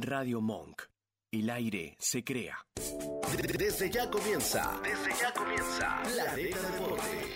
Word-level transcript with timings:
Radio 0.00 0.40
Monk. 0.40 0.82
El 1.32 1.50
aire 1.50 1.96
se 1.98 2.22
crea. 2.22 2.56
Desde 3.58 3.90
ya 3.90 4.08
comienza. 4.08 4.80
Desde 4.80 5.20
ya 5.20 5.32
comienza. 5.32 6.02
Planeta 6.04 6.62
Deporte. 6.70 7.34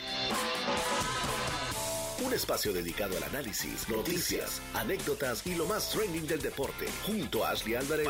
Un 2.24 2.32
espacio 2.32 2.72
dedicado 2.72 3.16
al 3.16 3.24
análisis, 3.24 3.88
noticias, 3.88 4.62
anécdotas 4.74 5.44
y 5.44 5.56
lo 5.56 5.66
más 5.66 5.90
trending 5.90 6.24
del 6.28 6.40
deporte. 6.40 6.86
Junto 7.04 7.44
a 7.44 7.50
Ashley 7.50 7.74
Álvarez, 7.74 8.08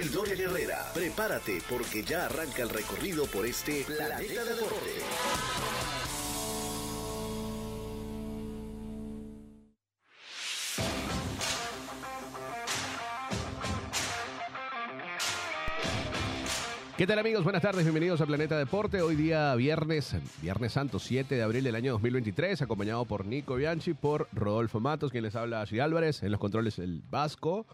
y 0.00 0.08
Doria 0.08 0.36
Guerrera. 0.36 0.92
Prepárate 0.94 1.60
porque 1.68 2.04
ya 2.04 2.26
arranca 2.26 2.62
el 2.62 2.68
recorrido 2.68 3.26
por 3.26 3.44
este 3.44 3.82
Planeta 3.82 4.44
Deporte. 4.44 5.00
¿Qué 17.00 17.06
tal 17.06 17.18
amigos? 17.18 17.44
Buenas 17.44 17.62
tardes, 17.62 17.82
bienvenidos 17.82 18.20
a 18.20 18.26
Planeta 18.26 18.58
Deporte. 18.58 19.00
Hoy 19.00 19.16
día 19.16 19.54
viernes, 19.54 20.14
Viernes 20.42 20.72
Santo 20.74 20.98
7 20.98 21.34
de 21.34 21.42
abril 21.42 21.64
del 21.64 21.74
año 21.74 21.92
2023, 21.92 22.60
acompañado 22.60 23.06
por 23.06 23.24
Nico 23.24 23.54
Bianchi, 23.54 23.94
por 23.94 24.28
Rodolfo 24.34 24.80
Matos, 24.80 25.10
quien 25.10 25.24
les 25.24 25.34
habla 25.34 25.62
Ashley 25.62 25.80
Álvarez, 25.80 26.22
en 26.22 26.30
los 26.30 26.38
controles 26.38 26.78
el 26.78 27.02
Vasco. 27.10 27.64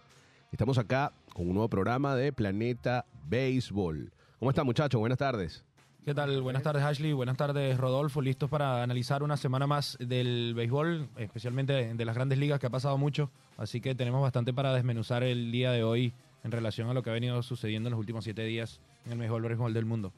Estamos 0.52 0.79
acá 0.79 1.11
con 1.35 1.49
un 1.49 1.55
nuevo 1.55 1.69
programa 1.69 2.15
de 2.15 2.33
Planeta 2.33 3.05
Béisbol. 3.29 4.12
¿Cómo 4.39 4.52
están 4.52 4.65
muchachos? 4.65 5.01
Buenas 5.01 5.19
tardes. 5.19 5.65
¿Qué 6.05 6.15
tal? 6.15 6.41
Buenas 6.41 6.63
tardes 6.63 6.85
Ashley, 6.85 7.13
buenas 7.13 7.37
tardes 7.37 7.77
Rodolfo, 7.79 8.23
listos 8.23 8.49
para 8.49 8.85
analizar 8.85 9.24
una 9.24 9.37
semana 9.37 9.66
más 9.66 9.99
del 9.99 10.55
béisbol, 10.55 11.09
especialmente 11.16 11.73
de 11.95 12.05
las 12.05 12.15
grandes 12.15 12.38
ligas 12.38 12.61
que 12.61 12.69
ha 12.69 12.71
pasado 12.71 12.97
mucho, 12.97 13.33
así 13.57 13.80
que 13.80 13.97
tenemos 13.97 14.23
bastante 14.23 14.52
para 14.52 14.73
desmenuzar 14.73 15.24
el 15.24 15.51
día 15.51 15.73
de 15.73 15.83
hoy 15.83 16.13
en 16.45 16.52
relación 16.52 16.88
a 16.88 16.95
lo 16.95 17.02
que 17.02 17.11
ha 17.11 17.13
venido 17.13 17.43
sucediendo 17.43 17.88
en 17.88 17.91
los 17.91 17.99
últimos 17.99 18.23
siete 18.23 18.45
días 18.45 18.80
el 19.10 19.16
mejor 19.19 19.42
béisbol 19.42 19.73
del 19.74 19.84
mundo. 19.84 20.12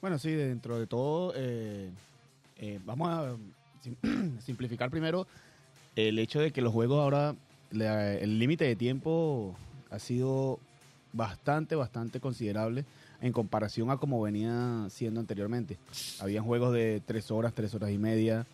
Bueno, 0.00 0.18
sí, 0.18 0.30
dentro 0.32 0.78
de 0.78 0.86
todo, 0.86 1.32
eh, 1.36 1.90
eh, 2.58 2.78
vamos 2.84 3.08
a 3.10 3.36
sim- 3.82 4.38
simplificar 4.40 4.90
primero 4.90 5.26
el 5.96 6.18
hecho 6.18 6.40
de 6.40 6.52
que 6.52 6.62
los 6.62 6.72
juegos 6.72 7.00
ahora, 7.00 7.34
la- 7.70 8.14
el 8.14 8.38
límite 8.38 8.64
de 8.64 8.76
tiempo 8.76 9.54
ha 9.90 9.98
sido 9.98 10.58
bastante, 11.12 11.74
bastante 11.74 12.20
considerable 12.20 12.84
en 13.20 13.32
comparación 13.32 13.90
a 13.90 13.96
como 13.98 14.22
venía 14.22 14.86
siendo 14.88 15.20
anteriormente. 15.20 15.76
Habían 16.20 16.44
juegos 16.44 16.72
de 16.72 17.02
tres 17.04 17.30
horas, 17.30 17.52
tres 17.52 17.74
horas 17.74 17.90
y 17.90 17.98
media, 17.98 18.46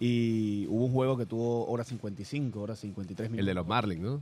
y 0.00 0.66
hubo 0.68 0.86
un 0.86 0.92
juego 0.92 1.16
que 1.16 1.26
tuvo 1.26 1.66
horas 1.68 1.86
55, 1.88 2.60
horas 2.60 2.78
53 2.80 3.30
minutos. 3.30 3.40
El 3.40 3.46
de 3.46 3.54
los 3.54 3.66
Marlins, 3.66 4.00
¿no? 4.00 4.20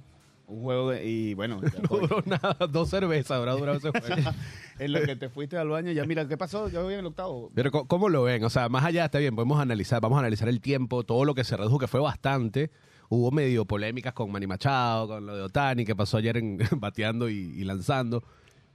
Un 0.49 0.63
juego, 0.63 0.91
de- 0.91 1.05
y 1.05 1.35
bueno, 1.35 1.61
No 1.91 1.99
duró 1.99 2.23
nada, 2.25 2.55
dos 2.71 2.89
cervezas 2.91 3.33
habrá 3.33 3.53
durado 3.55 3.79
ese 3.79 3.91
juego. 3.91 4.31
en 4.79 4.93
lo 4.93 5.03
que 5.03 5.17
te 5.17 5.29
fuiste 5.29 5.57
al 5.59 5.69
baño, 5.69 5.91
ya 5.93 6.05
mira, 6.05 6.27
¿qué 6.29 6.37
pasó? 6.37 6.69
Yo 6.69 6.85
voy 6.85 6.95
en 6.95 7.01
el 7.01 7.07
octavo. 7.07 7.51
Pero 7.55 7.71
¿cómo 7.73 8.09
lo 8.09 8.23
ven? 8.23 8.45
O 8.45 8.51
sea, 8.51 8.69
más 8.69 8.85
allá 8.85 9.07
está 9.07 9.19
bien, 9.19 9.35
podemos 9.35 9.59
analizar, 9.61 10.01
vamos 10.01 10.17
a 10.17 10.21
analizar 10.21 10.49
el 10.49 10.61
tiempo, 10.61 11.03
todo 11.05 11.25
lo 11.25 11.35
que 11.35 11.43
se 11.45 11.57
redujo, 11.57 11.79
que 11.79 11.89
fue 11.89 12.01
bastante. 12.01 12.71
Hubo 13.09 13.31
medio 13.31 13.65
polémicas 13.67 14.13
con 14.15 14.31
Manny 14.33 14.47
Machado, 14.47 15.07
con 15.09 15.27
lo 15.27 15.37
de 15.37 15.43
Otani, 15.43 15.85
que 15.85 15.95
pasó 15.97 16.17
ayer 16.17 16.37
en, 16.37 16.59
bateando 16.79 17.29
y, 17.29 17.35
y 17.35 17.65
lanzando. 17.65 18.23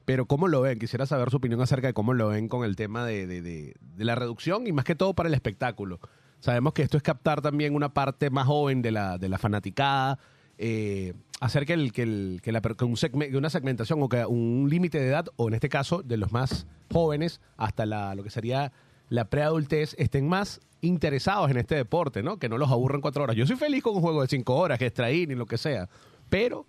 Pero 0.03 0.25
¿cómo 0.25 0.47
lo 0.49 0.61
ven? 0.61 0.79
Quisiera 0.79 1.05
saber 1.05 1.29
su 1.29 1.37
opinión 1.37 1.61
acerca 1.61 1.87
de 1.87 1.93
cómo 1.93 2.13
lo 2.13 2.29
ven 2.29 2.47
con 2.49 2.65
el 2.65 2.75
tema 2.75 3.05
de, 3.05 3.27
de- 3.27 3.41
de- 3.41 3.75
de 3.79 4.05
la 4.05 4.15
reducción 4.15 4.67
y 4.67 4.71
más 4.73 4.83
que 4.83 4.95
todo 4.95 5.13
para 5.13 5.29
el 5.29 5.35
espectáculo. 5.35 5.99
Sabemos 6.39 6.73
que 6.73 6.81
esto 6.81 6.97
es 6.97 7.03
captar 7.03 7.41
también 7.41 7.75
una 7.75 7.93
parte 7.93 8.29
más 8.29 8.47
joven 8.47 8.81
de 8.81 8.91
la, 8.91 9.17
de 9.17 9.29
la 9.29 9.37
fanaticada, 9.37 10.17
eh, 10.57 11.13
hacer 11.41 11.65
que, 11.65 11.73
el, 11.73 11.91
que, 11.91 12.03
el- 12.03 12.39
que 12.41 12.51
la 12.53 12.61
que 12.61 12.85
un 12.85 12.95
una 13.35 13.49
segmentación 13.49 14.01
o 14.01 14.07
que 14.07 14.25
un 14.25 14.67
límite 14.69 14.99
de 14.99 15.07
edad, 15.07 15.25
o 15.35 15.49
en 15.49 15.55
este 15.55 15.67
caso 15.67 16.03
de 16.03 16.15
los 16.15 16.31
más 16.31 16.67
jóvenes 16.93 17.41
hasta 17.57 17.85
la, 17.85 18.15
lo 18.15 18.23
que 18.23 18.29
sería 18.29 18.71
la 19.09 19.25
preadultez, 19.29 19.95
estén 19.97 20.29
más 20.29 20.61
interesados 20.81 21.49
en 21.51 21.57
este 21.57 21.75
deporte, 21.75 22.23
¿no? 22.23 22.37
Que 22.37 22.47
no 22.47 22.57
los 22.57 22.71
aburren 22.71 23.01
cuatro 23.01 23.23
horas. 23.23 23.35
Yo 23.35 23.45
soy 23.45 23.55
feliz 23.57 23.83
con 23.83 23.95
un 23.95 24.01
juego 24.01 24.21
de 24.21 24.27
cinco 24.27 24.55
horas, 24.55 24.79
que 24.79 24.85
extra 24.85 25.09
ni 25.09 25.25
lo 25.35 25.45
que 25.47 25.57
sea, 25.57 25.89
pero 26.29 26.65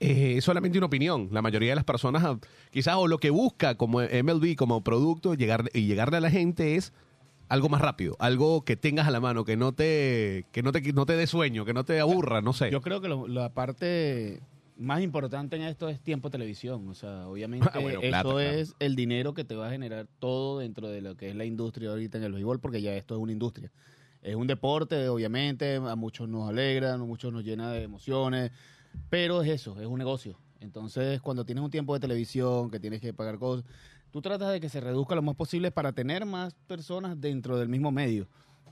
eh, 0.00 0.34
es 0.38 0.44
solamente 0.44 0.78
una 0.78 0.86
opinión. 0.86 1.28
La 1.30 1.42
mayoría 1.42 1.70
de 1.70 1.76
las 1.76 1.84
personas, 1.84 2.38
quizás, 2.70 2.96
o 2.96 3.06
lo 3.08 3.18
que 3.18 3.30
busca 3.30 3.76
como 3.76 4.00
MLB, 4.00 4.56
como 4.56 4.82
producto, 4.82 5.34
llegar 5.34 5.70
y 5.74 5.86
llegarle 5.86 6.16
a 6.16 6.20
la 6.20 6.30
gente 6.30 6.76
es 6.76 6.92
algo 7.48 7.68
más 7.68 7.80
rápido, 7.80 8.16
algo 8.18 8.64
que 8.64 8.76
tengas 8.76 9.06
a 9.06 9.10
la 9.10 9.20
mano, 9.20 9.44
que 9.44 9.56
no 9.56 9.72
te, 9.72 10.46
que 10.52 10.62
no 10.62 10.72
te, 10.72 10.80
no 10.92 11.06
te 11.06 11.16
dé 11.16 11.26
sueño, 11.26 11.64
que 11.64 11.74
no 11.74 11.84
te 11.84 12.00
aburra, 12.00 12.40
no 12.42 12.52
sé. 12.52 12.70
Yo 12.70 12.80
creo 12.80 13.00
que 13.00 13.08
lo- 13.08 13.28
la 13.28 13.52
parte 13.54 14.40
más 14.76 15.00
importante 15.00 15.56
en 15.56 15.62
esto 15.62 15.88
es 15.88 16.00
tiempo 16.00 16.28
televisión. 16.30 16.88
O 16.88 16.94
sea, 16.94 17.26
obviamente 17.28 17.68
Ah, 17.72 17.78
bueno, 17.78 18.00
eso 18.02 18.10
claro. 18.10 18.40
es 18.40 18.74
el 18.78 18.94
dinero 18.96 19.32
que 19.34 19.44
te 19.44 19.54
va 19.54 19.68
a 19.68 19.70
generar 19.70 20.06
todo 20.18 20.58
dentro 20.58 20.88
de 20.88 21.00
lo 21.00 21.16
que 21.16 21.30
es 21.30 21.36
la 21.36 21.44
industria 21.44 21.90
ahorita 21.90 22.18
en 22.18 22.24
el 22.24 22.32
béisbol, 22.32 22.60
porque 22.60 22.82
ya 22.82 22.94
esto 22.94 23.14
es 23.14 23.20
una 23.20 23.32
industria. 23.32 23.70
Es 24.22 24.34
un 24.34 24.46
deporte, 24.48 25.08
obviamente, 25.08 25.76
a 25.76 25.94
muchos 25.94 26.28
nos 26.28 26.48
alegra, 26.48 26.94
a 26.94 26.98
muchos 26.98 27.32
nos 27.32 27.44
llena 27.44 27.70
de 27.70 27.84
emociones, 27.84 28.50
pero 29.08 29.40
es 29.42 29.48
eso, 29.48 29.80
es 29.80 29.86
un 29.86 29.98
negocio. 29.98 30.36
Entonces, 30.58 31.20
cuando 31.20 31.44
tienes 31.44 31.62
un 31.62 31.70
tiempo 31.70 31.94
de 31.94 32.00
televisión, 32.00 32.70
que 32.70 32.80
tienes 32.80 33.00
que 33.00 33.12
pagar 33.14 33.38
cosas, 33.38 33.64
tú 34.16 34.22
tratas 34.22 34.50
de 34.50 34.60
que 34.62 34.70
se 34.70 34.80
reduzca 34.80 35.14
lo 35.14 35.20
más 35.20 35.34
posible 35.36 35.70
para 35.70 35.92
tener 35.92 36.24
más 36.24 36.54
personas 36.66 37.20
dentro 37.20 37.58
del 37.58 37.68
mismo 37.68 37.92
medio. 37.92 38.26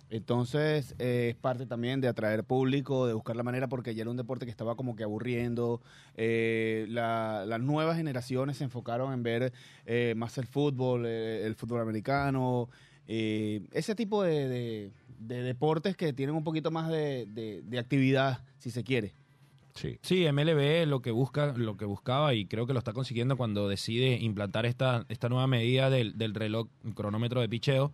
Entonces, 0.08 0.94
eh, 0.98 1.32
es 1.32 1.36
parte 1.36 1.66
también 1.66 2.00
de 2.00 2.08
atraer 2.08 2.44
público, 2.44 3.06
de 3.06 3.12
buscar 3.12 3.36
la 3.36 3.42
manera, 3.42 3.68
porque 3.68 3.94
ya 3.94 4.00
era 4.00 4.10
un 4.10 4.16
deporte 4.16 4.46
que 4.46 4.50
estaba 4.50 4.74
como 4.74 4.96
que 4.96 5.04
aburriendo. 5.04 5.82
Eh, 6.16 6.86
la- 6.88 7.44
las 7.46 7.60
nuevas 7.60 7.98
generaciones 7.98 8.56
se 8.56 8.64
enfocaron 8.64 9.12
en 9.12 9.22
ver 9.22 9.52
eh, 9.84 10.14
más 10.16 10.38
el 10.38 10.46
fútbol, 10.46 11.04
eh, 11.04 11.44
el 11.44 11.56
fútbol 11.56 11.82
americano, 11.82 12.70
eh, 13.06 13.66
ese 13.72 13.94
tipo 13.94 14.22
de, 14.22 14.48
de- 14.48 14.92
de 15.18 15.42
deportes 15.42 15.94
que 15.94 16.14
tienen 16.14 16.36
un 16.36 16.44
poquito 16.44 16.70
más 16.70 16.88
de 16.88 17.76
actividad, 17.78 18.42
si 18.56 18.70
se 18.70 18.82
quiere. 18.82 19.12
Sí. 19.74 19.98
Sí, 20.02 20.24
MLB 20.30 20.86
lo 20.86 21.02
que 21.02 21.10
busca, 21.10 21.52
lo 21.56 21.76
que 21.76 21.84
buscaba 21.84 22.32
y 22.34 22.46
creo 22.46 22.66
que 22.66 22.72
lo 22.72 22.78
está 22.78 22.92
consiguiendo 22.92 23.36
cuando 23.36 23.68
decide 23.68 24.18
implantar 24.20 24.66
esta, 24.66 25.04
esta 25.08 25.28
nueva 25.28 25.46
medida 25.48 25.90
del, 25.90 26.16
del 26.16 26.34
reloj 26.34 26.68
cronómetro 26.94 27.40
de 27.40 27.48
picheo, 27.48 27.92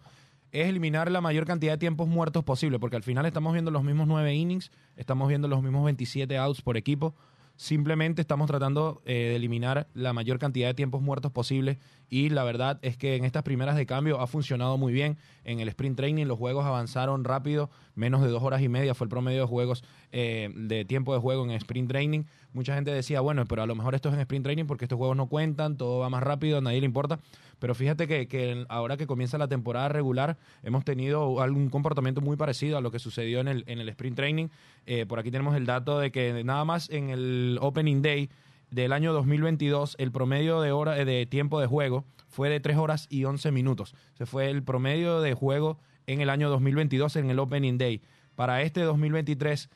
es 0.52 0.68
eliminar 0.68 1.10
la 1.10 1.20
mayor 1.20 1.46
cantidad 1.46 1.72
de 1.72 1.78
tiempos 1.78 2.08
muertos 2.08 2.44
posible, 2.44 2.78
porque 2.78 2.96
al 2.96 3.02
final 3.02 3.24
estamos 3.24 3.52
viendo 3.52 3.70
los 3.70 3.84
mismos 3.84 4.08
nueve 4.08 4.34
innings, 4.34 4.70
estamos 4.96 5.28
viendo 5.28 5.48
los 5.48 5.62
mismos 5.62 5.84
27 5.84 6.36
outs 6.38 6.60
por 6.60 6.76
equipo, 6.76 7.14
simplemente 7.60 8.22
estamos 8.22 8.46
tratando 8.46 9.02
eh, 9.04 9.12
de 9.12 9.36
eliminar 9.36 9.86
la 9.92 10.14
mayor 10.14 10.38
cantidad 10.38 10.68
de 10.68 10.72
tiempos 10.72 11.02
muertos 11.02 11.30
posible 11.30 11.78
y 12.08 12.30
la 12.30 12.42
verdad 12.42 12.78
es 12.80 12.96
que 12.96 13.16
en 13.16 13.26
estas 13.26 13.42
primeras 13.42 13.76
de 13.76 13.84
cambio 13.84 14.18
ha 14.18 14.26
funcionado 14.26 14.78
muy 14.78 14.94
bien. 14.94 15.18
En 15.44 15.60
el 15.60 15.68
sprint 15.68 15.94
training 15.98 16.24
los 16.24 16.38
juegos 16.38 16.64
avanzaron 16.64 17.22
rápido, 17.22 17.68
menos 17.94 18.22
de 18.22 18.28
dos 18.28 18.42
horas 18.42 18.62
y 18.62 18.70
media 18.70 18.94
fue 18.94 19.04
el 19.04 19.10
promedio 19.10 19.42
de 19.42 19.46
juegos 19.46 19.84
eh, 20.10 20.48
de 20.56 20.86
tiempo 20.86 21.12
de 21.12 21.20
juego 21.20 21.44
en 21.44 21.50
sprint 21.50 21.90
training. 21.90 22.24
Mucha 22.52 22.74
gente 22.74 22.90
decía, 22.90 23.20
bueno, 23.20 23.44
pero 23.46 23.62
a 23.62 23.66
lo 23.66 23.74
mejor 23.74 23.94
esto 23.94 24.08
es 24.08 24.14
en 24.14 24.20
sprint 24.20 24.44
training 24.44 24.64
porque 24.64 24.84
estos 24.84 24.98
juegos 24.98 25.16
no 25.16 25.26
cuentan, 25.28 25.76
todo 25.76 26.00
va 26.00 26.10
más 26.10 26.22
rápido, 26.22 26.58
a 26.58 26.60
nadie 26.60 26.80
le 26.80 26.86
importa. 26.86 27.20
Pero 27.60 27.74
fíjate 27.74 28.08
que, 28.08 28.64
ahora 28.68 28.96
que 28.96 29.06
comienza 29.06 29.38
la 29.38 29.46
temporada 29.46 29.88
regular, 29.88 30.36
hemos 30.62 30.84
tenido 30.84 31.40
algún 31.40 31.68
comportamiento 31.68 32.20
muy 32.20 32.36
parecido 32.36 32.78
a 32.78 32.80
lo 32.80 32.90
que 32.90 32.98
sucedió 32.98 33.40
en 33.40 33.48
el, 33.48 33.64
en 33.66 33.78
el 33.78 33.88
sprint 33.90 34.16
training. 34.16 34.48
Eh, 34.86 35.06
por 35.06 35.18
aquí 35.18 35.30
tenemos 35.30 35.54
el 35.54 35.66
dato 35.66 35.98
de 36.00 36.10
que 36.10 36.42
nada 36.42 36.64
más 36.64 36.90
en 36.90 37.10
el 37.10 37.58
Opening 37.60 38.02
Day 38.02 38.30
del 38.70 38.92
año 38.92 39.12
2022, 39.12 39.96
el 39.98 40.10
promedio 40.10 40.60
de, 40.60 40.72
hora, 40.72 40.98
eh, 40.98 41.04
de 41.04 41.26
tiempo 41.26 41.60
de 41.60 41.66
juego 41.66 42.04
fue 42.28 42.48
de 42.48 42.60
3 42.60 42.76
horas 42.78 43.06
y 43.10 43.24
11 43.24 43.50
minutos. 43.52 43.94
Se 44.14 44.26
fue 44.26 44.50
el 44.50 44.62
promedio 44.62 45.20
de 45.20 45.34
juego 45.34 45.78
en 46.06 46.20
el 46.20 46.30
año 46.30 46.48
2022 46.48 47.16
en 47.16 47.30
el 47.30 47.38
Opening 47.38 47.78
Day. 47.78 48.02
Para 48.36 48.62
este 48.62 48.80
2023, 48.82 49.68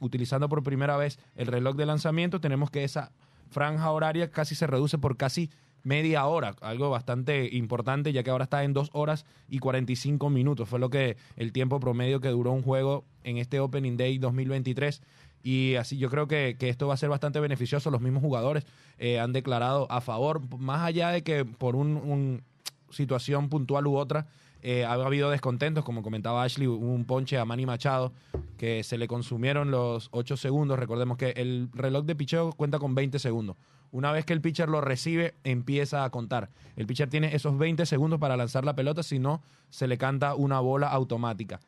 utilizando 0.00 0.48
por 0.48 0.62
primera 0.62 0.96
vez 0.96 1.18
el 1.36 1.46
reloj 1.46 1.76
de 1.76 1.86
lanzamiento, 1.86 2.40
tenemos 2.40 2.70
que 2.70 2.84
esa 2.84 3.12
franja 3.50 3.90
horaria 3.90 4.30
casi 4.30 4.54
se 4.54 4.66
reduce 4.66 4.98
por 4.98 5.16
casi 5.16 5.50
media 5.84 6.24
hora, 6.26 6.56
algo 6.62 6.90
bastante 6.90 7.48
importante, 7.54 8.12
ya 8.12 8.22
que 8.22 8.30
ahora 8.30 8.44
está 8.44 8.64
en 8.64 8.72
2 8.72 8.90
horas 8.92 9.26
y 9.48 9.58
45 9.58 10.30
minutos. 10.30 10.68
Fue 10.68 10.78
lo 10.78 10.90
que 10.90 11.16
el 11.36 11.52
tiempo 11.52 11.78
promedio 11.78 12.20
que 12.20 12.28
duró 12.28 12.52
un 12.52 12.62
juego 12.62 13.04
en 13.22 13.36
este 13.36 13.60
Opening 13.60 13.96
Day 13.96 14.18
2023. 14.18 15.02
Y 15.42 15.74
así 15.74 15.98
yo 15.98 16.08
creo 16.08 16.26
que, 16.26 16.56
que 16.58 16.70
esto 16.70 16.88
va 16.88 16.94
a 16.94 16.96
ser 16.96 17.10
bastante 17.10 17.38
beneficioso. 17.38 17.90
Los 17.90 18.00
mismos 18.00 18.22
jugadores 18.22 18.64
eh, 18.98 19.20
han 19.20 19.32
declarado 19.32 19.86
a 19.90 20.00
favor, 20.00 20.40
más 20.58 20.82
allá 20.82 21.10
de 21.10 21.22
que 21.22 21.44
por 21.44 21.76
un, 21.76 21.96
un 21.96 22.42
situación 22.90 23.50
puntual 23.50 23.86
u 23.86 23.96
otra, 23.96 24.26
eh, 24.64 24.84
ha 24.84 24.94
habido 24.94 25.30
descontentos, 25.30 25.84
como 25.84 26.02
comentaba 26.02 26.42
Ashley, 26.42 26.66
un 26.66 27.04
ponche 27.04 27.38
a 27.38 27.44
Manny 27.44 27.66
Machado 27.66 28.12
que 28.56 28.82
se 28.82 28.96
le 28.96 29.06
consumieron 29.06 29.70
los 29.70 30.08
8 30.12 30.38
segundos. 30.38 30.78
Recordemos 30.78 31.18
que 31.18 31.34
el 31.36 31.68
reloj 31.74 32.04
de 32.06 32.16
picheo 32.16 32.50
cuenta 32.52 32.78
con 32.78 32.94
20 32.94 33.18
segundos. 33.18 33.56
Una 33.92 34.10
vez 34.10 34.24
que 34.24 34.32
el 34.32 34.40
pitcher 34.40 34.68
lo 34.68 34.80
recibe, 34.80 35.34
empieza 35.44 36.02
a 36.02 36.10
contar. 36.10 36.48
El 36.76 36.86
pitcher 36.86 37.10
tiene 37.10 37.36
esos 37.36 37.58
20 37.58 37.84
segundos 37.84 38.18
para 38.18 38.36
lanzar 38.36 38.64
la 38.64 38.74
pelota, 38.74 39.02
si 39.02 39.18
no, 39.18 39.42
se 39.68 39.86
le 39.86 39.98
canta 39.98 40.34
una 40.34 40.60
bola 40.60 40.88
automática. 40.88 41.60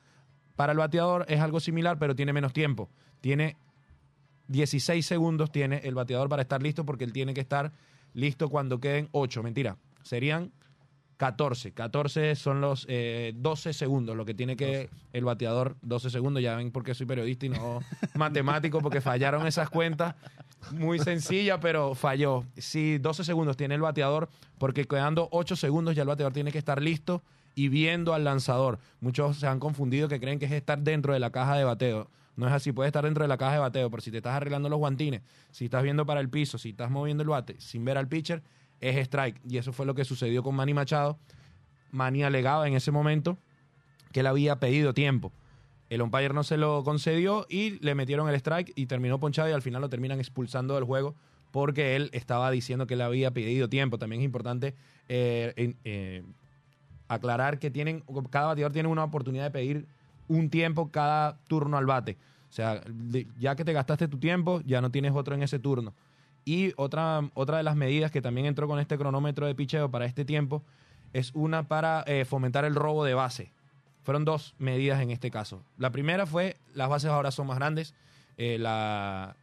Para 0.57 0.73
el 0.73 0.79
bateador 0.79 1.27
es 1.29 1.41
algo 1.41 1.61
similar, 1.61 1.99
pero 1.99 2.17
tiene 2.17 2.33
menos 2.33 2.55
tiempo. 2.55 2.89
Tiene 3.21 3.59
16 4.49 5.05
segundos 5.05 5.51
tiene 5.51 5.83
el 5.85 5.95
bateador 5.95 6.29
para 6.29 6.43
estar 6.43 6.63
listo 6.63 6.87
porque 6.87 7.05
él 7.05 7.13
tiene 7.13 7.35
que 7.35 7.41
estar 7.41 7.73
listo 8.15 8.49
cuando 8.49 8.81
queden 8.81 9.09
8. 9.13 9.43
Mentira, 9.43 9.77
serían 10.03 10.53
14. 11.17 11.73
14 11.73 12.35
son 12.35 12.61
los 12.61 12.87
eh, 12.89 13.33
12 13.37 13.73
segundos, 13.73 14.17
lo 14.17 14.25
que 14.25 14.35
tiene 14.35 14.57
que 14.57 14.91
el 15.13 15.25
bateador, 15.25 15.77
12 15.83 16.11
segundos. 16.11 16.43
Ya 16.43 16.57
ven 16.57 16.71
por 16.71 16.85
qué 16.85 16.95
soy 16.95 17.07
periodista 17.07 17.47
y 17.47 17.51
no 17.51 17.81
matemático, 18.15 18.81
porque 18.81 19.01
fallaron 19.01 19.47
esas 19.47 19.71
cuentas. 19.71 20.15
Muy 20.73 20.99
sencilla, 20.99 21.61
pero 21.61 21.95
falló. 21.95 22.45
Sí, 22.57 22.99
12 22.99 23.25
segundos 23.25 23.57
tiene 23.57 23.75
el 23.75 23.81
bateador, 23.81 24.29
porque 24.59 24.85
quedando 24.85 25.29
8 25.31 25.57
segundos 25.57 25.95
ya 25.95 26.03
el 26.03 26.09
bateador 26.09 26.33
tiene 26.33 26.53
que 26.53 26.59
estar 26.59 26.83
listo 26.83 27.23
y 27.55 27.69
viendo 27.69 28.13
al 28.13 28.25
lanzador. 28.25 28.79
Muchos 29.01 29.39
se 29.39 29.47
han 29.47 29.59
confundido 29.59 30.09
que 30.09 30.21
creen 30.21 30.39
que 30.39 30.47
es 30.47 30.53
estar 30.53 30.79
dentro 30.79 31.13
de 31.15 31.21
la 31.21 31.31
caja 31.31 31.57
de 31.57 31.65
bateo. 31.65 32.11
No 32.37 32.47
es 32.47 32.53
así, 32.53 32.71
puede 32.71 32.89
estar 32.89 33.03
dentro 33.05 33.25
de 33.25 33.29
la 33.29 33.39
caja 33.39 33.55
de 33.55 33.59
bateo, 33.61 33.91
pero 33.91 34.03
si 34.03 34.11
te 34.11 34.19
estás 34.19 34.35
arreglando 34.35 34.69
los 34.69 34.79
guantines, 34.79 35.23
si 35.51 35.65
estás 35.65 35.83
viendo 35.83 36.05
para 36.05 36.21
el 36.21 36.29
piso, 36.29 36.59
si 36.59 36.71
estás 36.71 36.91
moviendo 36.91 37.23
el 37.23 37.31
bate 37.31 37.59
sin 37.59 37.83
ver 37.85 37.97
al 37.97 38.09
pitcher, 38.09 38.43
es 38.81 38.97
strike. 38.97 39.41
Y 39.49 39.59
eso 39.59 39.73
fue 39.73 39.87
lo 39.87 39.95
que 39.95 40.05
sucedió 40.05 40.43
con 40.43 40.55
Manny 40.55 40.75
Machado. 40.75 41.19
Manny 41.91 42.23
alegaba 42.23 42.67
en 42.69 42.75
ese 42.75 42.91
momento 42.91 43.39
que 44.13 44.21
él 44.21 44.27
había 44.27 44.59
pedido 44.59 44.95
tiempo. 44.95 45.33
El 45.89 46.03
umpire 46.03 46.35
no 46.35 46.43
se 46.43 46.57
lo 46.57 46.83
concedió 46.83 47.47
y 47.49 47.79
le 47.85 47.95
metieron 47.95 48.29
el 48.29 48.35
strike 48.35 48.73
y 48.75 48.87
terminó 48.87 49.21
ponchado 49.21 49.49
y 49.49 49.53
al 49.53 49.63
final 49.63 49.81
lo 49.81 49.89
terminan 49.89 50.19
expulsando 50.19 50.75
del 50.75 50.85
juego 50.85 51.15
porque 51.53 51.97
él 51.97 52.11
estaba 52.13 52.51
diciendo 52.51 52.87
que 52.87 52.95
él 52.95 53.03
había 53.03 53.31
pedido 53.31 53.69
tiempo. 53.69 53.99
También 53.99 54.21
es 54.21 54.25
importante 54.25 54.75
eh, 55.09 55.75
eh, 55.85 56.25
aclarar 57.09 57.59
que 57.59 57.71
tienen 57.71 58.03
cada 58.31 58.49
bateador 58.49 58.73
tiene 58.73 58.89
una 58.89 59.05
oportunidad 59.05 59.45
de 59.45 59.51
pedir 59.51 59.87
un 60.29 60.51
tiempo 60.51 60.91
cada 60.91 61.39
turno 61.47 61.79
al 61.79 61.87
bate. 61.87 62.17
O 62.51 62.53
sea, 62.53 62.83
ya 63.39 63.55
que 63.55 63.65
te 63.65 63.73
gastaste 63.73 64.09
tu 64.09 64.19
tiempo, 64.19 64.61
ya 64.65 64.81
no 64.81 64.91
tienes 64.91 65.13
otro 65.15 65.35
en 65.35 65.43
ese 65.43 65.59
turno. 65.59 65.95
Y 66.47 66.73
otra, 66.77 67.29
otra 67.35 67.57
de 67.57 67.65
las 67.65 67.75
medidas 67.75 68.13
que 68.13 68.23
también 68.23 68.47
entró 68.47 68.69
con 68.69 68.79
este 68.79 68.97
cronómetro 68.97 69.47
de 69.47 69.55
picheo 69.57 69.91
para 69.91 70.07
este 70.07 70.25
tiempo 70.25 70.63
es 71.13 71.33
una 71.35 71.67
para 71.67 72.05
eh, 72.07 72.25
fomentar 72.25 72.65
el 72.65 72.77
robo 72.77 73.05
de 73.05 73.15
base. 73.15 73.51
Fueron 74.05 74.25
dos 74.25 74.55
medidas 74.59 75.03
en 75.03 75.11
este 75.11 75.33
caso. 75.33 75.65
La 75.77 75.91
primera 75.91 76.25
fue, 76.25 76.57
las 76.73 76.89
bases 76.89 77.11
ahora 77.11 77.33
son 77.33 77.49
más 77.49 77.59
grandes. 77.59 77.95
Eh, 78.37 78.59
la, 78.61 79.35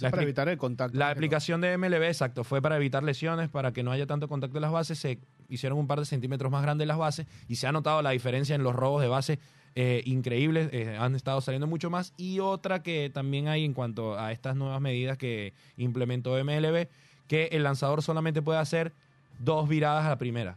para 0.00 0.22
evitar 0.24 0.48
el 0.48 0.58
contacto. 0.58 0.98
la 0.98 1.10
aplicación 1.10 1.60
de 1.60 1.78
MLB, 1.78 2.02
exacto, 2.02 2.42
fue 2.42 2.60
para 2.60 2.76
evitar 2.78 3.04
lesiones, 3.04 3.48
para 3.48 3.72
que 3.72 3.84
no 3.84 3.92
haya 3.92 4.06
tanto 4.06 4.26
contacto 4.26 4.58
en 4.58 4.62
las 4.62 4.72
bases. 4.72 4.98
Se 4.98 5.20
hicieron 5.48 5.78
un 5.78 5.86
par 5.86 6.00
de 6.00 6.04
centímetros 6.04 6.50
más 6.50 6.62
grandes 6.62 6.88
las 6.88 6.98
bases 6.98 7.28
y 7.46 7.56
se 7.56 7.68
ha 7.68 7.72
notado 7.72 8.02
la 8.02 8.10
diferencia 8.10 8.56
en 8.56 8.64
los 8.64 8.74
robos 8.74 9.02
de 9.02 9.06
base 9.08 9.38
eh, 9.76 10.02
increíbles. 10.04 10.68
eh, 10.72 10.96
han 10.98 11.14
estado 11.14 11.40
saliendo 11.40 11.66
mucho 11.66 11.90
más. 11.90 12.12
Y 12.16 12.40
otra 12.40 12.82
que 12.82 13.10
también 13.12 13.48
hay 13.48 13.64
en 13.64 13.72
cuanto 13.74 14.18
a 14.18 14.32
estas 14.32 14.56
nuevas 14.56 14.80
medidas 14.80 15.18
que 15.18 15.52
implementó 15.76 16.36
MLB, 16.42 16.88
que 17.28 17.46
el 17.52 17.62
lanzador 17.62 18.02
solamente 18.02 18.42
puede 18.42 18.58
hacer 18.58 18.92
dos 19.38 19.68
viradas 19.68 20.04
a 20.04 20.10
la 20.10 20.16
primera. 20.18 20.56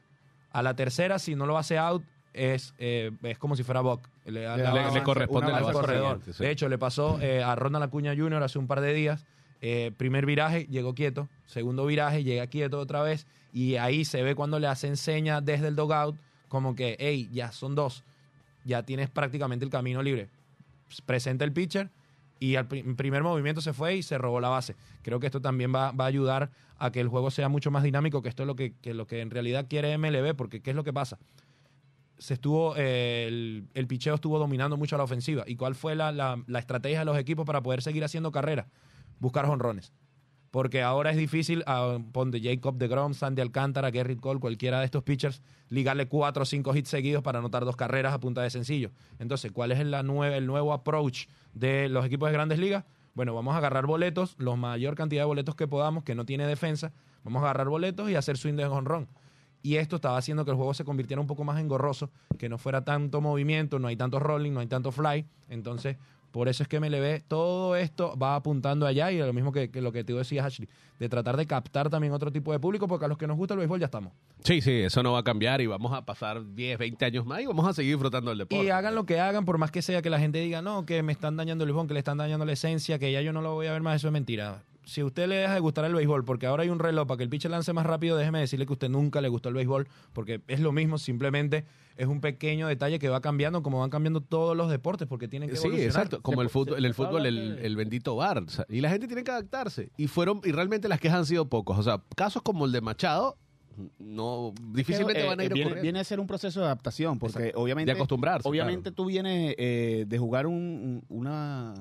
A 0.52 0.62
la 0.62 0.76
tercera, 0.76 1.20
si 1.20 1.36
no 1.36 1.46
lo 1.46 1.58
hace 1.58 1.78
out, 1.78 2.04
es, 2.34 2.74
eh, 2.78 3.12
es 3.24 3.38
como 3.38 3.56
si 3.56 3.64
fuera 3.64 3.82
Buck. 3.82 4.08
Le, 4.26 4.32
Le- 4.32 4.44
la 4.44 4.58
le- 4.58 4.64
base- 4.64 5.00
le 5.00 5.04
corresponde 5.04 5.52
al 5.52 5.72
corredor. 5.72 6.20
sí. 6.26 6.44
De 6.44 6.52
hecho, 6.52 6.70
le 6.70 6.78
pasó 6.78 7.20
eh, 7.22 7.42
a 7.44 7.56
Ronald 7.56 7.86
Acuña 7.86 8.14
Jr. 8.16 8.44
hace 8.44 8.60
un 8.60 8.68
par 8.68 8.82
de 8.82 8.94
días. 8.94 9.26
Eh, 9.62 9.92
primer 9.98 10.26
viraje, 10.28 10.68
llegó 10.70 10.94
quieto. 10.94 11.28
Segundo 11.48 11.86
viraje, 11.88 12.24
llega 12.24 12.46
quieto 12.48 12.80
otra 12.80 13.02
vez. 13.02 13.26
Y 13.54 13.78
ahí 13.78 14.06
se 14.06 14.22
ve 14.22 14.36
cuando 14.36 14.60
le 14.60 14.68
hacen 14.68 14.98
señas 14.98 15.44
desde 15.44 15.70
el 15.70 15.76
dogout, 15.76 16.16
como 16.48 16.76
que, 16.76 16.96
hey, 17.00 17.28
ya 17.34 17.52
son 17.52 17.74
dos. 17.74 18.04
Ya 18.68 18.84
tienes 18.84 19.10
prácticamente 19.10 19.64
el 19.66 19.72
camino 19.72 20.04
libre. 20.04 20.30
Presenta 21.06 21.46
el 21.46 21.54
pitcher 21.54 21.90
y 22.40 22.56
al 22.56 22.68
pri- 22.68 22.84
primer 22.96 23.24
movimiento 23.24 23.62
se 23.62 23.72
fue 23.74 23.96
y 23.96 24.04
se 24.04 24.18
robó 24.18 24.40
la 24.42 24.50
base. 24.50 24.76
Creo 25.02 25.20
que 25.20 25.26
esto 25.28 25.42
también 25.42 25.74
va, 25.74 25.88
a 25.98 26.06
ayudar 26.06 26.52
a 26.78 26.92
que 26.92 27.00
el 27.00 27.08
juego 27.08 27.32
sea 27.32 27.50
mucho 27.50 27.72
más 27.72 27.84
dinámico, 27.84 28.22
que 28.22 28.30
esto 28.30 28.44
es 28.44 28.48
lo 28.48 28.56
que, 28.56 28.74
lo 28.84 29.08
que 29.08 29.22
en 29.22 29.32
realidad 29.32 29.66
quiere 29.70 29.98
MLB, 29.98 30.36
porque 30.36 30.62
¿qué 30.62 30.72
es 30.72 30.76
lo 30.76 30.84
que 30.84 30.94
pasa? 30.94 31.18
se 32.20 32.34
estuvo 32.34 32.74
eh, 32.76 33.26
el, 33.28 33.68
el 33.76 33.86
picheo 33.86 34.16
estuvo 34.16 34.40
dominando 34.40 34.76
mucho 34.76 34.96
a 34.96 34.98
la 34.98 35.04
ofensiva. 35.04 35.44
¿Y 35.46 35.56
cuál 35.56 35.76
fue 35.76 35.96
la, 35.96 36.12
la- 36.12 36.44
la 36.48 36.58
estrategia 36.60 37.00
de 37.00 37.06
los 37.06 37.16
equipos 37.18 37.46
para 37.46 37.62
poder 37.62 37.82
seguir 37.84 38.04
haciendo 38.04 38.32
carrera? 38.32 38.66
Buscar 39.20 39.46
jonrones. 39.46 39.94
Porque 40.58 40.82
ahora 40.82 41.12
es 41.12 41.18
difícil, 41.18 41.64
a, 41.68 42.00
ponte 42.12 42.42
Jacob 42.42 42.80
de 42.80 42.88
Grom, 42.88 43.14
Sandy 43.14 43.44
Alcántara, 43.44 43.92
Gerrit 43.92 44.20
Cole, 44.20 44.40
cualquiera 44.40 44.80
de 44.80 44.86
estos 44.86 45.04
pitchers, 45.04 45.44
ligarle 45.70 46.08
cuatro 46.08 46.42
o 46.42 46.46
cinco 46.48 46.76
hits 46.76 46.90
seguidos 46.90 47.22
para 47.22 47.38
anotar 47.38 47.64
dos 47.64 47.76
carreras 47.76 48.12
a 48.12 48.20
punta 48.20 48.42
de 48.42 48.50
sencillo. 48.50 48.90
Entonces, 49.20 49.52
¿cuál 49.52 49.72
es 49.72 49.80
el 49.80 49.92
nuevo 50.48 50.74
approach 50.74 51.28
de 51.54 51.90
los 51.90 52.04
equipos 52.08 52.30
de 52.30 52.34
grandes 52.34 52.58
ligas? 52.58 52.86
Bueno, 53.14 53.36
vamos 53.36 53.54
a 53.54 53.60
agarrar 53.60 53.86
boletos, 53.86 54.36
la 54.40 54.56
mayor 54.56 54.96
cantidad 54.96 55.22
de 55.22 55.26
boletos 55.28 55.54
que 55.54 55.68
podamos, 55.68 56.04
que 56.04 56.16
no 56.16 56.26
tiene 56.26 56.48
defensa. 56.48 56.92
Vamos 57.24 57.42
a 57.44 57.46
agarrar 57.46 57.70
boletos 57.70 58.10
y 58.10 58.16
hacer 58.16 58.36
swing 58.36 58.56
de 58.56 58.66
jonrón. 58.66 59.08
Y 59.62 59.76
esto 59.76 59.98
estaba 59.98 60.18
haciendo 60.18 60.44
que 60.44 60.50
el 60.50 60.58
juego 60.58 60.74
se 60.74 60.86
convirtiera 60.86 61.22
un 61.22 61.28
poco 61.28 61.44
más 61.44 61.60
engorroso, 61.60 62.10
que 62.40 62.50
no 62.50 62.58
fuera 62.58 62.84
tanto 62.84 63.22
movimiento, 63.22 63.78
no 63.78 63.90
hay 63.90 63.96
tanto 63.96 64.20
rolling, 64.20 64.54
no 64.54 64.62
hay 64.62 64.68
tanto 64.68 64.92
fly. 64.92 65.24
Entonces, 65.50 65.98
por 66.32 66.48
eso 66.48 66.64
es 66.64 66.70
que 66.70 66.80
MLB, 66.80 67.24
todo 67.28 67.76
esto 67.76 68.18
va 68.18 68.36
apuntando 68.36 68.86
allá 68.86 69.12
y 69.12 69.18
lo 69.18 69.34
mismo 69.34 69.52
que, 69.52 69.72
que 69.72 69.82
lo 69.82 69.92
que 69.92 70.04
tú 70.04 70.18
decías, 70.18 70.46
Ashley, 70.46 70.68
de 71.00 71.10
tratar 71.10 71.38
de 71.38 71.46
captar 71.46 71.90
también 71.90 72.14
otro 72.14 72.32
tipo 72.32 72.52
de 72.52 72.60
público, 72.60 72.88
porque 72.88 73.06
a 73.06 73.08
los 73.08 73.18
que 73.18 73.28
nos 73.28 73.38
gusta 73.38 73.54
el 73.54 73.60
béisbol 73.60 73.80
ya 73.80 73.86
estamos. 73.86 74.14
Sí, 74.44 74.62
sí, 74.62 74.72
eso 74.72 75.04
no 75.04 75.14
va 75.14 75.20
a 75.20 75.24
cambiar 75.24 75.62
y 75.62 75.68
vamos 75.68 75.94
a 75.94 76.06
pasar 76.06 76.54
10, 76.54 76.78
20 76.78 77.06
años 77.06 77.26
más 77.26 77.42
y 77.42 77.46
vamos 77.46 77.68
a 77.68 77.74
seguir 77.74 77.94
disfrutando 77.94 78.30
del 78.30 78.40
deporte. 78.40 78.66
Y 78.66 78.70
hagan 78.70 78.96
lo 78.96 79.06
que 79.06 79.20
hagan, 79.20 79.46
por 79.46 79.58
más 79.58 79.72
que 79.72 79.82
sea 79.82 80.02
que 80.02 80.10
la 80.10 80.20
gente 80.20 80.40
diga, 80.40 80.62
no, 80.62 80.86
que 80.86 81.04
me 81.04 81.12
están 81.12 81.38
dañando 81.38 81.64
el 81.64 81.70
béisbol, 81.70 81.88
que 81.88 81.94
le 81.94 82.00
están 82.00 82.18
dañando 82.18 82.46
la 82.46 82.54
esencia, 82.54 83.00
que 83.00 83.12
ya 83.12 83.22
yo 83.22 83.34
no 83.34 83.42
lo 83.42 83.54
voy 83.54 83.68
a 83.68 83.74
ver 83.74 83.82
más, 83.82 83.98
eso 83.98 84.08
es 84.08 84.14
mentira. 84.14 84.64
Si 84.88 85.04
usted 85.04 85.28
le 85.28 85.36
deja 85.36 85.54
de 85.54 85.60
gustar 85.60 85.84
el 85.84 85.94
béisbol 85.94 86.24
porque 86.24 86.46
ahora 86.48 86.64
hay 86.64 86.70
un 86.70 86.80
reloj 86.80 87.06
para 87.08 87.18
que 87.18 87.24
el 87.24 87.30
pitcher 87.30 87.52
lance 87.52 87.74
más 87.74 87.86
rápido, 87.86 88.16
déjeme 88.16 88.40
decirle 88.40 88.66
que 88.66 88.72
a 88.72 88.76
usted 88.76 88.88
nunca 88.90 89.20
le 89.20 89.28
gustó 89.28 89.50
el 89.50 89.56
béisbol, 89.56 89.86
porque 90.14 90.40
es 90.48 90.62
lo 90.62 90.72
mismo, 90.72 90.98
simplemente 90.98 91.66
es 91.98 92.08
un 92.08 92.22
pequeño 92.22 92.68
detalle 92.68 92.98
que 92.98 93.10
va 93.10 93.20
cambiando, 93.20 93.62
como 93.64 93.80
van 93.80 93.90
cambiando 93.90 94.22
todos 94.22 94.56
los 94.56 94.70
deportes, 94.70 95.06
porque 95.06 95.28
tienen 95.28 95.50
que 95.50 95.58
Sí, 95.58 95.68
evolucionar. 95.68 95.90
exacto. 96.06 96.22
Como 96.22 96.38
Se 96.38 96.44
el 96.44 96.50
fútbol, 96.50 96.80
en 96.80 96.86
el 96.86 96.94
fútbol, 96.94 97.26
el, 97.26 97.60
el 97.62 97.76
bendito 97.76 98.16
bar. 98.16 98.38
o 98.38 98.48
sea, 98.50 98.66
y 98.70 98.80
la 98.80 98.90
gente 98.90 99.08
tiene 99.08 99.26
que 99.26 99.32
adaptarse. 99.32 99.90
Y 99.98 100.08
fueron, 100.08 100.40
y 100.46 100.52
realmente 100.54 100.88
las 100.88 101.02
quejas 101.02 101.18
han 101.20 101.26
sido 101.26 101.50
pocos. 101.50 101.78
O 101.78 101.84
sea, 101.84 102.02
casos 102.16 102.42
como 102.42 102.66
el 102.66 102.72
de 102.72 102.80
Machado, 102.80 103.36
no, 104.00 104.54
difícilmente 104.72 105.22
Eh, 105.24 105.28
van 105.28 105.40
a 105.40 105.44
ir 105.44 105.52
eh, 105.52 105.54
viene, 105.54 105.82
viene 105.82 106.00
a 106.00 106.04
ser 106.04 106.20
un 106.20 106.28
proceso 106.28 106.60
de 106.62 106.66
adaptación, 106.68 107.20
porque 107.20 107.52
obviamente... 107.56 107.92
de 107.92 107.98
acostumbrarse. 107.98 108.48
Obviamente 108.48 108.92
tú 108.92 109.06
vienes 109.06 109.54
eh, 109.58 110.06
de 110.08 110.18
jugar 110.18 110.48
un- 110.48 111.04
una 111.10 111.74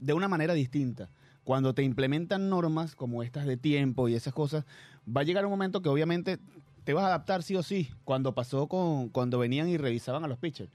de 0.00 0.12
una 0.14 0.28
manera 0.28 0.54
distinta. 0.54 1.10
Cuando 1.44 1.74
te 1.74 1.82
implementan 1.82 2.48
normas 2.50 2.94
como 2.94 3.22
estas 3.22 3.46
de 3.46 3.56
tiempo 3.56 4.08
y 4.08 4.14
esas 4.14 4.34
cosas, 4.34 4.64
va 5.08 5.22
a 5.22 5.24
llegar 5.24 5.44
un 5.44 5.50
momento 5.50 5.82
que 5.82 5.88
obviamente 5.88 6.38
te 6.84 6.92
vas 6.94 7.04
a 7.04 7.08
adaptar 7.08 7.42
sí 7.42 7.56
o 7.56 7.62
sí. 7.62 7.88
Cuando 8.04 8.34
pasó 8.34 8.66
con 8.68 9.08
cuando 9.08 9.38
venían 9.38 9.68
y 9.68 9.76
revisaban 9.76 10.24
a 10.24 10.28
los 10.28 10.38
pitchers. 10.38 10.70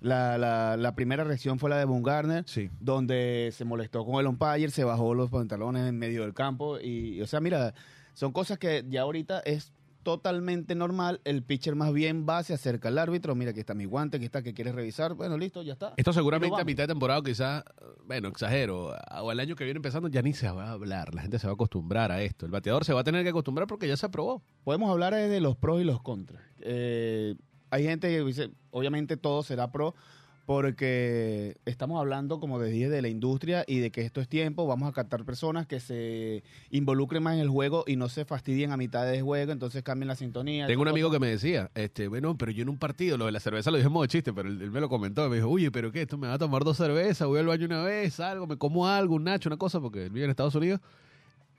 La, 0.00 0.38
la, 0.38 0.78
la 0.78 0.94
primera 0.94 1.24
reacción 1.24 1.58
fue 1.58 1.68
la 1.68 1.76
de 1.76 1.84
Boone 1.84 2.02
Garner, 2.04 2.44
Sí. 2.46 2.70
donde 2.80 3.50
se 3.52 3.66
molestó 3.66 4.04
con 4.06 4.18
el 4.18 4.26
umpire, 4.26 4.70
se 4.70 4.82
bajó 4.84 5.14
los 5.14 5.28
pantalones 5.30 5.86
en 5.88 5.98
medio 5.98 6.22
del 6.22 6.32
campo. 6.32 6.78
Y, 6.80 7.20
o 7.20 7.26
sea, 7.26 7.40
mira, 7.40 7.74
son 8.14 8.32
cosas 8.32 8.58
que 8.58 8.84
ya 8.88 9.02
ahorita 9.02 9.40
es 9.40 9.72
totalmente 10.10 10.74
normal. 10.74 11.20
El 11.24 11.42
pitcher 11.42 11.76
más 11.76 11.92
bien 11.92 12.26
va, 12.28 12.42
se 12.42 12.54
acerca 12.54 12.88
al 12.88 12.98
árbitro, 12.98 13.34
mira, 13.34 13.52
aquí 13.52 13.60
está 13.60 13.74
mi 13.74 13.84
guante, 13.84 14.16
aquí 14.16 14.26
está, 14.26 14.42
que 14.42 14.54
quieres 14.54 14.74
revisar. 14.74 15.14
Bueno, 15.14 15.38
listo, 15.38 15.62
ya 15.62 15.74
está. 15.74 15.94
Esto 15.96 16.12
seguramente 16.12 16.60
a 16.60 16.64
mitad 16.64 16.84
de 16.84 16.88
temporada, 16.88 17.22
quizás, 17.22 17.62
bueno, 18.06 18.28
exagero, 18.28 18.94
o 19.22 19.32
el 19.32 19.38
año 19.38 19.54
que 19.54 19.64
viene 19.64 19.78
empezando 19.78 20.08
ya 20.08 20.22
ni 20.22 20.32
se 20.32 20.50
va 20.50 20.68
a 20.68 20.72
hablar. 20.72 21.14
La 21.14 21.22
gente 21.22 21.38
se 21.38 21.46
va 21.46 21.52
a 21.52 21.54
acostumbrar 21.54 22.10
a 22.10 22.22
esto. 22.22 22.44
El 22.44 22.52
bateador 22.52 22.84
se 22.84 22.92
va 22.92 23.00
a 23.00 23.04
tener 23.04 23.22
que 23.22 23.30
acostumbrar 23.30 23.68
porque 23.68 23.86
ya 23.86 23.96
se 23.96 24.06
aprobó. 24.06 24.42
Podemos 24.64 24.90
hablar 24.90 25.14
de 25.14 25.40
los 25.40 25.56
pros 25.56 25.80
y 25.80 25.84
los 25.84 26.02
contras. 26.02 26.42
Eh, 26.60 27.36
hay 27.70 27.84
gente 27.84 28.08
que 28.08 28.24
dice, 28.24 28.50
obviamente 28.70 29.16
todo 29.16 29.42
será 29.44 29.70
pro, 29.70 29.94
porque 30.50 31.58
estamos 31.64 32.00
hablando, 32.00 32.40
como 32.40 32.60
dije, 32.60 32.88
de 32.88 33.02
la 33.02 33.08
industria 33.08 33.64
y 33.68 33.78
de 33.78 33.92
que 33.92 34.00
esto 34.00 34.20
es 34.20 34.26
tiempo. 34.26 34.66
Vamos 34.66 34.88
a 34.88 34.92
captar 34.92 35.24
personas 35.24 35.68
que 35.68 35.78
se 35.78 36.42
involucren 36.70 37.22
más 37.22 37.34
en 37.34 37.40
el 37.40 37.48
juego 37.48 37.84
y 37.86 37.94
no 37.94 38.08
se 38.08 38.24
fastidien 38.24 38.72
a 38.72 38.76
mitad 38.76 39.08
de 39.08 39.22
juego, 39.22 39.52
entonces 39.52 39.84
cambien 39.84 40.08
la 40.08 40.16
sintonía. 40.16 40.66
Tengo 40.66 40.82
un 40.82 40.88
amigo 40.88 41.08
que 41.08 41.20
me 41.20 41.28
decía, 41.28 41.70
este, 41.76 42.08
bueno, 42.08 42.36
pero 42.36 42.50
yo 42.50 42.62
en 42.62 42.68
un 42.68 42.78
partido, 42.78 43.16
lo 43.16 43.26
de 43.26 43.30
la 43.30 43.38
cerveza 43.38 43.70
lo 43.70 43.76
dije 43.76 43.86
en 43.86 43.92
modo 43.92 44.06
chiste, 44.06 44.32
pero 44.32 44.48
él, 44.48 44.60
él 44.60 44.72
me 44.72 44.80
lo 44.80 44.88
comentó, 44.88 45.30
me 45.30 45.36
dijo, 45.36 45.48
oye, 45.48 45.70
pero 45.70 45.92
qué, 45.92 46.02
esto 46.02 46.18
me 46.18 46.26
va 46.26 46.34
a 46.34 46.38
tomar 46.38 46.64
dos 46.64 46.76
cervezas, 46.76 47.28
voy 47.28 47.38
al 47.38 47.46
baño 47.46 47.66
una 47.66 47.84
vez, 47.84 48.18
algo, 48.18 48.48
me 48.48 48.56
como 48.56 48.88
algo, 48.88 49.14
un 49.14 49.22
nacho, 49.22 49.48
una 49.48 49.56
cosa, 49.56 49.80
porque 49.80 50.06
él 50.06 50.10
vive 50.10 50.24
en 50.24 50.30
Estados 50.30 50.56
Unidos, 50.56 50.80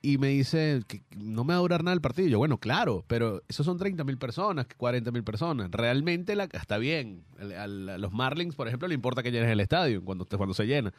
y 0.04 0.18
me 0.18 0.28
dice 0.30 0.82
que 0.88 1.04
no 1.16 1.44
me 1.44 1.54
va 1.54 1.60
a 1.60 1.62
durar 1.62 1.84
nada 1.84 1.94
el 1.94 2.02
partido. 2.02 2.28
Y 2.28 2.32
yo, 2.32 2.38
bueno, 2.40 2.58
claro, 2.58 3.04
pero 3.08 3.44
esos 3.48 3.66
son 3.66 3.78
30 3.78 4.04
mil 4.04 4.18
personas, 4.18 4.66
40 4.78 5.12
mil 5.12 5.24
personas. 5.24 5.70
Realmente 5.72 6.36
la, 6.36 6.46
está 6.46 6.78
bien. 6.80 7.24
A 7.58 7.68
los 7.68 8.12
Marlins, 8.12 8.56
por 8.56 8.68
ejemplo, 8.68 8.88
le 8.88 8.96
importa 8.96 9.22
que 9.22 9.32
llenes 9.32 9.50
el 9.50 9.60
estadio 9.60 10.04
cuando, 10.04 10.26
cuando 10.26 10.54
se 10.56 10.66
llena. 10.66 10.92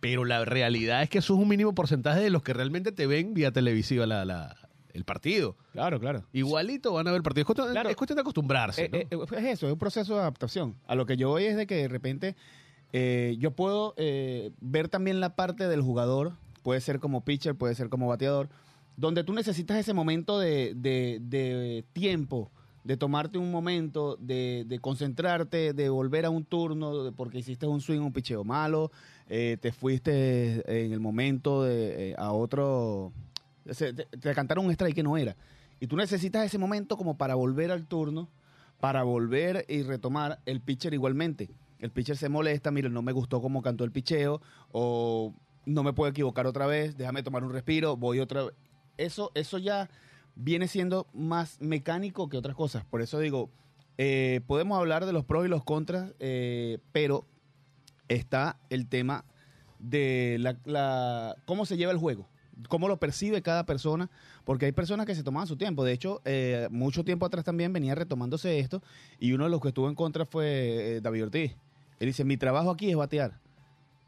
Pero 0.00 0.24
la 0.24 0.44
realidad 0.44 1.02
es 1.02 1.08
que 1.10 1.18
eso 1.18 1.34
es 1.34 1.40
un 1.40 1.48
mínimo 1.48 1.74
porcentaje 1.74 2.20
de 2.20 2.30
los 2.30 2.42
que 2.42 2.52
realmente 2.52 2.90
te 2.92 3.06
ven 3.06 3.34
vía 3.34 3.52
televisiva 3.52 4.06
la, 4.06 4.24
la- 4.24 4.56
el 4.92 5.04
partido. 5.04 5.56
Claro, 5.72 5.98
claro. 6.00 6.24
Igualito 6.32 6.92
van 6.92 7.06
a 7.08 7.12
ver 7.12 7.18
el 7.18 7.22
partido. 7.22 7.42
Es 7.42 7.46
cuestión, 7.46 7.70
Claro. 7.72 7.88
es 7.88 7.96
cuestión 7.96 8.16
de 8.16 8.20
acostumbrarse. 8.20 8.84
Eh, 8.92 9.08
¿no? 9.10 9.22
eh, 9.22 9.26
eh, 9.32 9.38
es 9.38 9.44
eso, 9.58 9.66
es 9.66 9.72
un 9.72 9.78
proceso 9.78 10.14
de 10.14 10.20
adaptación. 10.20 10.76
A 10.86 10.94
lo 10.96 11.06
que 11.06 11.16
yo 11.16 11.28
voy 11.30 11.44
es 11.44 11.56
de 11.56 11.66
que 11.66 11.76
de 11.76 11.88
repente 11.88 12.36
eh, 12.92 13.36
yo 13.38 13.52
puedo 13.52 13.94
ver 14.60 14.88
también 14.90 15.18
la 15.20 15.34
parte 15.34 15.66
del 15.66 15.80
jugador 15.80 16.32
puede 16.62 16.80
ser 16.80 16.98
como 17.00 17.24
pitcher, 17.24 17.54
puede 17.54 17.74
ser 17.74 17.88
como 17.88 18.08
bateador, 18.08 18.48
donde 18.96 19.24
tú 19.24 19.32
necesitas 19.32 19.78
ese 19.78 19.94
momento 19.94 20.38
de, 20.38 20.74
de- 20.74 21.84
tiempo, 21.92 22.50
de 22.84 22.96
tomarte 22.96 23.38
un 23.38 23.50
momento, 23.50 24.16
de, 24.20 24.78
concentrarte, 24.80 25.72
de 25.72 25.88
volver 25.88 26.24
a 26.24 26.30
un 26.30 26.44
turno, 26.44 27.12
porque 27.16 27.38
hiciste 27.38 27.66
un 27.66 27.80
swing, 27.80 28.00
un 28.00 28.12
picheo 28.12 28.44
malo, 28.44 28.90
eh, 29.28 29.56
te 29.60 29.72
fuiste 29.72 30.84
en 30.84 30.92
el 30.92 31.00
momento 31.00 31.62
de, 31.62 32.10
eh, 32.10 32.14
a 32.18 32.32
otro, 32.32 33.12
te, 33.64 33.92
te 33.94 34.34
cantaron 34.34 34.66
un 34.66 34.72
strike 34.72 34.96
que 34.96 35.02
no 35.02 35.16
era. 35.16 35.36
Y 35.80 35.86
tú 35.86 35.96
necesitas 35.96 36.44
ese 36.44 36.58
momento 36.58 36.96
como 36.96 37.16
para 37.16 37.34
volver 37.34 37.70
al 37.70 37.86
turno, 37.86 38.28
para 38.78 39.04
volver 39.04 39.64
y 39.68 39.82
retomar 39.82 40.40
el 40.44 40.60
pitcher 40.60 40.92
igualmente. 40.92 41.48
El 41.78 41.90
pitcher 41.90 42.16
se 42.16 42.28
molesta, 42.28 42.70
mire, 42.70 42.88
no 42.90 43.02
me 43.02 43.12
gustó 43.12 43.40
cómo 43.40 43.62
cantó 43.62 43.84
el 43.84 43.90
picheo, 43.92 44.40
o 44.70 45.32
no 45.66 45.82
me 45.82 45.92
puedo 45.92 46.10
equivocar 46.10 46.46
otra 46.46 46.66
vez, 46.66 46.96
déjame 46.96 47.22
tomar 47.22 47.44
un 47.44 47.52
respiro, 47.52 47.96
voy 47.96 48.20
otra 48.20 48.44
vez. 48.44 48.54
Eso, 48.96 49.30
eso 49.34 49.58
ya 49.58 49.88
viene 50.34 50.68
siendo 50.68 51.06
más 51.12 51.60
mecánico 51.60 52.28
que 52.28 52.36
otras 52.36 52.56
cosas. 52.56 52.84
Por 52.84 53.02
eso 53.02 53.18
digo, 53.18 53.50
eh, 53.98 54.40
podemos 54.46 54.78
hablar 54.78 55.06
de 55.06 55.12
los 55.12 55.24
pros 55.24 55.46
y 55.46 55.48
los 55.48 55.64
contras, 55.64 56.12
eh, 56.18 56.78
pero 56.92 57.26
está 58.08 58.58
el 58.70 58.88
tema 58.88 59.24
de 59.78 60.36
la, 60.64 61.36
cómo 61.44 61.66
se 61.66 61.76
lleva 61.76 61.92
el 61.92 61.98
juego, 61.98 62.28
cómo 62.68 62.88
lo 62.88 62.98
percibe 62.98 63.42
cada 63.42 63.66
persona, 63.66 64.10
porque 64.44 64.66
hay 64.66 64.72
personas 64.72 65.06
que 65.06 65.14
se 65.14 65.22
tomaban 65.22 65.46
su 65.46 65.56
tiempo. 65.56 65.84
De 65.84 65.92
hecho, 65.92 66.20
eh, 66.24 66.68
mucho 66.70 67.04
tiempo 67.04 67.26
atrás 67.26 67.44
también 67.44 67.72
venía 67.72 67.94
retomándose 67.94 68.58
esto, 68.58 68.82
y 69.18 69.32
uno 69.32 69.44
de 69.44 69.50
los 69.50 69.60
que 69.60 69.68
estuvo 69.68 69.88
en 69.88 69.94
contra 69.94 70.26
fue 70.26 71.00
David 71.02 71.24
Ortiz. 71.24 71.56
Él 72.00 72.06
dice, 72.06 72.24
mi 72.24 72.36
trabajo 72.36 72.70
aquí 72.70 72.90
es 72.90 72.96
batear. 72.96 73.38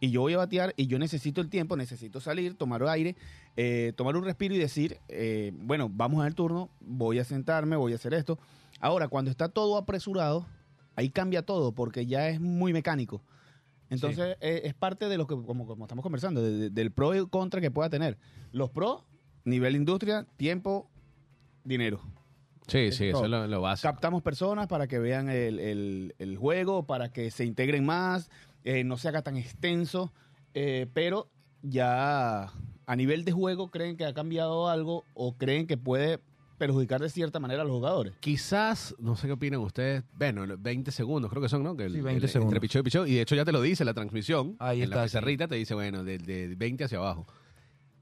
Y 0.01 0.11
yo 0.11 0.21
voy 0.23 0.35
a 0.35 0.39
batear 0.39 0.75
y 0.77 0.87
yo 0.87 0.99
necesito 0.99 1.41
el 1.41 1.49
tiempo, 1.49 1.77
necesito 1.77 2.21
salir, 2.21 2.55
tomar 2.57 2.83
aire, 2.85 3.17
eh, 3.57 3.93
tomar 3.97 4.17
un 4.17 4.25
respiro 4.25 4.55
y 4.55 4.59
decir, 4.59 4.99
eh, 5.09 5.53
bueno, 5.55 5.89
vamos 5.91 6.23
a 6.23 6.27
el 6.27 6.35
turno, 6.35 6.69
voy 6.81 7.19
a 7.21 7.25
sentarme, 7.25 7.77
voy 7.77 7.93
a 7.93 7.97
hacer 7.97 8.13
esto. 8.13 8.39
Ahora, 8.81 9.09
cuando 9.09 9.31
está 9.31 9.49
todo 9.49 9.77
apresurado, 9.79 10.47
ahí 10.97 11.11
cambia 11.11 11.43
todo 11.43 11.73
porque 11.73 12.07
ya 12.07 12.29
es 12.29 12.41
muy 12.41 12.73
mecánico. 12.73 13.23
Entonces, 13.89 14.37
eh, 14.41 14.63
es 14.65 14.75
parte 14.75 15.09
de 15.09 15.17
lo 15.17 15.27
que, 15.27 15.37
como, 15.37 15.67
como 15.67 15.85
estamos 15.85 16.03
conversando, 16.03 16.43
de- 16.43 16.53
de- 16.59 16.71
del 16.71 16.91
pro 16.91 17.15
y 17.15 17.27
contra 17.29 17.61
que 17.61 17.71
pueda 17.71 17.89
tener. 17.89 18.19
Los 18.51 18.71
pros, 18.71 19.05
nivel 19.45 19.77
industria, 19.77 20.27
tiempo, 20.37 20.91
dinero. 21.65 22.01
Sí, 22.67 22.93
sí, 22.93 23.09
eso 23.09 23.25
es 23.25 23.31
lo, 23.31 23.47
lo 23.47 23.61
básico. 23.61 23.91
Captamos 23.93 24.23
personas 24.23 24.67
para 24.67 24.87
que 24.87 24.99
vean 24.99 25.29
el, 25.29 25.61
el- 25.61 26.15
el 26.19 26.37
juego, 26.37 26.87
para 26.87 27.11
que 27.13 27.31
se 27.31 27.45
integren 27.45 27.85
más, 27.85 28.31
eh, 28.65 28.83
no 28.85 28.97
se 28.97 29.09
haga 29.09 29.23
tan 29.23 29.37
extenso, 29.37 30.13
eh, 30.55 30.87
pero 30.93 31.29
ya 31.63 32.53
a 32.87 32.97
nivel 32.97 33.25
de 33.25 33.33
juego 33.33 33.71
creen 33.71 33.97
que 33.97 34.05
ha 34.05 34.13
cambiado 34.15 34.69
algo 34.69 35.05
o 35.15 35.37
creen 35.37 35.67
que 35.67 35.77
puede 35.77 36.21
perjudicar 36.59 37.01
de 37.01 37.11
cierta 37.11 37.41
manera 37.41 37.63
a 37.63 37.65
los 37.65 37.75
jugadores. 37.75 38.15
Quizás, 38.21 38.95
no 38.99 39.17
sé 39.17 39.27
qué 39.27 39.33
opinan 39.33 39.61
ustedes, 39.61 40.05
bueno, 40.17 40.45
20 40.59 40.93
segundos 40.93 41.31
creo 41.31 41.43
que 41.43 41.49
son, 41.49 41.63
¿no? 41.65 41.77
Que 41.77 41.85
el- 41.87 41.93
Sí, 41.95 42.01
20 42.01 42.27
el- 42.27 42.31
segundos. 42.31 42.53
Entre 42.53 42.61
picheo 42.61 42.81
y 42.81 42.85
picheo, 42.85 43.07
y 43.07 43.15
de 43.15 43.23
hecho 43.23 43.35
ya 43.35 43.45
te 43.45 43.53
lo 43.53 43.61
dice 43.61 43.85
la 43.85 43.93
transmisión. 43.95 44.57
Ahí 44.61 44.83
en 44.83 44.91
la 44.91 44.97
está, 44.97 45.09
sí. 45.09 45.13
pizarrita 45.17 45.49
te 45.49 45.57
dice, 45.57 45.75
bueno, 45.75 46.05
de, 46.05 46.19
de 46.19 46.55
20 46.55 46.85
hacia 46.85 46.99
abajo. 46.99 47.27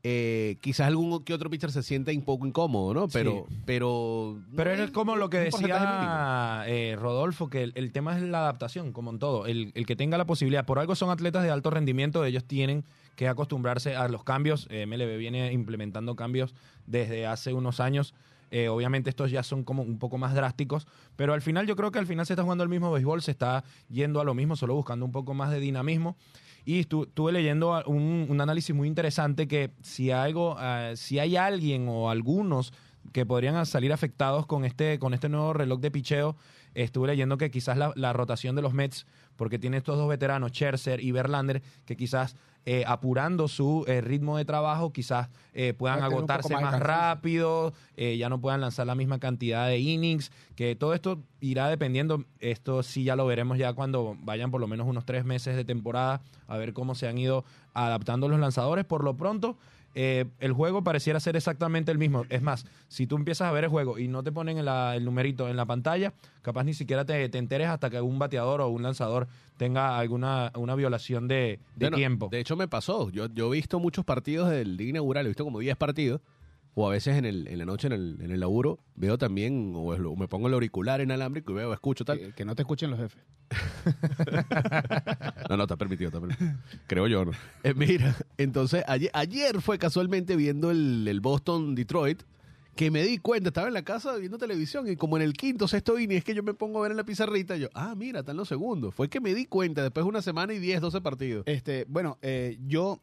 Eh, 0.05 0.57
quizás 0.61 0.89
algún 0.89 1.23
que 1.23 1.33
otro 1.33 1.49
pitcher 1.49 1.71
se 1.71 1.83
sienta 1.83 2.11
un 2.11 2.23
poco 2.23 2.45
incómodo, 2.45 2.93
¿no? 2.93 3.09
Pero, 3.09 3.47
pero... 3.65 4.37
Pero 4.57 4.77
no 4.77 4.83
es 4.83 4.91
como 4.91 5.15
lo 5.15 5.31
que 5.31 5.39
decía 5.39 6.65
eh, 6.67 6.97
Rodolfo, 6.99 7.49
que 7.49 7.63
el, 7.63 7.73
el 7.77 7.93
tema 7.93 8.17
es 8.17 8.23
la 8.23 8.39
adaptación, 8.39 8.93
como 8.93 9.11
en 9.11 9.21
todo. 9.21 9.47
El, 9.47 9.71
el 9.77 9.87
que 9.87 9.95
tenga 9.95 10.19
la 10.19 10.27
posibilidad, 10.27 10.67
por 10.67 10.81
algo 10.81 10.97
son 10.97 11.11
atletas 11.11 11.45
de 11.45 11.51
alto 11.51 11.71
rendimiento, 11.71 12.25
ellos 12.25 12.45
tienen 12.45 12.85
que 13.15 13.29
acostumbrarse 13.29 13.95
a 13.95 14.09
los 14.09 14.25
cambios. 14.25 14.67
Eh, 14.71 14.87
MLB 14.87 15.19
viene 15.19 15.53
implementando 15.53 16.17
cambios 16.17 16.55
desde 16.87 17.27
hace 17.27 17.53
unos 17.53 17.79
años. 17.79 18.15
Eh, 18.55 18.69
obviamente 18.69 19.09
estos 19.09 19.31
ya 19.31 19.43
son 19.43 19.65
como 19.65 19.83
un 19.83 19.99
poco 19.99 20.19
más 20.19 20.35
drásticos, 20.35 20.87
pero 21.17 21.33
al 21.33 21.41
final 21.41 21.67
yo 21.67 21.75
creo 21.75 21.91
que 21.91 21.99
al 21.99 22.07
final 22.07 22.27
se 22.27 22.35
está 22.35 22.43
jugando 22.43 22.63
el 22.63 22.69
mismo 22.69 22.93
béisbol, 22.93 23.23
se 23.23 23.31
está 23.31 23.65
yendo 23.89 24.21
a 24.21 24.25
lo 24.25 24.35
mismo, 24.35 24.57
solo 24.57 24.75
buscando 24.75 25.07
un 25.07 25.11
poco 25.11 25.33
más 25.33 25.51
de 25.51 25.59
dinamismo. 25.59 26.17
Y 26.67 26.81
estu- 26.87 27.07
estuve 27.09 27.33
leyendo 27.33 27.83
un, 27.87 28.27
un 28.29 28.41
análisis 28.43 28.77
muy 28.77 28.87
interesante 28.89 29.49
que 29.49 29.71
si 29.81 30.11
algo, 30.11 30.55
ah, 30.59 30.93
si 30.97 31.19
hay 31.19 31.37
alguien 31.37 31.87
o 31.89 32.11
algunos 32.11 32.75
que 33.13 33.25
podrían 33.27 33.65
salir 33.67 33.93
afectados 33.93 34.47
con 34.47 34.65
este, 34.65 34.99
con 34.99 35.15
este 35.15 35.29
nuevo 35.31 35.55
reloj 35.55 35.81
de 35.81 35.91
picheo, 35.91 36.37
estuve 36.75 37.09
leyendo 37.09 37.37
que 37.39 37.51
quizás 37.51 37.77
la, 37.79 37.93
la 37.97 38.13
rotación 38.13 38.55
de 38.55 38.63
los 38.63 38.75
Mets, 38.75 39.07
porque 39.37 39.59
tiene 39.59 39.77
estos 39.79 39.97
dos 39.97 40.09
veteranos, 40.09 40.53
Scherzer 40.53 41.03
y 41.03 41.13
Verlander, 41.13 41.63
que 41.85 41.97
quizás 41.97 42.37
eh, 42.65 42.85
apurando 42.87 43.49
su 43.49 43.85
eh, 43.89 44.01
ritmo 44.01 44.37
de 44.37 44.45
trabajo, 44.45 44.93
quizás 44.93 45.29
eh, 45.53 45.75
puedan 45.75 46.01
agotarse 46.03 46.55
más 46.55 46.63
más 46.63 46.81
rápido, 46.81 47.73
ya 47.97 48.29
no 48.29 48.41
puedan 48.41 48.61
lanzar 48.61 48.87
la 48.87 48.95
misma 48.95 49.19
cantidad 49.19 49.67
de 49.67 49.79
innings, 49.79 50.31
que 50.55 50.77
todo 50.77 50.95
esto 50.95 51.21
irá 51.41 51.69
dependiendo, 51.69 52.25
esto 52.39 52.85
sí 52.85 53.03
ya 53.03 53.17
lo 53.17 53.27
veremos 53.27 53.59
ya 53.59 53.73
cuando 53.73 54.17
vayan 54.21 54.53
por 54.53 54.61
lo 54.61 54.69
menos 54.69 54.87
unos 54.87 55.05
tres 55.05 55.25
meses 55.25 55.57
de 55.57 55.65
temporada, 55.65 56.23
a 56.47 56.57
ver 56.57 56.73
cómo 56.73 56.95
se 56.95 57.09
han 57.09 57.19
ido 57.19 57.45
adaptando 57.75 58.29
los 58.29 58.39
lanzadores. 58.39 58.85
Por 58.85 59.03
lo 59.03 59.17
pronto, 59.17 59.59
eh, 59.95 60.25
el 60.41 60.53
juego 60.53 60.83
pareciera 60.83 61.21
ser 61.21 61.37
exactamente 61.37 61.93
el 61.93 61.99
mismo. 61.99 62.25
Es 62.31 62.43
más, 62.43 62.65
si 62.89 63.07
tú 63.07 63.17
empiezas 63.17 63.49
a 63.49 63.53
ver 63.53 63.65
el 63.65 63.71
juego 63.71 63.99
y 63.99 64.09
no 64.09 64.23
te 64.23 64.33
ponen 64.33 64.59
en 64.59 64.65
la- 64.65 64.97
el 64.97 65.05
numerito 65.05 65.49
en 65.49 65.57
la 65.57 65.67
pantalla, 65.67 66.13
capaz 66.43 66.65
ni 66.65 66.75
siquiera 66.75 67.05
te, 67.05 67.29
te 67.29 67.39
enteres 67.39 67.69
hasta 67.69 67.91
que 67.91 68.01
un 68.01 68.19
bateador 68.19 68.61
o 68.63 68.69
un 68.69 68.83
lanzador 68.83 69.29
tenga 69.57 69.99
alguna 69.99 70.51
una 70.57 70.75
violación 70.75 71.29
de, 71.29 71.35
de 71.77 71.87
Bueno, 71.87 71.97
tiempo. 71.97 72.29
De 72.31 72.41
hecho, 72.41 72.57
me 72.57 72.69
pasó. 72.69 73.11
Yo, 73.11 73.27
yo 73.27 73.53
he 73.53 73.57
visto 73.57 73.79
muchos 73.81 74.05
partidos 74.05 74.49
del 74.51 74.77
Liga 74.77 74.91
Inaugural, 74.91 75.27
he 75.27 75.29
visto 75.31 75.45
como 75.45 75.59
10 75.59 75.77
partidos. 75.77 76.21
O 76.75 76.89
a 76.89 76.91
veces 76.91 77.17
en, 77.17 77.27
el, 77.27 77.47
en 77.49 77.59
la 77.59 77.67
noche 77.67 77.87
en 77.87 77.93
el, 77.93 78.19
en 78.21 78.31
el 78.31 78.41
laburo 78.41 78.79
veo 78.95 79.19
también, 79.19 79.73
o, 79.77 80.17
me 80.17 80.29
pongo 80.29 80.49
el 80.49 80.55
auricular 80.55 81.01
inalámbrico 81.01 81.53
y 81.53 81.57
veo, 81.57 81.73
escucho 81.73 82.05
tal. 82.05 82.19
Que, 82.19 82.33
que 82.33 82.45
no 82.45 82.55
te 82.55 82.63
escuchen 82.63 82.91
los 82.91 83.01
jefes. 83.01 83.23
No, 85.51 85.57
no, 85.57 85.65
está 85.65 85.77
permitido, 85.77 86.09
está 86.09 86.21
permitido. 86.21 86.53
Creo 86.87 87.07
yo, 87.09 87.27
¿no? 87.27 87.33
Eh, 87.63 87.75
mira, 87.75 88.17
entonces 88.39 88.85
ayer, 88.87 89.11
ayer 89.13 89.61
fue 89.61 89.79
casualmente 89.79 90.35
viendo 90.35 90.71
el, 90.71 91.07
el 91.07 91.21
Boston-Detroit 91.21 92.23
que 92.75 92.91
me 92.91 93.03
di 93.03 93.19
cuenta, 93.19 93.49
estaba 93.49 93.69
en 93.69 93.75
la 93.75 93.83
casa 93.83 94.17
viendo 94.17 94.39
televisión 94.39 94.89
y 94.89 94.97
como 94.97 95.17
en 95.17 95.23
el 95.23 95.35
quinto, 95.35 95.69
sexto 95.69 95.99
inning 95.99 96.19
es 96.19 96.25
que 96.25 96.35
yo 96.35 96.43
me 96.43 96.55
pongo 96.55 96.79
a 96.79 96.83
ver 96.83 96.93
en 96.93 96.97
la 96.97 97.05
pizarrita 97.05 97.57
y 97.57 97.61
yo, 97.61 97.69
ah, 97.75 97.95
mira, 97.97 98.21
están 98.21 98.37
los 98.37 98.49
segundos. 98.49 98.95
Fue 98.95 99.09
que 99.09 99.21
me 99.21 99.35
di 99.35 99.45
cuenta 99.47 99.83
después 99.83 100.05
de 100.05 100.09
una 100.09 100.23
semana 100.23 100.55
y 100.55 100.59
10, 100.59 100.81
12 100.81 101.01
partidos. 101.01 101.45
Este, 101.47 101.85
bueno, 101.89 102.19
eh, 102.23 102.59
yo 102.67 103.01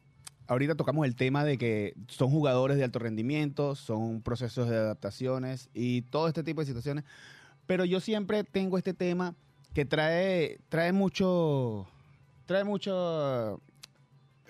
ahorita 0.50 0.74
tocamos 0.74 1.06
el 1.06 1.14
tema 1.14 1.44
de 1.44 1.56
que 1.56 1.94
son 2.08 2.28
jugadores 2.28 2.76
de 2.76 2.82
alto 2.82 2.98
rendimiento, 2.98 3.76
son 3.76 4.20
procesos 4.20 4.68
de 4.68 4.76
adaptaciones 4.76 5.70
y 5.72 6.02
todo 6.02 6.26
este 6.26 6.42
tipo 6.42 6.60
de 6.60 6.66
situaciones. 6.66 7.04
Pero 7.68 7.84
yo 7.84 8.00
siempre 8.00 8.42
tengo 8.42 8.76
este 8.76 8.92
tema 8.92 9.36
que 9.74 9.84
trae, 9.84 10.58
trae 10.68 10.92
mucho, 10.92 11.86
trae 12.46 12.64
mucho 12.64 13.60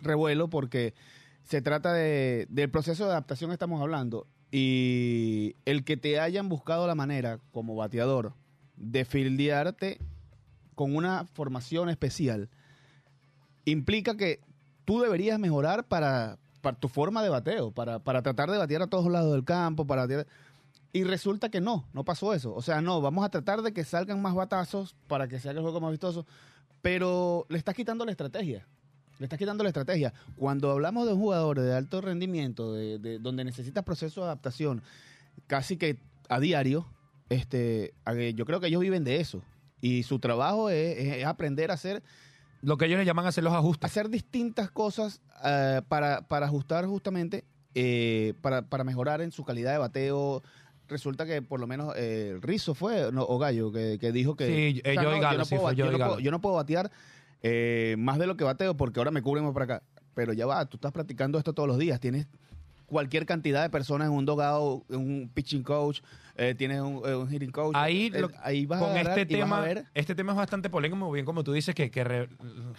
revuelo 0.00 0.48
porque 0.48 0.94
se 1.42 1.60
trata 1.60 1.92
de, 1.92 2.46
del 2.48 2.70
proceso 2.70 3.04
de 3.04 3.10
adaptación 3.10 3.52
estamos 3.52 3.82
hablando 3.82 4.26
y 4.50 5.54
el 5.66 5.84
que 5.84 5.98
te 5.98 6.18
hayan 6.18 6.48
buscado 6.48 6.86
la 6.86 6.94
manera 6.94 7.40
como 7.52 7.76
bateador 7.76 8.32
de 8.76 9.04
fildearte 9.04 10.00
con 10.74 10.96
una 10.96 11.26
formación 11.26 11.90
especial 11.90 12.48
implica 13.66 14.16
que 14.16 14.40
tú 14.90 14.98
deberías 14.98 15.38
mejorar 15.38 15.84
para, 15.84 16.36
tu 16.80 16.88
forma 16.88 17.22
de 17.22 17.28
bateo, 17.28 17.70
para, 17.70 18.00
tratar 18.00 18.50
de 18.50 18.58
batear 18.58 18.82
a 18.82 18.86
todos 18.88 19.06
lados 19.06 19.30
del 19.30 19.44
campo, 19.44 19.86
para 19.86 20.04
y 20.92 21.04
resulta 21.04 21.48
que 21.48 21.60
no, 21.60 21.86
no 21.92 22.04
pasó 22.04 22.34
eso. 22.34 22.52
O 22.52 22.60
sea, 22.60 22.80
no, 22.80 23.00
vamos 23.00 23.24
a 23.24 23.28
tratar 23.28 23.62
de 23.62 23.72
que 23.72 23.84
salgan 23.84 24.20
más 24.20 24.34
batazos 24.34 24.96
para 25.06 25.28
que 25.28 25.38
se 25.38 25.48
haga 25.48 25.60
el 25.60 25.62
juego 25.62 25.80
más 25.80 25.92
vistoso, 25.92 26.26
pero 26.82 27.46
le 27.48 27.56
estás 27.56 27.76
quitando 27.76 28.04
la 28.04 28.10
estrategia. 28.10 28.66
Le 29.20 29.26
estás 29.26 29.38
quitando 29.38 29.62
la 29.62 29.70
estrategia. 29.70 30.12
Cuando 30.34 30.72
hablamos 30.72 31.06
de 31.06 31.12
un 31.12 31.20
jugador 31.20 31.60
de 31.60 31.72
alto 31.72 32.00
rendimiento, 32.00 32.74
de, 32.74 32.98
de- 32.98 33.20
donde 33.20 33.44
necesitas 33.44 33.84
proceso 33.84 34.22
de 34.22 34.26
adaptación 34.26 34.82
casi 35.46 35.76
que 35.76 35.98
a 36.28 36.40
diario, 36.40 36.84
este, 37.28 37.94
yo 38.34 38.44
creo 38.44 38.58
que 38.58 38.66
ellos 38.66 38.80
viven 38.80 39.04
de 39.04 39.20
eso. 39.20 39.40
Y 39.80 40.02
su 40.02 40.18
trabajo 40.18 40.68
es 40.68 41.24
aprender 41.24 41.70
a 41.70 41.74
hacer 41.74 42.02
Lo 42.62 42.76
que 42.76 42.86
ellos 42.86 42.98
le 42.98 43.04
llaman 43.04 43.26
hacer 43.26 43.42
los 43.44 43.52
ajustes. 43.54 43.90
hacer 43.90 44.08
distintas 44.10 44.70
cosas 44.70 45.20
eh, 45.44 45.80
para, 45.88 46.22
para 46.28 46.46
ajustar 46.46 46.86
justamente, 46.86 47.44
eh, 47.74 48.34
para, 48.42 48.62
para 48.62 48.84
mejorar 48.84 49.20
en 49.20 49.32
su 49.32 49.44
calidad 49.44 49.72
de 49.72 49.78
bateo. 49.78 50.42
Resulta 50.88 51.24
que 51.24 51.40
por 51.40 51.60
lo 51.60 51.66
menos 51.66 51.94
eh, 51.96 52.36
Rizzo 52.42 52.74
fue, 52.74 53.10
no, 53.12 53.22
o 53.22 53.38
Gallo, 53.38 53.70
que, 53.72 53.98
que 54.00 54.10
dijo 54.12 54.34
que... 54.34 54.46
Sí, 54.46 54.80
eh, 54.84 54.96
yo, 54.96 55.02
no 55.04 55.44
sí, 55.44 55.54
puedo, 55.54 55.72
yo 55.72 55.84
Joey 55.86 55.92
no 55.92 55.98
puedo- 55.98 56.10
Gallo. 56.10 56.18
yo 56.20 56.30
no 56.32 56.40
puedo 56.40 56.56
batear 56.56 56.90
eh, 57.42 57.94
más 57.98 58.18
de 58.18 58.26
lo 58.26 58.36
que 58.36 58.44
bateo 58.44 58.76
porque 58.76 58.98
ahora 59.00 59.10
me 59.12 59.22
cubren 59.22 59.44
más 59.44 59.54
para 59.54 59.64
acá. 59.76 59.82
Pero 60.14 60.32
ya 60.32 60.44
va, 60.46 60.66
tú 60.66 60.76
estás 60.76 60.90
practicando 60.92 61.38
esto 61.38 61.52
todos 61.54 61.68
los 61.68 61.78
días. 61.78 62.00
Tienes 62.00 62.26
cualquier 62.90 63.24
cantidad 63.24 63.62
de 63.62 63.70
personas 63.70 64.08
en 64.08 64.12
un 64.14 64.26
dogado, 64.26 64.84
en 64.90 64.96
un 64.98 65.30
pitching 65.32 65.62
coach, 65.62 66.00
eh, 66.36 66.54
tienes 66.56 66.80
un, 66.80 67.00
eh, 67.06 67.14
un 67.14 67.28
hitting 67.30 67.50
coach. 67.52 67.74
Ahí, 67.76 68.10
eh, 68.12 68.20
lo- 68.20 68.30
ahí 68.42 68.66
vas 68.66 68.82
a 68.82 68.86
con 68.88 68.96
este 68.96 69.20
y 69.22 69.40
vas 69.40 69.42
a 69.42 69.44
tema, 69.44 69.60
ver 69.60 69.84
este 69.94 70.14
tema 70.14 70.32
es 70.32 70.38
bastante 70.38 70.68
polémico, 70.68 71.10
bien 71.10 71.24
como 71.24 71.44
tú 71.44 71.52
dices, 71.52 71.74
que, 71.74 71.90
que 71.90 72.04
re- 72.04 72.28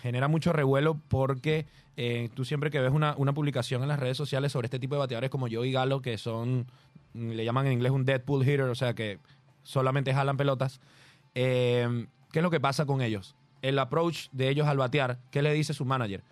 genera 0.01 0.27
mucho 0.27 0.51
revuelo 0.53 0.99
porque 1.07 1.65
eh, 1.97 2.29
tú 2.33 2.43
siempre 2.45 2.69
que 2.69 2.79
ves 2.79 2.91
una, 2.91 3.15
una 3.17 3.33
publicación 3.33 3.81
en 3.81 3.87
las 3.87 3.99
redes 3.99 4.17
sociales 4.17 4.51
sobre 4.51 4.65
este 4.65 4.79
tipo 4.79 4.95
de 4.95 4.99
bateadores 4.99 5.29
como 5.29 5.47
yo 5.47 5.63
y 5.65 5.71
Galo, 5.71 6.01
que 6.01 6.17
son, 6.17 6.67
mm, 7.13 7.29
le 7.31 7.45
llaman 7.45 7.67
en 7.67 7.73
inglés 7.73 7.91
un 7.91 8.05
Deadpool 8.05 8.43
hitter, 8.43 8.61
o 8.61 8.75
sea 8.75 8.93
que 8.93 9.19
solamente 9.63 10.13
jalan 10.13 10.37
pelotas, 10.37 10.81
eh, 11.35 12.07
¿qué 12.31 12.39
es 12.39 12.43
lo 12.43 12.49
que 12.51 12.59
pasa 12.59 12.85
con 12.85 13.01
ellos? 13.01 13.35
El 13.61 13.77
approach 13.79 14.27
de 14.31 14.49
ellos 14.49 14.67
al 14.67 14.77
batear, 14.77 15.19
¿qué 15.29 15.41
le 15.41 15.53
dice 15.53 15.73
su 15.73 15.85
manager? 15.85 16.23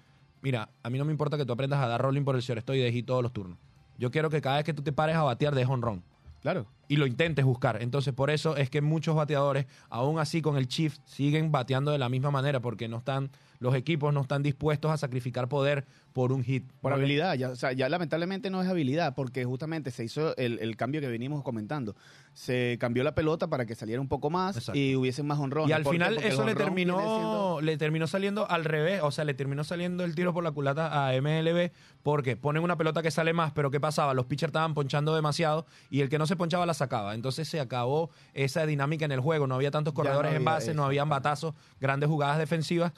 Mira, 0.41 0.69
a 0.83 0.89
mí 0.89 0.97
no 0.97 1.05
me 1.05 1.11
importa 1.11 1.37
que 1.37 1.45
tú 1.45 1.53
aprendas 1.53 1.79
a 1.79 1.87
dar 1.87 2.01
rolling 2.01 2.23
por 2.23 2.35
el 2.35 2.41
shortstop 2.41 2.75
y 2.75 2.79
dejes 2.79 3.05
todos 3.05 3.21
los 3.21 3.33
turnos. 3.33 3.57
Yo 3.99 4.09
quiero 4.11 4.29
que 4.29 4.41
cada 4.41 4.55
vez 4.55 4.65
que 4.65 4.73
tú 4.73 4.81
te 4.81 4.93
pares 4.93 5.15
a 5.17 5.23
batear, 5.23 5.53
des 5.53 5.67
honrón 5.67 6.01
Claro. 6.41 6.65
Y 6.89 6.97
lo 6.97 7.05
intentes 7.07 7.45
buscar. 7.45 7.81
Entonces, 7.81 8.13
por 8.13 8.29
eso 8.29 8.57
es 8.57 8.69
que 8.69 8.81
muchos 8.81 9.15
bateadores, 9.15 9.65
aún 9.89 10.19
así 10.19 10.41
con 10.41 10.57
el 10.57 10.67
shift, 10.67 10.99
siguen 11.05 11.51
bateando 11.53 11.91
de 11.91 11.97
la 11.99 12.09
misma 12.09 12.31
manera 12.31 12.59
porque 12.59 12.89
no 12.89 12.97
están, 12.97 13.29
los 13.59 13.75
equipos 13.75 14.13
no 14.13 14.21
están 14.21 14.43
dispuestos 14.43 14.91
a 14.91 14.97
sacrificar 14.97 15.47
poder 15.47 15.85
por 16.13 16.31
un 16.31 16.43
hit. 16.43 16.63
Por 16.81 16.91
habilidad, 16.91 17.35
ya, 17.35 17.49
o 17.49 17.55
sea, 17.55 17.71
ya 17.73 17.87
lamentablemente 17.87 18.49
no 18.49 18.61
es 18.61 18.67
habilidad, 18.67 19.13
porque 19.15 19.45
justamente 19.45 19.91
se 19.91 20.03
hizo 20.03 20.35
el, 20.37 20.57
el 20.59 20.75
cambio 20.75 20.99
que 20.99 21.07
venimos 21.07 21.43
comentando. 21.43 21.95
Se 22.33 22.77
cambió 22.79 23.03
la 23.03 23.13
pelota 23.13 23.47
para 23.47 23.65
que 23.65 23.75
saliera 23.75 24.01
un 24.01 24.07
poco 24.07 24.29
más 24.29 24.57
Exacto. 24.57 24.79
y 24.79 24.95
hubiesen 24.95 25.27
más 25.27 25.39
honrones. 25.39 25.69
Y 25.69 25.73
al 25.73 25.85
final 25.85 26.17
eso 26.17 26.45
le 26.45 26.55
terminó, 26.55 26.97
siendo- 26.99 27.59
le 27.61 27.77
terminó 27.77 28.07
saliendo 28.07 28.49
al 28.49 28.65
revés, 28.65 29.01
o 29.03 29.11
sea, 29.11 29.25
le 29.25 29.33
terminó 29.33 29.63
saliendo 29.63 30.03
el 30.03 30.15
tiro 30.15 30.33
por 30.33 30.43
la 30.43 30.51
culata 30.51 31.07
a 31.07 31.13
MLB 31.21 31.71
porque 32.01 32.37
ponen 32.37 32.63
una 32.63 32.77
pelota 32.77 33.01
que 33.03 33.11
sale 33.11 33.33
más, 33.33 33.51
pero 33.51 33.69
¿qué 33.69 33.79
pasaba? 33.79 34.13
Los 34.13 34.25
pitchers 34.25 34.49
estaban 34.49 34.73
ponchando 34.73 35.13
demasiado 35.15 35.65
y 35.91 35.99
el 36.01 36.09
que 36.09 36.17
no 36.17 36.25
se 36.25 36.35
ponchaba 36.35 36.65
la 36.65 36.73
sacaba. 36.79 37.13
Entonces 37.13 37.47
se 37.47 37.59
acabó 37.59 38.09
esa 38.33 38.65
dinámica 38.65 39.05
en 39.05 39.11
el 39.11 39.19
juego, 39.19 39.47
no 39.47 39.55
había 39.55 39.71
tantos 39.71 39.93
no 39.93 39.95
corredores 39.95 40.31
en 40.31 40.37
había 40.37 40.51
base, 40.51 40.73
no 40.73 40.83
habían 40.83 41.09
batazos, 41.09 41.53
grandes 41.79 42.09
jugadas 42.09 42.37
defensivas. 42.37 42.91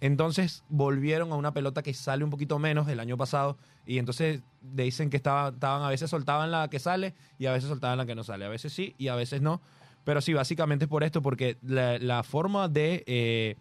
Entonces 0.00 0.62
volvieron 0.68 1.32
a 1.32 1.34
una 1.34 1.52
pelota 1.52 1.82
que 1.82 1.92
sale 1.92 2.22
un 2.22 2.30
poquito 2.30 2.58
menos 2.58 2.86
el 2.88 3.00
año 3.00 3.16
pasado 3.16 3.58
y 3.84 3.98
entonces 3.98 4.42
dicen 4.60 5.10
que 5.10 5.16
estaba, 5.16 5.48
estaban 5.48 5.82
a 5.82 5.88
veces 5.88 6.08
soltaban 6.08 6.50
la 6.52 6.68
que 6.68 6.78
sale 6.78 7.14
y 7.38 7.46
a 7.46 7.52
veces 7.52 7.68
soltaban 7.68 7.98
la 7.98 8.06
que 8.06 8.14
no 8.14 8.22
sale. 8.22 8.44
A 8.44 8.48
veces 8.48 8.72
sí 8.72 8.94
y 8.98 9.08
a 9.08 9.16
veces 9.16 9.42
no. 9.42 9.60
Pero 10.04 10.20
sí, 10.20 10.32
básicamente 10.32 10.84
es 10.84 10.88
por 10.88 11.04
esto, 11.04 11.20
porque 11.20 11.58
la, 11.62 11.98
la 11.98 12.22
forma 12.22 12.68
de, 12.68 13.04
eh, 13.06 13.56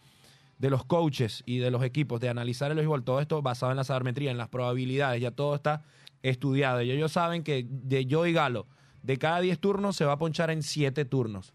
de 0.59 0.69
los 0.69 0.85
coaches 0.85 1.43
y 1.45 1.57
de 1.57 1.71
los 1.71 1.83
equipos 1.83 2.19
de 2.19 2.29
analizar 2.29 2.71
el 2.71 2.77
béisbol, 2.77 3.03
todo 3.03 3.19
esto 3.19 3.41
basado 3.41 3.71
en 3.71 3.77
la 3.77 3.83
sabermetría, 3.83 4.31
en 4.31 4.37
las 4.37 4.47
probabilidades, 4.47 5.21
ya 5.21 5.31
todo 5.31 5.55
está 5.55 5.83
estudiado. 6.23 6.81
Y 6.81 6.91
ellos 6.91 7.11
saben 7.11 7.43
que 7.43 7.65
de 7.67 8.05
yo 8.05 8.25
y 8.25 8.33
Galo, 8.33 8.67
de 9.03 9.17
cada 9.17 9.39
10 9.39 9.59
turnos 9.59 9.95
se 9.95 10.05
va 10.05 10.13
a 10.13 10.17
ponchar 10.17 10.49
en 10.51 10.63
7 10.63 11.05
turnos. 11.05 11.53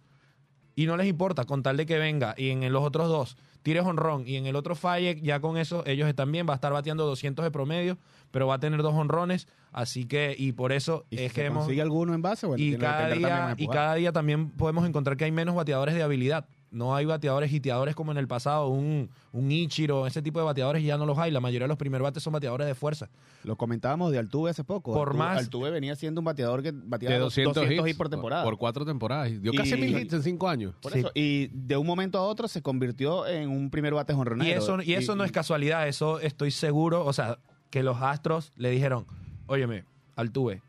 Y 0.74 0.86
no 0.86 0.96
les 0.96 1.06
importa, 1.06 1.44
con 1.44 1.62
tal 1.62 1.76
de 1.76 1.86
que 1.86 1.98
venga 1.98 2.34
y 2.36 2.48
en 2.48 2.72
los 2.72 2.82
otros 2.82 3.08
dos 3.08 3.36
tires 3.62 3.84
honrón 3.84 4.24
y 4.26 4.36
en 4.36 4.46
el 4.46 4.56
otro 4.56 4.74
falle, 4.74 5.18
ya 5.22 5.40
con 5.40 5.56
eso 5.56 5.84
ellos 5.86 6.08
están 6.08 6.30
bien, 6.32 6.46
va 6.48 6.52
a 6.52 6.56
estar 6.56 6.72
bateando 6.72 7.06
200 7.06 7.44
de 7.44 7.50
promedio, 7.50 7.98
pero 8.30 8.46
va 8.46 8.54
a 8.54 8.58
tener 8.58 8.82
dos 8.82 8.94
honrones, 8.94 9.48
así 9.72 10.04
que, 10.04 10.34
y 10.36 10.52
por 10.52 10.72
eso 10.72 11.04
¿Y 11.10 11.18
si 11.18 11.24
es 11.24 11.32
que 11.32 11.46
hemos 11.46 11.64
consigue 11.64 11.82
alguno 11.82 12.14
en 12.14 12.22
base, 12.22 12.46
bueno, 12.46 12.62
y 12.62 12.76
cada 12.76 13.08
día 13.10 13.54
y 13.56 13.68
cada 13.68 13.94
día 13.94 14.12
también 14.12 14.50
podemos 14.50 14.86
encontrar 14.86 15.16
que 15.16 15.24
hay 15.24 15.32
menos 15.32 15.54
bateadores 15.54 15.94
de 15.94 16.02
habilidad. 16.02 16.46
No 16.72 16.94
hay 16.96 17.04
bateadores 17.04 17.52
hiteadores 17.52 17.94
como 17.94 18.12
en 18.12 18.18
el 18.18 18.26
pasado, 18.26 18.68
un, 18.68 19.10
un 19.32 19.52
Ichiro, 19.52 20.06
ese 20.06 20.22
tipo 20.22 20.38
de 20.38 20.46
bateadores 20.46 20.82
ya 20.82 20.96
no 20.96 21.04
los 21.04 21.18
hay. 21.18 21.30
La 21.30 21.38
mayoría 21.40 21.64
de 21.64 21.68
los 21.68 21.76
primer 21.76 22.00
bates 22.00 22.22
son 22.22 22.32
bateadores 22.32 22.66
de 22.66 22.74
fuerza. 22.74 23.10
Lo 23.44 23.56
comentábamos 23.56 24.10
de 24.10 24.18
Altuve 24.18 24.50
hace 24.50 24.64
poco. 24.64 24.94
Por 24.94 25.08
Altuve, 25.10 25.18
más- 25.18 25.38
Altuve 25.38 25.70
venía 25.70 25.94
siendo 25.96 26.22
un 26.22 26.24
bateador 26.24 26.62
que 26.62 26.72
bateaba 26.72 27.14
De 27.14 27.20
200, 27.20 27.70
hits, 27.70 27.96
por 27.96 28.08
temporada. 28.08 28.42
Por 28.42 28.56
cuatro 28.56 28.86
temporadas. 28.86 29.30
Dio 29.42 29.52
casi 29.52 29.74
Y- 29.74 29.80
mil 29.82 29.98
hits 29.98 30.14
en 30.14 30.22
cinco 30.22 30.48
años. 30.48 30.74
Por 30.80 30.92
Sí. 30.92 31.00
eso, 31.00 31.10
y 31.14 31.48
de 31.48 31.76
un 31.76 31.86
momento 31.86 32.16
a 32.18 32.22
otro 32.22 32.48
se 32.48 32.62
convirtió 32.62 33.26
en 33.26 33.50
un 33.50 33.68
primer 33.68 33.92
bate 33.92 34.14
jonronero. 34.14 34.48
Y 34.48 34.52
eso, 34.52 34.80
y 34.82 34.94
eso 34.94 35.14
no 35.14 35.24
es 35.24 35.30
casualidad, 35.32 35.86
eso 35.88 36.20
estoy 36.20 36.50
seguro, 36.50 37.04
o 37.04 37.12
sea, 37.12 37.38
que 37.68 37.82
los 37.82 38.00
Astros 38.00 38.50
le 38.56 38.70
dijeron, 38.70 39.04
óyeme, 39.46 39.84
Altuve, 40.16 40.62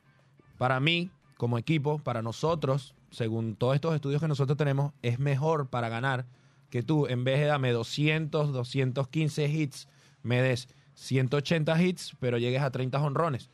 para 0.58 0.80
mí, 0.82 1.10
como 1.38 1.58
equipo, 1.58 2.00
para 2.00 2.22
nosotros, 2.22 2.94
según 3.14 3.56
todos 3.56 3.76
estos 3.76 3.96
estudios 3.96 4.20
que 4.22 4.28
nosotros 4.28 4.58
tenemos, 4.58 4.92
es 5.02 5.20
mejor 5.20 5.70
para 5.70 5.88
ganar 5.88 6.26
que 6.70 6.82
tú, 6.84 7.08
en 7.08 7.24
vez 7.24 7.40
de 7.40 7.46
dame 7.46 7.72
200, 7.72 8.52
215 8.52 9.48
hits, 9.48 9.88
me 10.24 10.42
des 10.42 10.68
180 10.96 11.82
hits, 11.82 12.16
pero 12.20 12.38
llegues 12.38 12.62
a 12.62 12.72
30 12.72 13.00
honrones. 13.02 13.50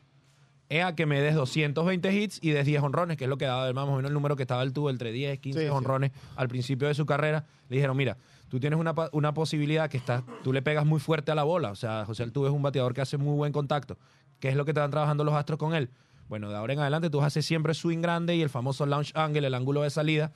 Es 0.69 0.83
a 0.83 0.95
que 0.95 1.05
me 1.05 1.19
des 1.19 1.35
220 1.35 2.13
hits 2.13 2.39
y 2.41 2.51
des 2.51 2.65
10 2.65 2.81
honrones, 2.83 3.17
que 3.17 3.25
es 3.25 3.29
lo 3.29 3.37
que 3.37 3.45
daba 3.45 3.71
más 3.73 3.85
o 3.85 3.95
menos 3.95 4.09
el 4.09 4.13
número 4.13 4.35
que 4.35 4.43
estaba 4.43 4.63
el 4.63 4.71
tubo, 4.71 4.89
entre 4.89 5.11
10, 5.11 5.39
15 5.39 5.59
Sí, 5.59 5.65
sí. 5.65 5.69
honrones 5.71 6.11
al 6.35 6.47
principio 6.47 6.87
de 6.87 6.93
su 6.93 7.05
carrera. 7.05 7.45
Le 7.69 7.77
dijeron, 7.77 7.97
mira, 7.97 8.17
tú 8.49 8.59
tienes 8.59 8.79
una, 8.79 8.93
una 9.11 9.33
posibilidad 9.33 9.89
que 9.89 9.97
está, 9.97 10.23
tú 10.43 10.53
le 10.53 10.61
pegas 10.61 10.85
muy 10.85 10.99
fuerte 10.99 11.31
a 11.31 11.35
la 11.35 11.43
bola. 11.43 11.71
O 11.71 11.75
sea, 11.75 12.05
José 12.05 12.23
Altuve 12.23 12.47
es 12.49 12.53
un 12.53 12.61
bateador 12.61 12.93
que 12.93 13.01
hace 13.01 13.17
muy 13.17 13.35
buen 13.35 13.51
contacto. 13.51 13.97
¿Qué 14.39 14.47
es 14.49 14.55
lo 14.55 14.63
que 14.63 14.71
están 14.71 14.91
trabajando 14.91 15.23
los 15.23 15.33
astros 15.33 15.57
con 15.59 15.73
él? 15.73 15.89
Bueno, 16.29 16.49
de 16.49 16.55
ahora 16.55 16.73
en 16.73 16.79
adelante 16.79 17.09
tú 17.09 17.21
haces 17.21 17.45
siempre 17.45 17.73
swing 17.73 18.01
grande 18.01 18.35
y 18.35 18.41
el 18.41 18.49
famoso 18.49 18.85
launch 18.85 19.11
angle, 19.15 19.45
el 19.47 19.53
ángulo 19.53 19.81
de 19.81 19.89
salida, 19.89 20.31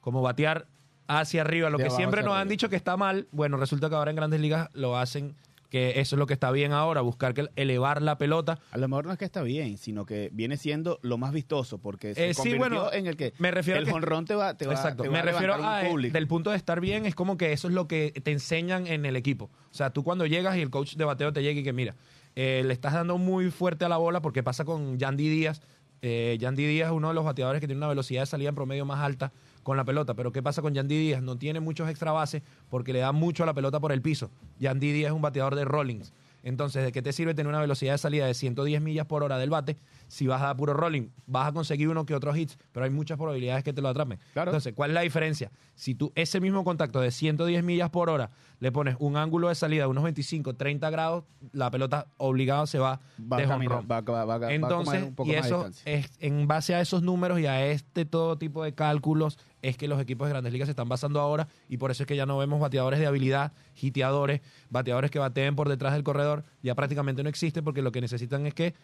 como 0.00 0.22
batear 0.22 0.66
hacia 1.08 1.40
arriba, 1.40 1.68
lo 1.70 1.78
De 1.78 1.84
que 1.84 1.90
siempre 1.90 2.22
nos 2.22 2.34
han 2.36 2.48
dicho 2.48 2.68
que 2.68 2.76
está 2.76 2.96
mal, 2.96 3.26
bueno, 3.32 3.56
resulta 3.56 3.88
que 3.88 3.94
ahora 3.96 4.10
en 4.10 4.16
grandes 4.16 4.40
ligas 4.40 4.68
lo 4.74 4.96
hacen, 4.96 5.34
que 5.68 6.00
eso 6.00 6.16
es 6.16 6.18
lo 6.18 6.26
que 6.26 6.34
está 6.34 6.50
bien 6.50 6.72
ahora, 6.72 7.00
buscar 7.00 7.32
que 7.32 7.48
elevar 7.56 8.02
la 8.02 8.18
pelota. 8.18 8.58
A 8.72 8.76
lo 8.78 8.88
mejor 8.88 9.06
no 9.06 9.12
es 9.12 9.18
que 9.18 9.24
está 9.24 9.42
bien, 9.42 9.78
sino 9.78 10.04
que 10.04 10.28
viene 10.32 10.58
siendo 10.58 10.98
lo 11.02 11.16
más 11.16 11.32
vistoso, 11.32 11.78
porque 11.78 12.14
se 12.14 12.28
Eh, 12.28 12.34
sí, 12.34 12.40
convirtió 12.40 12.58
bueno, 12.58 12.92
en 12.92 13.06
el 13.06 13.16
que 13.16 13.32
me 13.38 13.50
refiero 13.50 13.80
el 13.80 13.90
jonrón 13.90 14.26
te 14.26 14.34
va, 14.34 14.54
te 14.54 14.66
va, 14.66 14.74
Exacto, 14.74 15.02
te 15.02 15.08
va 15.08 15.12
me 15.14 15.18
a 15.20 15.22
refiero 15.22 15.54
a 15.54 15.58
un 15.80 15.86
eh, 15.86 15.88
público. 15.88 16.12
del 16.12 16.28
punto 16.28 16.50
de 16.50 16.56
estar 16.58 16.78
bien, 16.80 17.06
es 17.06 17.14
como 17.14 17.38
que 17.38 17.52
eso 17.52 17.68
es 17.68 17.74
lo 17.74 17.88
que 17.88 18.12
te 18.22 18.32
enseñan 18.32 18.86
en 18.86 19.06
el 19.06 19.16
equipo. 19.16 19.46
O 19.70 19.74
sea, 19.74 19.90
tú 19.90 20.04
cuando 20.04 20.26
llegas 20.26 20.56
y 20.58 20.60
el 20.60 20.68
coach 20.68 20.94
de 20.96 21.04
bateo 21.06 21.32
te 21.32 21.42
llega 21.42 21.60
y 21.60 21.64
que 21.64 21.72
mira, 21.72 21.94
eh, 22.34 22.62
le 22.64 22.72
estás 22.72 22.94
dando 22.94 23.18
muy 23.18 23.50
fuerte 23.50 23.84
a 23.84 23.88
la 23.88 23.96
bola 23.96 24.22
porque 24.22 24.42
pasa 24.42 24.64
con 24.64 24.98
Yandy 24.98 25.28
Díaz. 25.28 25.60
Eh, 26.00 26.36
Yandy 26.40 26.66
Díaz 26.66 26.88
es 26.88 26.92
uno 26.92 27.08
de 27.08 27.14
los 27.14 27.24
bateadores 27.24 27.60
que 27.60 27.66
tiene 27.66 27.78
una 27.78 27.88
velocidad 27.88 28.22
de 28.22 28.26
salida 28.26 28.48
en 28.48 28.54
promedio 28.54 28.84
más 28.84 29.00
alta 29.00 29.32
con 29.62 29.76
la 29.76 29.84
pelota. 29.84 30.14
Pero 30.14 30.32
¿qué 30.32 30.42
pasa 30.42 30.62
con 30.62 30.74
Yandy 30.74 30.98
Díaz? 30.98 31.22
No 31.22 31.36
tiene 31.36 31.60
muchos 31.60 31.88
extra 31.88 32.12
bases 32.12 32.42
porque 32.70 32.92
le 32.92 33.00
da 33.00 33.12
mucho 33.12 33.42
a 33.42 33.46
la 33.46 33.54
pelota 33.54 33.78
por 33.80 33.92
el 33.92 34.02
piso. 34.02 34.30
Yandy 34.58 34.92
Díaz 34.92 35.10
es 35.10 35.14
un 35.14 35.22
bateador 35.22 35.54
de 35.54 35.64
rollings. 35.64 36.12
Entonces, 36.42 36.82
¿de 36.84 36.92
qué 36.92 37.02
te 37.02 37.12
sirve 37.12 37.34
tener 37.34 37.48
una 37.48 37.60
velocidad 37.60 37.92
de 37.92 37.98
salida 37.98 38.26
de 38.26 38.34
110 38.34 38.80
millas 38.82 39.06
por 39.06 39.22
hora 39.22 39.38
del 39.38 39.50
bate 39.50 39.76
si 40.08 40.26
vas 40.26 40.42
a 40.42 40.46
dar 40.46 40.56
puro 40.56 40.74
rolling? 40.74 41.08
Vas 41.26 41.48
a 41.48 41.52
conseguir 41.52 41.88
uno 41.88 42.04
que 42.04 42.14
otros 42.14 42.36
hits, 42.36 42.58
pero 42.72 42.84
hay 42.84 42.90
muchas 42.90 43.16
probabilidades 43.16 43.62
que 43.64 43.72
te 43.72 43.80
lo 43.80 43.88
atrapen. 43.88 44.18
Claro. 44.32 44.50
Entonces, 44.50 44.72
¿cuál 44.74 44.90
es 44.90 44.94
la 44.94 45.00
diferencia? 45.02 45.50
Si 45.74 45.94
tú 45.94 46.12
ese 46.14 46.40
mismo 46.40 46.64
contacto 46.64 47.00
de 47.00 47.10
110 47.10 47.62
millas 47.62 47.90
por 47.90 48.10
hora 48.10 48.30
le 48.60 48.72
pones 48.72 48.96
un 48.98 49.16
ángulo 49.16 49.48
de 49.48 49.54
salida 49.54 49.84
de 49.84 49.88
unos 49.88 50.04
25, 50.04 50.54
30 50.54 50.90
grados, 50.90 51.24
la 51.52 51.70
pelota 51.70 52.06
obligado 52.16 52.66
se 52.66 52.78
va, 52.78 53.00
va, 53.32 53.36
de 53.38 53.46
jonrón. 53.46 53.86
va, 53.90 54.00
va- 54.00 54.52
Entonces, 54.52 55.02
un 55.02 55.14
poco 55.14 55.30
y 55.30 55.34
eso 55.34 55.66
es 55.84 56.10
en 56.20 56.46
base 56.46 56.74
a 56.74 56.80
esos 56.80 57.02
números 57.02 57.40
y 57.40 57.46
a 57.46 57.64
este 57.66 58.04
todo 58.04 58.36
tipo 58.38 58.62
de 58.62 58.74
cálculos 58.74 59.38
es 59.62 59.76
que 59.76 59.88
los 59.88 60.00
equipos 60.00 60.26
de 60.26 60.32
grandes 60.32 60.52
ligas 60.52 60.66
se 60.66 60.72
están 60.72 60.88
basando 60.88 61.20
ahora 61.20 61.48
y 61.68 61.76
por 61.78 61.90
eso 61.90 62.02
es 62.02 62.06
que 62.06 62.16
ya 62.16 62.26
no 62.26 62.36
vemos 62.36 62.60
bateadores 62.60 63.00
de 63.00 63.06
habilidad, 63.06 63.52
hiteadores, 63.80 64.40
bateadores 64.70 65.10
que 65.10 65.18
bateen 65.18 65.56
por 65.56 65.68
detrás 65.68 65.92
del 65.94 66.02
corredor, 66.02 66.44
ya 66.62 66.74
prácticamente 66.74 67.22
no 67.22 67.28
existe 67.28 67.62
porque 67.62 67.80
lo 67.82 67.92
que 67.92 68.00
necesitan 68.00 68.46
es 68.46 68.54
que 68.54 68.74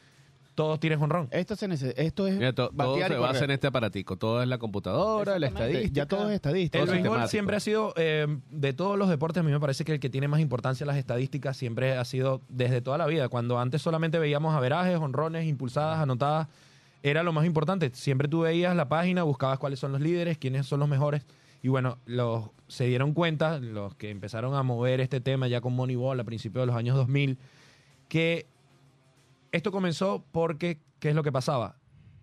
todos 0.55 0.81
tiren 0.81 0.99
jonrón. 0.99 1.29
Esto, 1.31 1.55
se 1.55 1.69
esto 1.97 2.27
es 2.27 2.37
Mira, 2.37 2.53
to- 2.53 2.71
todo 2.77 2.97
se 2.97 3.15
basa 3.17 3.45
en 3.45 3.53
este 3.53 3.69
aparatico. 3.69 4.17
Todo 4.17 4.43
es 4.43 4.49
la 4.49 4.59
computadora, 4.59 5.39
la 5.39 5.47
estadística. 5.47 5.93
Ya 5.95 6.07
todo 6.07 6.29
es 6.31 6.35
estadística. 6.35 6.83
El 6.83 6.91
béisbol 6.91 7.29
siempre 7.29 7.55
ha 7.55 7.61
sido, 7.61 7.95
eh, 7.97 8.27
de 8.51 8.73
todos 8.73 8.99
los 8.99 9.09
deportes, 9.09 9.41
a 9.41 9.45
mí 9.45 9.53
me 9.53 9.61
parece 9.61 9.85
que 9.85 9.93
el 9.93 10.01
que 10.01 10.11
tiene 10.11 10.27
más 10.27 10.41
importancia 10.41 10.83
en 10.83 10.89
las 10.89 10.97
estadísticas 10.97 11.57
siempre 11.57 11.97
ha 11.97 12.05
sido 12.05 12.41
desde 12.49 12.81
toda 12.81 12.99
la 12.99 13.07
vida. 13.07 13.29
Cuando 13.29 13.61
antes 13.61 13.83
solamente 13.83 14.19
veíamos 14.19 14.53
averajes, 14.53 14.97
honrones, 14.99 15.47
impulsadas, 15.47 16.01
anotadas, 16.01 16.49
era 17.03 17.23
lo 17.23 17.33
más 17.33 17.47
importante. 17.47 17.91
Siempre 17.95 18.29
tú 18.29 18.41
veías 18.41 18.75
la 18.75 18.89
página, 18.89 19.23
buscabas 19.23 19.59
cuáles 19.59 19.79
son 19.79 19.93
los 19.93 20.01
líderes, 20.01 20.39
quiénes 20.39 20.67
son 20.67 20.81
los 20.81 20.89
mejores. 20.89 21.25
Y 21.63 21.69
bueno, 21.69 21.99
los, 22.07 22.51
se 22.69 22.87
dieron 22.87 23.15
cuenta, 23.15 23.59
los 23.59 23.95
que 23.95 24.11
empezaron 24.11 24.55
a 24.55 24.63
mover 24.63 25.01
este 25.01 25.21
tema 25.21 25.49
ya 25.49 25.61
con 25.61 25.75
Moneyball 25.75 26.21
a 26.21 26.25
principios 26.25 26.63
de 26.63 26.67
los 26.67 26.77
años 26.77 26.97
2000, 26.97 27.39
que 28.09 28.47
esto 29.53 29.73
comenzó 29.73 30.25
porque, 30.31 30.79
¿qué 31.01 31.11
es 31.11 31.15
lo 31.15 31.23
que 31.23 31.33
pasaba? 31.33 31.77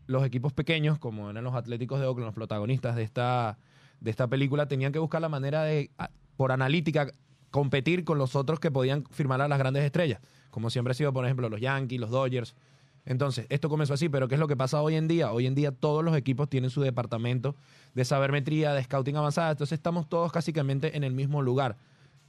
Los 0.07 0.23
equipos 0.25 0.53
pequeños, 0.53 0.99
como 0.99 1.29
eran 1.29 1.43
los 1.43 1.55
Atléticos 1.55 1.99
de 1.99 2.05
Oakland, 2.05 2.27
los 2.27 2.35
protagonistas 2.35 2.95
de 2.95 3.03
esta, 3.03 3.57
de 3.99 4.11
esta 4.11 4.27
película, 4.27 4.67
tenían 4.67 4.91
que 4.91 4.99
buscar 4.99 5.21
la 5.21 5.29
manera 5.29 5.63
de, 5.63 5.89
por 6.37 6.51
analítica, 6.51 7.11
competir 7.49 8.03
con 8.03 8.17
los 8.17 8.35
otros 8.35 8.59
que 8.59 8.71
podían 8.71 9.05
firmar 9.11 9.41
a 9.41 9.47
las 9.47 9.57
grandes 9.57 9.83
estrellas, 9.83 10.21
como 10.51 10.69
siempre 10.69 10.91
ha 10.91 10.93
sido, 10.93 11.11
por 11.11 11.25
ejemplo, 11.25 11.49
los 11.49 11.59
Yankees, 11.59 11.99
los 11.99 12.11
Dodgers. 12.11 12.55
Entonces, 13.05 13.45
esto 13.49 13.69
comenzó 13.69 13.93
así, 13.93 14.09
pero 14.09 14.27
¿qué 14.27 14.35
es 14.35 14.39
lo 14.39 14.47
que 14.47 14.57
pasa 14.57 14.81
hoy 14.81 14.95
en 14.95 15.07
día? 15.07 15.31
Hoy 15.31 15.45
en 15.45 15.55
día 15.55 15.71
todos 15.71 16.03
los 16.03 16.15
equipos 16.17 16.49
tienen 16.49 16.69
su 16.69 16.81
departamento 16.81 17.55
de 17.93 18.03
sabermetría, 18.03 18.73
de 18.73 18.83
scouting 18.83 19.15
avanzada, 19.15 19.51
entonces 19.51 19.77
estamos 19.77 20.09
todos 20.09 20.31
básicamente 20.31 20.97
en 20.97 21.03
el 21.03 21.13
mismo 21.13 21.41
lugar. 21.41 21.77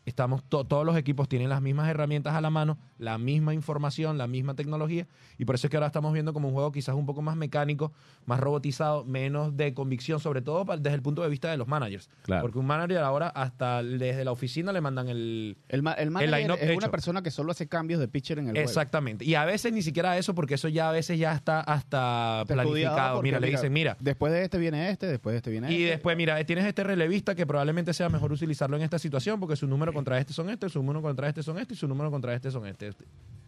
Estamos 0.06 0.42
to- 0.44 0.64
todos 0.64 0.86
los 0.86 0.96
equipos 0.96 1.28
tienen 1.28 1.50
las 1.50 1.60
mismas 1.60 1.88
herramientas 1.90 2.34
a 2.34 2.40
la 2.40 2.48
mano, 2.48 2.78
la 2.98 3.18
misma 3.18 3.52
información, 3.52 4.16
la 4.16 4.26
misma 4.26 4.54
tecnología, 4.54 5.06
y 5.36 5.44
por 5.44 5.56
eso 5.56 5.66
es 5.66 5.70
que 5.70 5.76
ahora 5.76 5.88
estamos 5.88 6.12
viendo 6.14 6.32
como 6.32 6.48
un 6.48 6.54
juego 6.54 6.72
quizás 6.72 6.94
un 6.94 7.04
poco 7.04 7.20
más 7.22 7.36
mecánico, 7.36 7.92
más 8.24 8.40
robotizado, 8.40 9.04
menos 9.04 9.56
de 9.56 9.74
convicción, 9.74 10.18
sobre 10.20 10.40
todo 10.40 10.64
desde 10.76 10.94
el 10.94 11.02
punto 11.02 11.22
de 11.22 11.28
vista 11.28 11.50
de 11.50 11.58
los 11.58 11.68
managers. 11.68 12.08
Claro. 12.22 12.42
Porque 12.42 12.58
un 12.58 12.66
manager 12.66 12.98
ahora 12.98 13.28
hasta 13.28 13.82
desde 13.82 14.24
la 14.24 14.32
oficina 14.32 14.72
le 14.72 14.80
mandan 14.80 15.08
el... 15.08 15.58
El, 15.68 15.82
ma- 15.82 15.92
el 15.92 16.10
manager 16.10 16.52
es 16.52 16.62
hecho. 16.70 16.78
una 16.78 16.90
persona 16.90 17.22
que 17.22 17.30
solo 17.30 17.50
hace 17.50 17.68
cambios 17.68 18.00
de 18.00 18.08
pitcher 18.08 18.38
en 18.38 18.46
el 18.46 18.52
juego. 18.52 18.66
Exactamente. 18.68 19.24
Y 19.24 19.34
a 19.34 19.44
veces 19.44 19.72
ni 19.72 19.82
siquiera 19.82 20.16
eso, 20.16 20.34
porque 20.34 20.54
eso 20.54 20.68
ya 20.68 20.88
a 20.88 20.92
veces 20.92 21.18
ya 21.18 21.34
está 21.34 21.60
hasta 21.60 22.44
planificado. 22.46 23.22
Mira, 23.22 23.40
le 23.40 23.48
dicen, 23.50 23.72
mira, 23.72 23.96
Después 24.00 24.32
de 24.32 24.44
este 24.44 24.58
viene 24.58 24.90
este, 24.90 25.06
después 25.06 25.32
de 25.34 25.38
este 25.38 25.50
viene 25.50 25.70
Y 25.72 25.74
este. 25.82 25.90
después, 25.90 26.16
mira, 26.16 26.42
tienes 26.44 26.64
este 26.64 26.84
relevista 26.84 27.34
que 27.34 27.44
probablemente 27.46 27.92
sea 27.92 28.08
mejor 28.08 28.32
utilizarlo 28.32 28.76
en 28.76 28.82
esta 28.82 28.98
situación 28.98 29.40
porque 29.40 29.56
su 29.56 29.66
número 29.66 29.92
contra 29.96 30.18
este 30.18 30.32
son 30.32 30.48
este, 30.50 30.68
su 30.68 30.78
número 30.80 31.02
contra 31.02 31.28
este 31.28 31.42
son 31.42 31.59
este 31.59 31.74
y 31.74 31.76
su 31.76 31.88
número 31.88 32.11
contra 32.11 32.35
este 32.35 32.50
son 32.50 32.66
este. 32.66 32.92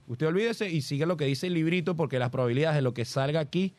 Usted 0.07 0.27
olvídese 0.27 0.71
y 0.71 0.81
sigue 0.83 1.07
lo 1.07 1.17
que 1.17 1.27
dice 1.27 1.47
el 1.49 1.55
librito 1.55 1.95
porque 1.97 2.19
las 2.19 2.31
probabilidades 2.31 2.77
de 2.77 2.83
lo 2.83 2.95
que 2.95 3.05
salga 3.05 3.41
aquí 3.41 3.75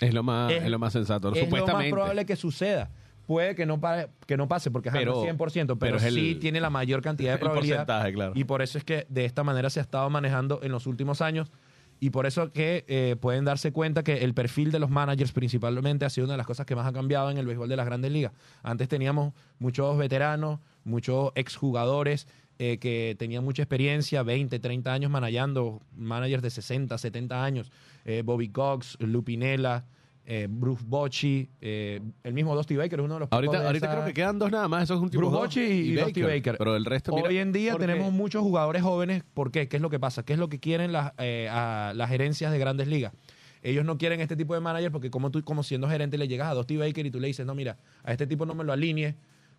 Es 0.00 0.14
lo 0.14 0.22
más, 0.22 0.50
es, 0.52 0.62
Es- 0.64 0.70
lo 0.70 0.78
más 0.78 0.92
sensato, 0.92 1.34
es 1.34 1.50
lo 1.50 1.66
más 1.66 1.84
probable 1.90 2.24
que 2.24 2.36
suceda. 2.36 2.90
Puede 3.26 3.54
que 3.54 3.66
no, 3.66 3.80
pa- 3.80 4.08
que 4.26 4.36
no 4.36 4.48
pase 4.48 4.70
porque 4.70 4.88
es 4.88 4.94
Pero- 4.94 5.20
al 5.20 5.36
100%, 5.36 5.38
pero, 5.66 5.78
pero 5.78 5.96
es 5.98 6.04
el- 6.04 6.14
sí 6.14 6.34
tiene 6.36 6.60
la 6.60 6.70
mayor 6.70 7.02
cantidad 7.02 7.32
de 7.32 7.38
probabilidad. 7.38 7.86
porcentaje, 7.86 8.12
claro. 8.12 8.32
Y 8.34 8.44
por 8.44 8.62
eso 8.62 8.78
es 8.78 8.84
que 8.84 9.06
de 9.08 9.24
esta 9.24 9.44
manera 9.44 9.70
se 9.70 9.78
ha 9.80 9.82
estado 9.82 10.08
manejando 10.10 10.60
en 10.62 10.72
los 10.72 10.86
últimos 10.86 11.20
años. 11.20 11.50
Y 12.00 12.10
por 12.10 12.26
eso 12.26 12.50
que 12.50 12.84
eh, 12.88 13.14
pueden 13.20 13.44
darse 13.44 13.70
cuenta 13.70 14.02
que 14.02 14.24
el 14.24 14.34
perfil 14.34 14.72
de 14.72 14.80
los 14.80 14.90
managers 14.90 15.30
principalmente 15.30 16.04
ha 16.04 16.10
sido 16.10 16.24
una 16.24 16.34
de 16.34 16.38
las 16.38 16.48
cosas 16.48 16.66
que 16.66 16.74
más 16.74 16.84
ha 16.84 16.92
cambiado 16.92 17.30
en 17.30 17.38
el 17.38 17.46
béisbol 17.46 17.68
de 17.68 17.76
las 17.76 17.86
grandes 17.86 18.10
ligas. 18.10 18.32
Antes 18.64 18.88
teníamos 18.88 19.32
muchos 19.60 19.96
veteranos, 19.96 20.58
muchos 20.84 21.32
exjugadores 21.34 22.26
eh, 22.58 22.78
que 22.78 23.16
tenían 23.18 23.44
mucha 23.44 23.62
experiencia, 23.62 24.22
20, 24.22 24.58
30 24.58 24.92
años 24.92 25.10
manejando, 25.10 25.80
managers 25.96 26.42
de 26.42 26.50
60, 26.50 26.96
70 26.98 27.42
años, 27.44 27.72
eh, 28.04 28.22
Bobby 28.24 28.48
Cox, 28.50 28.96
Lupinella, 29.00 29.84
eh, 30.24 30.46
Bruce 30.48 30.84
Bochy, 30.86 31.48
eh, 31.60 32.00
el 32.22 32.32
mismo 32.34 32.54
Dusty 32.54 32.76
Baker 32.76 33.00
es 33.00 33.04
uno 33.04 33.14
de 33.14 33.20
los 33.20 33.28
Ahorita, 33.32 33.58
de 33.60 33.66
ahorita 33.66 33.86
esa- 33.86 33.94
creo 33.96 34.06
que 34.06 34.14
quedan 34.14 34.38
dos 34.38 34.52
nada 34.52 34.68
más, 34.68 34.84
esos 34.84 35.00
últimos 35.00 35.22
Bruce 35.22 35.32
dos. 35.32 35.42
Bochy 35.48 35.60
y, 35.60 35.94
Dusty 35.96 36.22
Baker. 36.22 36.56
Pero 36.58 36.76
el 36.76 36.84
resto, 36.84 37.12
mira, 37.14 37.28
Hoy 37.28 37.38
en 37.38 37.50
día 37.52 37.74
tenemos 37.76 38.12
muchos 38.12 38.42
jugadores 38.42 38.82
jóvenes. 38.82 39.24
¿Por 39.34 39.50
qué? 39.50 39.68
¿Qué 39.68 39.76
es 39.76 39.82
lo 39.82 39.90
que 39.90 39.98
pasa? 39.98 40.22
¿Qué 40.24 40.34
es 40.34 40.38
lo 40.38 40.48
que 40.48 40.60
quieren 40.60 40.92
las, 40.92 41.12
eh, 41.18 41.48
a- 41.50 41.92
las 41.96 42.08
gerencias 42.08 42.52
de 42.52 42.58
grandes 42.58 42.86
ligas? 42.86 43.12
Ellos 43.64 43.84
no 43.84 43.98
quieren 43.98 44.20
este 44.20 44.36
tipo 44.36 44.54
de 44.54 44.60
manager 44.60 44.92
porque 44.92 45.10
como 45.10 45.30
tú, 45.32 45.42
como 45.42 45.62
siendo 45.64 45.88
gerente, 45.88 46.18
le 46.18 46.28
llegas 46.28 46.48
a 46.50 46.54
Dusty 46.54 46.76
Baker 46.76 47.04
y 47.06 47.10
tú 47.10 47.18
le 47.18 47.26
dices, 47.28 47.44
no, 47.46 47.54
mira, 47.56 47.76
a 48.04 48.12
este 48.12 48.26
tipo 48.28 48.46
no 48.46 48.54
me 48.54 48.62
lo 48.62 48.72
alinee 48.72 49.14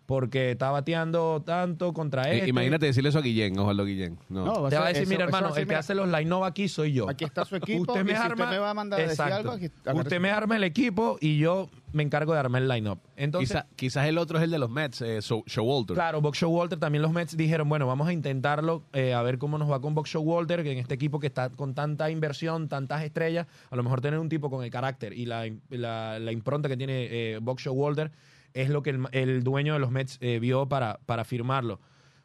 porque 0.06 0.50
está 0.50 0.70
bateando 0.70 1.42
tanto 1.46 1.92
contra 1.94 2.30
eh, 2.30 2.36
este. 2.38 2.50
imagínate 2.50 2.86
decirle 2.86 3.08
eso 3.08 3.18
a 3.18 3.22
Guillén, 3.22 3.58
Osvaldo 3.58 3.84
Guillén. 3.86 4.18
No. 4.28 4.44
No, 4.44 4.52
Te 4.52 4.60
va 4.60 4.66
a 4.66 4.70
ser- 4.70 4.80
decir, 4.88 5.02
eso- 5.02 5.10
mira, 5.10 5.24
hermano, 5.24 5.48
el 5.48 5.54
que 5.54 5.66
mira, 5.66 5.78
hace 5.78 5.94
los 5.94 6.08
line-up 6.08 6.44
aquí 6.44 6.68
soy 6.68 6.92
yo. 6.92 7.08
Aquí 7.08 7.24
está 7.24 7.44
su 7.44 7.56
equipo. 7.56 7.80
Usted 7.92 8.04
me 8.04 8.12
y 8.12 8.14
si 8.14 8.20
arma, 8.20 8.34
usted 8.44 8.50
me 8.56 8.58
va 8.58 8.70
a 8.70 8.74
mandar 8.74 9.00
a 9.00 9.02
decir 9.06 9.22
algo, 9.22 9.52
aquí 9.52 9.70
usted 9.94 10.20
me 10.20 10.30
arma 10.30 10.56
el 10.56 10.64
equipo 10.64 11.16
y 11.20 11.38
yo 11.38 11.70
me 11.92 12.02
encargo 12.02 12.32
de 12.34 12.40
armar 12.40 12.60
el 12.62 12.68
line-up. 12.68 12.98
Entonces, 13.16 13.50
Quizá- 13.50 13.66
quizás 13.76 14.06
el 14.08 14.18
otro 14.18 14.36
es 14.38 14.44
el 14.44 14.50
de 14.50 14.58
los 14.58 14.68
Mets, 14.68 15.00
eh, 15.00 15.20
Show- 15.22 15.44
Showalter. 15.46 15.94
Claro, 15.94 16.20
Box 16.20 16.38
Show 16.38 16.50
Walter, 16.52 16.78
también 16.78 17.02
los 17.02 17.12
Mets 17.12 17.36
dijeron, 17.36 17.68
bueno, 17.68 17.86
vamos 17.86 18.08
a 18.08 18.12
intentarlo, 18.12 18.82
eh, 18.92 19.14
a 19.14 19.22
ver 19.22 19.38
cómo 19.38 19.58
nos 19.58 19.70
va 19.70 19.80
con 19.80 19.94
Box 19.94 20.10
Show 20.10 20.22
Walter, 20.22 20.62
que 20.64 20.72
en 20.72 20.78
este 20.78 20.94
equipo 20.94 21.20
que 21.20 21.28
está 21.28 21.50
con 21.50 21.74
tanta 21.74 22.10
inversión, 22.10 22.68
tantas 22.68 23.04
estrellas, 23.04 23.46
a 23.70 23.76
lo 23.76 23.82
mejor 23.84 24.00
tener 24.00 24.18
un 24.18 24.28
tipo 24.28 24.50
con 24.50 24.64
el 24.64 24.70
carácter 24.70 25.12
y 25.12 25.24
la, 25.26 25.46
la- 25.70 26.18
la 26.18 26.32
impronta 26.32 26.68
que 26.68 26.76
tiene 26.76 27.06
eh, 27.10 27.38
Box 27.40 27.62
Show 27.62 27.74
Walter 27.74 28.10
es 28.54 28.70
lo 28.70 28.82
que 28.82 28.90
el, 28.90 29.06
el 29.12 29.42
dueño 29.42 29.74
de 29.74 29.80
los 29.80 29.90
Mets 29.90 30.18
eh, 30.20 30.38
vio 30.38 30.66
para, 30.66 31.00
para 31.04 31.24
firmarlo. 31.24 31.80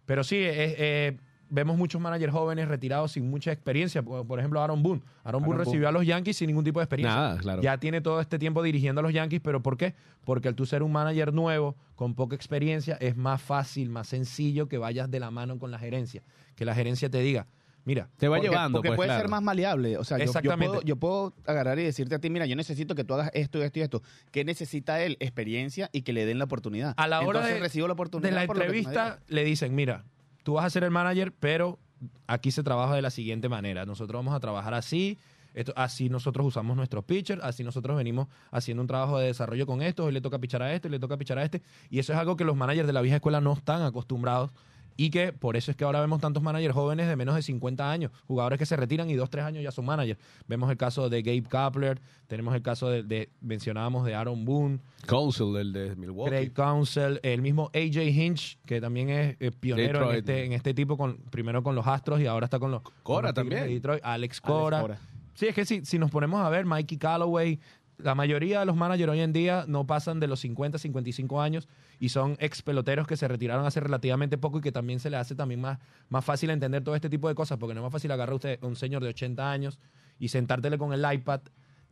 Pero 0.06 0.24
sí, 0.24 0.38
eh, 0.38 0.76
eh, 0.78 1.18
vemos 1.50 1.78
muchos 1.78 2.00
managers 2.00 2.32
jóvenes 2.32 2.68
retirados 2.68 3.12
sin 3.14 3.30
mucha 3.30 3.52
experiencia. 3.52 4.02
Por, 4.04 4.26
por 4.26 4.40
ejemplo, 4.40 4.62
Aaron 4.62 4.82
Boone. 4.82 5.02
Aaron, 5.24 5.44
Boone 5.44 5.64
recibió 5.64 5.90
a 5.90 5.92
los 5.92 6.06
Yankees 6.06 6.38
sin 6.38 6.48
ningún 6.48 6.64
tipo 6.64 6.80
de 6.80 6.86
experiencia. 6.86 7.20
Nada, 7.20 7.38
claro. 7.38 7.62
Ya 7.62 7.78
tiene 7.78 8.02
todo 8.02 8.22
este 8.22 8.40
tiempo 8.40 8.64
dirigiendo 8.64 9.00
a 9.00 9.04
los 9.04 9.14
Yankees, 9.14 9.42
pero 9.44 9.62
¿por 9.62 9.76
qué? 9.76 9.96
Porque 10.24 10.48
al 10.48 10.56
tú 10.56 10.66
ser 10.66 10.84
un 10.84 10.92
manager 10.92 11.34
nuevo, 11.34 11.76
con 11.96 12.14
poca 12.14 12.36
experiencia, 12.36 12.96
es 13.02 13.18
más 13.18 13.42
fácil, 13.42 13.90
más 13.90 14.08
sencillo 14.08 14.68
que 14.68 14.78
vayas 14.78 15.10
de 15.10 15.20
la 15.20 15.32
mano 15.32 15.58
con 15.58 15.72
la 15.72 15.80
gerencia. 15.80 16.24
Que 16.56 16.66
la 16.66 16.76
gerencia 16.76 17.10
te 17.10 17.20
diga, 17.20 17.48
mira, 17.86 18.10
Te 18.18 18.28
va 18.28 18.38
porque, 18.38 18.50
llevando, 18.50 18.78
porque 18.80 18.90
pues, 18.90 18.96
puede 18.98 19.08
claro. 19.08 19.22
ser 19.22 19.30
más 19.30 19.42
maleable. 19.42 19.98
O 19.98 20.04
sea, 20.04 20.18
yo- 20.18 20.26
yo, 20.42 20.58
puedo, 20.58 20.82
yo 20.82 20.96
puedo 20.98 21.34
agarrar 21.46 21.80
y 21.80 21.84
decirte 21.84 22.16
a 22.16 22.20
ti, 22.20 22.30
mira, 22.30 22.46
yo 22.46 22.56
necesito 22.56 22.96
que 22.96 23.04
tú 23.04 23.14
hagas 23.16 23.32
esto, 23.34 23.64
esto 23.64 23.80
y 23.80 23.82
esto. 23.82 24.02
¿Qué 24.32 24.44
necesita 24.46 25.02
él? 25.02 25.18
Experiencia 25.20 25.90
y 25.92 26.02
que 26.04 26.14
le 26.14 26.26
den 26.26 26.38
la 26.38 26.46
oportunidad. 26.46 26.94
a 26.98 27.08
la 27.08 27.20
hora 27.20 27.28
Entonces 27.40 27.54
de, 27.56 27.60
recibo 27.60 27.88
la 27.88 27.94
oportunidad 27.94 28.30
de 28.30 28.36
la 28.36 28.44
entrevista 28.44 29.20
le 29.28 29.44
dicen, 29.44 29.76
mira, 29.76 30.06
tú 30.44 30.54
vas 30.54 30.66
a 30.66 30.70
ser 30.70 30.84
el 30.84 30.92
manager, 30.92 31.34
pero 31.40 31.80
aquí 32.28 32.52
se 32.52 32.64
trabaja 32.64 32.96
de 32.96 33.02
la 33.02 33.10
siguiente 33.10 33.50
manera. 33.50 33.86
Nosotros 33.86 34.20
vamos 34.20 34.34
a 34.36 34.40
trabajar 34.40 34.74
así, 34.74 35.18
esto, 35.54 35.74
así 35.76 36.10
nosotros 36.10 36.46
usamos 36.46 36.78
nuestros 36.78 37.04
pitchers, 37.04 37.42
así 37.44 37.64
nosotros 37.64 37.98
venimos 37.98 38.28
haciendo 38.52 38.82
un 38.82 38.88
trabajo 38.88 39.18
de 39.20 39.28
desarrollo 39.28 39.66
con 39.66 39.82
esto, 39.82 40.06
hoy 40.06 40.14
le 40.14 40.22
toca 40.22 40.38
pichar 40.40 40.62
a 40.62 40.74
este, 40.74 40.88
hoy 40.88 40.92
le 40.94 41.00
toca 41.00 41.18
pichar 41.18 41.40
a 41.40 41.44
este. 41.44 41.62
Y 41.90 42.00
eso 42.00 42.14
es 42.14 42.20
algo 42.20 42.36
que 42.38 42.46
los 42.46 42.56
managers 42.56 42.88
de 42.88 42.94
la 42.94 43.02
vieja 43.02 43.18
escuela 43.18 43.42
no 43.42 43.54
están 43.54 43.82
acostumbrados. 43.82 44.52
Y 45.02 45.12
que 45.12 45.32
por 45.32 45.56
eso 45.56 45.72
es 45.72 45.78
que 45.78 45.86
ahora 45.86 46.02
vemos 46.02 46.20
tantos 46.20 46.44
managers 46.44 46.74
jóvenes 46.74 47.08
de 47.08 47.16
menos 47.16 47.34
de 47.34 47.42
50 47.42 47.90
años, 47.90 48.12
jugadores 48.28 48.60
que 48.60 48.66
se 48.66 48.76
retiran 48.76 49.10
y 49.10 49.16
dos, 49.16 49.30
tres 49.30 49.46
años 49.46 49.64
ya 49.64 49.72
son 49.72 49.86
managers. 49.86 50.20
Vemos 50.46 50.70
el 50.70 50.76
caso 50.76 51.08
de 51.10 51.22
Gabe 51.22 51.44
Kapler, 51.44 52.02
tenemos 52.28 52.54
el 52.54 52.62
caso 52.62 52.90
de, 52.90 53.04
de- 53.04 53.30
mencionábamos 53.40 54.06
de 54.06 54.14
Aaron 54.14 54.44
Boone, 54.44 54.80
Council, 55.08 55.56
el 55.56 55.72
de 55.72 55.96
Milwaukee. 55.96 56.30
Craig 56.32 56.50
Council, 56.52 57.20
el 57.24 57.42
mismo 57.42 57.72
AJ 57.74 58.04
Hinch, 58.10 58.60
que 58.66 58.82
también 58.82 59.10
es 59.10 59.38
eh, 59.40 59.52
pionero 59.58 60.12
en 60.12 60.18
este, 60.18 60.44
en 60.46 60.52
este 60.52 60.74
tipo, 60.74 60.98
con, 60.98 61.16
primero 61.32 61.64
con 61.64 61.76
los 61.76 61.88
Astros 61.88 62.20
y 62.20 62.26
ahora 62.26 62.46
está 62.48 62.60
con 62.60 62.72
los, 62.72 62.82
con 62.82 62.94
Cora 63.04 63.30
los 63.30 63.36
también. 63.36 63.64
de 63.64 63.70
Detroit. 63.70 64.02
Alex 64.04 64.20
Alex 64.20 64.42
Cora. 64.42 65.00
Sí, 65.34 65.48
es 65.48 65.56
que 65.56 65.64
si, 65.64 65.86
si 65.86 65.98
nos 65.98 66.12
ponemos 66.12 66.42
a 66.42 66.50
ver, 66.50 66.66
Mikey 66.66 66.98
Callaway, 66.98 67.58
la 68.00 68.16
mayoría 68.16 68.60
de 68.62 68.66
los 68.66 68.76
managers 68.76 69.12
hoy 69.12 69.20
en 69.20 69.34
día 69.34 69.66
no 69.68 69.86
pasan 69.86 70.20
de 70.20 70.28
los 70.28 70.40
50, 70.40 70.78
55 70.80 71.42
años 71.42 71.68
y 72.00 72.10
son 72.10 72.38
ex 72.40 72.62
peloteros 72.62 73.06
que 73.08 73.18
se 73.18 73.28
retiraron 73.28 73.66
hace 73.66 73.80
relativamente 73.80 74.38
poco 74.38 74.60
y 74.60 74.62
que 74.62 74.72
también 74.72 75.00
se 75.00 75.10
les 75.10 75.20
hace 75.20 75.36
también 75.36 75.62
más, 75.62 75.80
más 76.10 76.24
fácil 76.26 76.50
entender 76.50 76.84
todo 76.84 76.96
este 76.96 77.10
tipo 77.10 77.28
de 77.28 77.36
cosas, 77.36 77.58
porque 77.58 77.74
no 77.76 77.82
es 77.82 77.84
más 77.84 77.92
fácil 77.92 78.12
agarrar 78.12 78.34
a 78.34 78.36
usted 78.36 78.60
a 78.62 78.66
un 78.66 78.76
señor 78.76 79.04
de 79.04 79.10
80 79.10 79.52
años 79.52 79.80
y 80.18 80.30
sentártele 80.30 80.78
con 80.78 80.94
el 80.94 81.06
iPad 81.14 81.42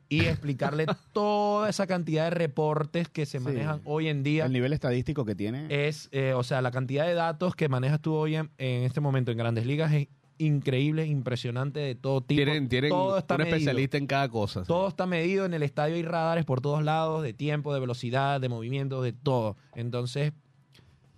y 0.09 0.21
explicarle 0.25 0.85
toda 1.11 1.69
esa 1.69 1.85
cantidad 1.85 2.23
de 2.23 2.29
reportes 2.29 3.09
que 3.09 3.25
se 3.25 3.39
Sí. 3.39 3.43
manejan 3.43 3.81
hoy 3.83 4.07
en 4.07 4.23
día 4.23 4.45
El 4.45 4.53
nivel 4.53 4.71
estadístico 4.71 5.25
que 5.25 5.35
tiene. 5.35 5.67
es, 5.69 6.07
eh, 6.13 6.33
o 6.33 6.43
sea, 6.43 6.61
la 6.61 6.71
cantidad 6.71 7.05
de 7.05 7.13
datos 7.13 7.55
que 7.55 7.67
manejas 7.67 8.01
tú 8.01 8.13
hoy 8.13 8.35
en, 8.37 8.49
en 8.57 8.83
este 8.83 9.01
momento 9.01 9.31
en 9.31 9.37
grandes 9.37 9.65
ligas 9.65 9.91
es 9.91 10.07
increíble, 10.37 11.05
impresionante 11.05 11.79
de 11.79 11.95
todo 11.95 12.21
tipo. 12.21 12.43
Tienen, 12.43 12.69
tienen 12.69 12.89
todo 12.89 13.17
un 13.17 13.37
medido. 13.37 13.43
especialista 13.43 13.97
en 13.97 14.07
cada 14.07 14.29
cosa. 14.29 14.61
sí. 14.61 14.67
Todo 14.67 14.87
está 14.87 15.05
medido 15.05 15.45
en 15.45 15.53
el 15.53 15.63
estadio, 15.63 15.95
hay 15.95 16.03
radares 16.03 16.45
por 16.45 16.61
todos 16.61 16.83
lados, 16.83 17.23
de 17.23 17.33
tiempo, 17.33 17.73
de 17.73 17.79
velocidad, 17.79 18.39
de 18.41 18.49
movimiento, 18.49 19.01
de 19.01 19.13
todo. 19.13 19.57
Entonces, 19.75 20.33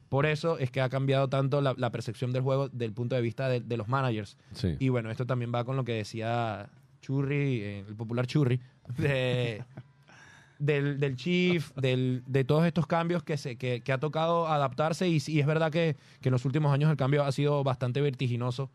por 0.09 0.25
eso 0.25 0.57
es 0.57 0.71
que 0.71 0.81
ha 0.81 0.89
cambiado 0.89 1.29
tanto 1.29 1.61
la, 1.61 1.75
la 1.77 1.91
percepción 1.91 2.33
del 2.33 2.41
juego 2.41 2.69
del 2.69 2.93
punto 2.93 3.15
de 3.15 3.21
vista 3.21 3.47
de, 3.47 3.61
de 3.61 3.77
los 3.77 3.87
managers. 3.87 4.37
Sí. 4.53 4.75
Y 4.79 4.89
bueno, 4.89 5.11
esto 5.11 5.25
también 5.25 5.51
va 5.53 5.63
con 5.63 5.75
lo 5.75 5.83
que 5.83 5.93
decía 5.93 6.69
Churri, 7.01 7.61
eh, 7.61 7.85
el 7.87 7.95
popular 7.95 8.25
Churri, 8.25 8.59
de, 8.97 9.63
del, 10.59 10.99
del 10.99 11.15
Chief, 11.15 11.71
del, 11.75 12.23
de 12.25 12.43
todos 12.43 12.65
estos 12.65 12.87
cambios 12.87 13.23
que, 13.23 13.37
se, 13.37 13.55
que, 13.55 13.81
que 13.81 13.91
ha 13.91 13.99
tocado 13.99 14.47
adaptarse. 14.47 15.07
Y, 15.07 15.19
sí, 15.19 15.39
es 15.39 15.45
verdad 15.45 15.71
que, 15.71 15.95
que 16.21 16.29
en 16.29 16.33
los 16.33 16.45
últimos 16.45 16.73
años 16.73 16.89
el 16.89 16.97
cambio 16.97 17.23
ha 17.23 17.31
sido 17.31 17.63
bastante 17.63 18.01
vertiginoso 18.01 18.71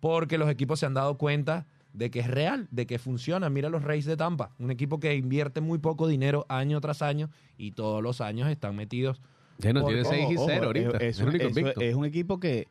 porque 0.00 0.38
los 0.38 0.48
equipos 0.50 0.80
se 0.80 0.86
han 0.86 0.94
dado 0.94 1.18
cuenta 1.18 1.66
de 1.92 2.10
que 2.10 2.20
es 2.20 2.28
real, 2.28 2.68
de 2.70 2.86
que 2.86 2.98
funciona. 2.98 3.50
Mira 3.50 3.68
los 3.68 3.82
Rays 3.82 4.04
de 4.04 4.16
Tampa, 4.16 4.50
un 4.58 4.70
equipo 4.70 5.00
que 5.00 5.14
invierte 5.14 5.60
muy 5.60 5.78
poco 5.78 6.06
dinero 6.06 6.46
año 6.48 6.80
tras 6.80 7.02
año 7.02 7.30
y 7.56 7.72
todos 7.72 8.02
los 8.02 8.20
años 8.20 8.48
están 8.48 8.76
metidos. 8.76 9.20
Ya 9.58 9.72
no 9.72 9.80
Por- 9.80 9.88
tiene 9.88 10.02
Ojo, 10.02 10.10
6 10.12 10.30
y 10.30 10.36
ojo, 10.36 10.44
0 10.46 10.66
ahorita. 10.66 10.96
Es, 10.98 11.02
Es, 11.02 11.20
es 11.20 11.26
un, 11.26 11.34
eso 11.58 11.80
es 11.80 11.94
un 11.96 12.04
equipo 12.04 12.38
que 12.38 12.68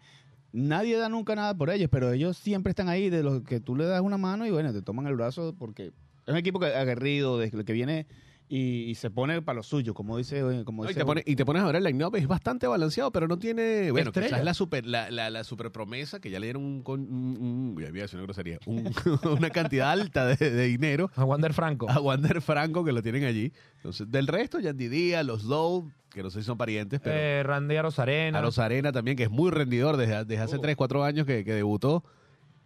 nadie 0.53 0.97
da 0.97 1.09
nunca 1.09 1.35
nada 1.35 1.53
por 1.55 1.69
ellos, 1.69 1.89
pero 1.91 2.11
ellos 2.11 2.37
siempre 2.37 2.69
están 2.71 2.87
ahí 2.87 3.09
de 3.09 3.23
los 3.23 3.41
que 3.41 3.59
tú 3.59 3.75
le 3.75 3.85
das 3.85 4.01
una 4.01 4.17
mano 4.17 4.45
y 4.45 4.51
bueno, 4.51 4.71
te 4.71 4.81
toman 4.81 5.07
el 5.07 5.15
brazo 5.15 5.53
porque 5.57 5.87
es 5.87 5.93
un 6.31 6.37
equipo 6.37 6.59
que, 6.59 6.67
aguerrido, 6.67 7.37
de, 7.37 7.51
que 7.51 7.73
viene 7.73 8.05
y, 8.49 8.83
y 8.89 8.95
se 8.95 9.09
pone 9.09 9.41
para 9.41 9.57
lo 9.57 9.63
suyo, 9.63 9.93
como 9.93 10.17
dice, 10.17 10.41
como 10.65 10.83
No, 10.83 10.89
y, 10.89 10.93
dice 10.93 10.99
te 11.01 11.05
pone- 11.05 11.23
y 11.25 11.35
te 11.35 11.45
pones 11.45 11.61
a 11.63 11.65
ver 11.65 11.75
el 11.75 11.83
line-up, 11.83 12.15
es 12.15 12.27
bastante 12.27 12.65
balanceado, 12.67 13.11
pero 13.11 13.27
no 13.27 13.37
tiene. 13.37 13.91
Bueno, 13.91 14.07
Estrella. 14.09 14.29
quizás 14.29 14.43
la 14.45 14.53
super, 14.53 14.85
la, 14.85 15.11
la, 15.11 15.29
la 15.29 15.43
super 15.43 15.71
promesa 15.71 16.19
que 16.21 16.29
ya 16.29 16.39
le 16.39 16.45
dieron 16.47 16.63
un. 16.63 16.83
con- 16.83 17.01
un, 17.01 17.37
un- 17.39 17.75
una 17.77 18.21
grosería. 18.23 18.59
un- 18.65 18.93
una 19.37 19.49
cantidad 19.49 19.91
alta 19.91 20.25
de, 20.25 20.35
de 20.49 20.65
dinero 20.65 21.11
A 21.15 21.25
Wander 21.25 21.53
Franco. 21.53 21.89
a 21.89 21.99
Wander 21.99 22.41
Franco, 22.41 22.83
que 22.85 22.91
lo 22.93 23.01
tienen 23.03 23.25
allí. 23.25 23.51
Entonces, 23.77 24.09
del 24.09 24.27
resto, 24.27 24.59
Yandy 24.59 24.87
Díaz, 24.87 25.25
los 25.25 25.43
Lowe, 25.43 25.91
que 26.09 26.23
no 26.23 26.29
sé 26.29 26.39
si 26.39 26.45
son 26.45 26.57
parientes, 26.57 26.99
pero. 27.03 27.15
Eh, 27.17 27.43
Randy 27.43 27.75
Arozarena. 27.75 28.39
a 28.39 28.41
los 28.41 28.59
Arena 28.59 28.91
también, 28.91 29.17
que 29.17 29.23
es 29.23 29.29
muy 29.29 29.51
rendidor 29.51 29.97
desde, 29.97 30.23
desde 30.25 30.39
hace 30.43 30.57
Uh. 30.57 30.61
3, 30.61 30.75
4 30.77 31.03
años 31.03 31.25
que, 31.27 31.43
que 31.43 31.53
debutó. 31.53 32.03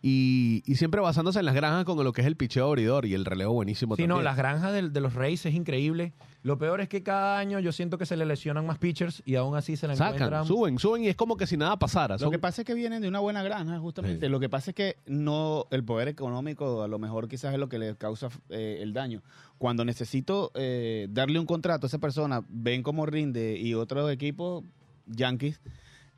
Y, 0.04 0.64
y 0.66 0.76
siempre 0.78 1.00
basándose 1.00 1.38
en 1.40 1.46
las 1.46 1.54
granjas 1.54 1.86
con 1.86 2.04
lo 2.04 2.12
que 2.12 2.22
es 2.22 2.28
el 2.28 2.36
picheo 2.36 2.66
abridor 2.68 3.06
y 3.06 3.14
el 3.14 3.24
relevo 3.24 3.54
buenísimo 3.54 3.96
Sí, 3.96 4.02
también. 4.02 4.18
no, 4.18 4.24
las 4.24 4.36
granjas 4.36 4.74
del- 4.74 4.92
de, 4.94 5.00
los 5.00 5.14
Rays 5.14 5.46
es 5.46 5.54
increíble. 5.54 6.14
Lo 6.42 6.58
peor 6.58 6.82
es 6.82 6.90
que 6.90 7.04
cada 7.04 7.38
año 7.38 7.60
yo 7.60 7.72
siento 7.72 8.00
que 8.00 8.08
se 8.08 8.18
le 8.18 8.26
lesionan 8.26 8.66
más 8.66 8.80
pitchers 8.80 9.22
y 9.28 9.36
aún 9.36 9.56
así 9.56 9.78
se 9.78 9.88
la 9.88 9.96
Sacan, 9.96 10.16
encuentran. 10.16 10.46
suben, 10.48 10.80
suben 10.80 11.04
y 11.04 11.08
es 11.10 11.16
como 11.16 11.38
que 11.38 11.46
si 11.46 11.56
nada 11.56 11.78
pasara. 11.78 12.16
Lo 12.16 12.20
Son- 12.20 12.32
que 12.32 12.40
pasa 12.40 12.64
es 12.64 12.66
que 12.66 12.74
vienen 12.74 13.00
de 13.04 13.08
una 13.10 13.20
buena 13.20 13.44
granja, 13.44 13.78
justamente. 13.78 14.26
Sí. 14.26 14.32
Lo 14.32 14.40
que 14.40 14.50
pasa 14.50 14.72
es 14.72 14.76
que 14.76 14.98
no 15.06 15.68
el 15.70 15.84
poder 15.84 16.08
económico 16.08 16.82
a 16.82 16.88
lo 16.88 16.98
mejor 16.98 17.28
quizás 17.28 17.54
es 17.54 17.60
lo 17.60 17.70
que 17.70 17.78
le 17.78 17.96
causa 17.96 18.30
eh, 18.50 18.80
el 18.82 18.94
daño. 18.94 19.22
Cuando 19.60 19.86
necesito 19.86 20.52
eh, 20.56 21.06
darle 21.12 21.38
un 21.38 21.46
contrato 21.46 21.86
a 21.86 21.90
esa 21.90 22.00
persona, 22.00 22.44
ven 22.50 22.82
cómo 22.82 23.06
rinde 23.06 23.56
y 23.60 23.76
otros 23.76 24.12
equipos, 24.12 24.64
Yankees, 25.06 25.62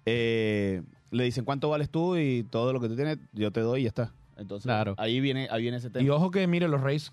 eh, 0.06 0.84
le 1.14 1.24
dicen 1.24 1.46
cuánto 1.46 1.70
vales 1.70 1.90
tú 1.90 2.18
y 2.18 2.44
todo 2.50 2.74
lo 2.74 2.80
que 2.82 2.90
tú 2.90 2.96
tienes, 2.96 3.18
yo 3.34 3.52
te 3.52 3.62
doy 3.62 3.82
y 3.82 3.84
ya 3.84 3.90
está. 3.90 4.12
Entonces 4.38 4.66
Claro. 4.66 4.96
ahí 4.98 5.20
viene 5.22 5.48
ahí 5.52 5.62
viene 5.62 5.78
ese 5.78 5.90
tema. 5.90 6.04
Y 6.06 6.10
ojo 6.10 6.32
que, 6.32 6.46
mire, 6.48 6.68
los 6.68 6.82
Rays 6.82 7.12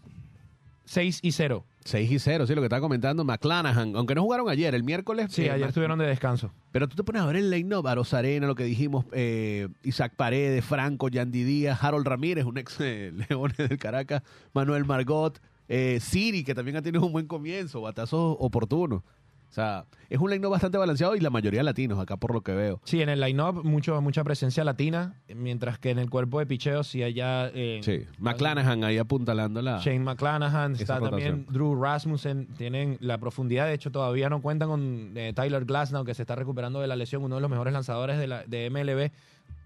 6 0.86 1.20
y 1.22 1.32
0. 1.32 1.64
6 1.84 2.10
y 2.10 2.18
0, 2.18 2.46
sí, 2.46 2.54
lo 2.54 2.60
que 2.60 2.66
estaba 2.66 2.80
comentando 2.80 3.24
McClanahan, 3.24 3.94
aunque 3.96 4.14
no 4.14 4.22
jugaron 4.22 4.48
ayer, 4.50 4.74
el 4.74 4.82
miércoles. 4.82 5.28
Sí, 5.30 5.44
eh, 5.44 5.50
ayer 5.50 5.68
estuvieron 5.68 5.98
de 5.98 6.06
descanso. 6.06 6.50
Pero 6.72 6.88
tú 6.88 6.96
te 6.96 7.04
pones 7.04 7.22
a 7.22 7.26
ver 7.26 7.36
el 7.36 7.48
line-up, 7.50 7.86
a 7.86 7.94
Rosarena, 7.94 8.46
lo 8.46 8.54
que 8.54 8.64
dijimos, 8.64 9.04
eh, 9.12 9.68
Isaac 9.84 10.14
Paredes, 10.16 10.64
Franco, 10.64 11.08
Yandy 11.08 11.44
Díaz, 11.44 11.82
Harold 11.82 12.06
Ramírez, 12.06 12.44
un 12.44 12.58
ex 12.58 12.76
eh, 12.80 13.12
Leones 13.28 13.56
del 13.56 13.78
Caracas, 13.78 14.22
Manuel 14.52 14.84
Margot, 14.84 15.40
eh, 15.68 15.98
Siri, 16.00 16.42
que 16.42 16.54
también 16.54 16.76
ha 16.76 16.82
tenido 16.82 17.06
un 17.06 17.12
buen 17.12 17.26
comienzo, 17.26 17.80
batazos 17.80 18.36
oportunos. 18.40 19.02
O 19.50 19.52
sea, 19.52 19.84
es 20.08 20.18
un 20.20 20.30
line-up 20.30 20.50
bastante 20.52 20.78
balanceado 20.78 21.16
y 21.16 21.20
la 21.20 21.28
mayoría 21.28 21.64
latinos, 21.64 21.98
acá 21.98 22.16
por 22.16 22.32
lo 22.32 22.40
que 22.42 22.52
veo. 22.52 22.80
Sí, 22.84 23.02
en 23.02 23.08
el 23.08 23.18
line-up 23.20 23.64
mucho, 23.64 24.00
mucha 24.00 24.22
presencia 24.22 24.62
latina, 24.62 25.14
mientras 25.34 25.78
que 25.80 25.90
en 25.90 25.98
el 25.98 26.08
cuerpo 26.08 26.38
de 26.38 26.46
picheo 26.46 26.84
sí 26.84 27.02
allá... 27.02 27.48
eh, 27.52 27.80
Sí, 27.82 28.02
McClanahan 28.18 28.84
ahí 28.84 28.96
apuntalando 28.98 29.60
la... 29.60 29.78
Shane 29.80 29.98
McClanahan, 30.00 30.74
está 30.76 31.00
rotación. 31.00 31.20
también 31.20 31.46
Drew 31.52 31.74
Rasmussen, 31.82 32.46
tienen 32.56 32.96
la 33.00 33.18
profundidad, 33.18 33.66
de 33.66 33.74
hecho 33.74 33.90
todavía 33.90 34.28
no 34.30 34.40
cuentan 34.40 34.68
con 34.68 35.12
eh, 35.16 35.32
Tyler 35.34 35.64
Glasnow, 35.64 36.04
que 36.04 36.14
se 36.14 36.22
está 36.22 36.36
recuperando 36.36 36.80
de 36.80 36.86
la 36.86 36.94
lesión, 36.94 37.24
uno 37.24 37.34
de 37.34 37.40
los 37.40 37.50
mejores 37.50 37.72
lanzadores 37.72 38.18
de, 38.18 38.28
la, 38.28 38.44
de 38.44 38.70
MLB. 38.70 39.10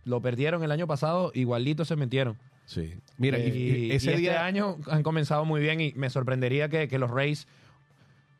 Lo 0.06 0.20
perdieron 0.22 0.62
el 0.64 0.70
año 0.72 0.86
pasado, 0.86 1.30
igualito 1.34 1.84
se 1.84 1.96
metieron. 1.96 2.36
Sí. 2.64 2.94
Mira, 3.18 3.38
y- 3.38 3.42
y, 3.50 3.76
y 3.86 3.90
ese 3.92 4.14
y 4.14 4.16
día... 4.16 4.32
este 4.32 4.42
año 4.44 4.76
han 4.90 5.02
comenzado 5.02 5.44
muy 5.44 5.60
bien 5.60 5.80
y 5.82 5.92
me 5.94 6.08
sorprendería 6.08 6.70
que, 6.70 6.88
que 6.88 6.98
los 6.98 7.10
Rays, 7.10 7.46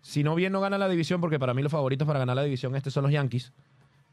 si 0.05 0.23
no 0.23 0.35
bien 0.35 0.53
no 0.53 0.61
ganan 0.61 0.81
la 0.81 0.88
división, 0.90 1.23
porque 1.23 1.38
para 1.38 1.55
mí 1.55 1.62
los 1.62 1.73
favoritos 1.73 2.07
para 2.07 2.19
ganar 2.19 2.37
la 2.37 2.43
división 2.43 2.77
este 2.77 2.90
son 2.90 3.05
los 3.05 3.12
Yankees, 3.12 3.55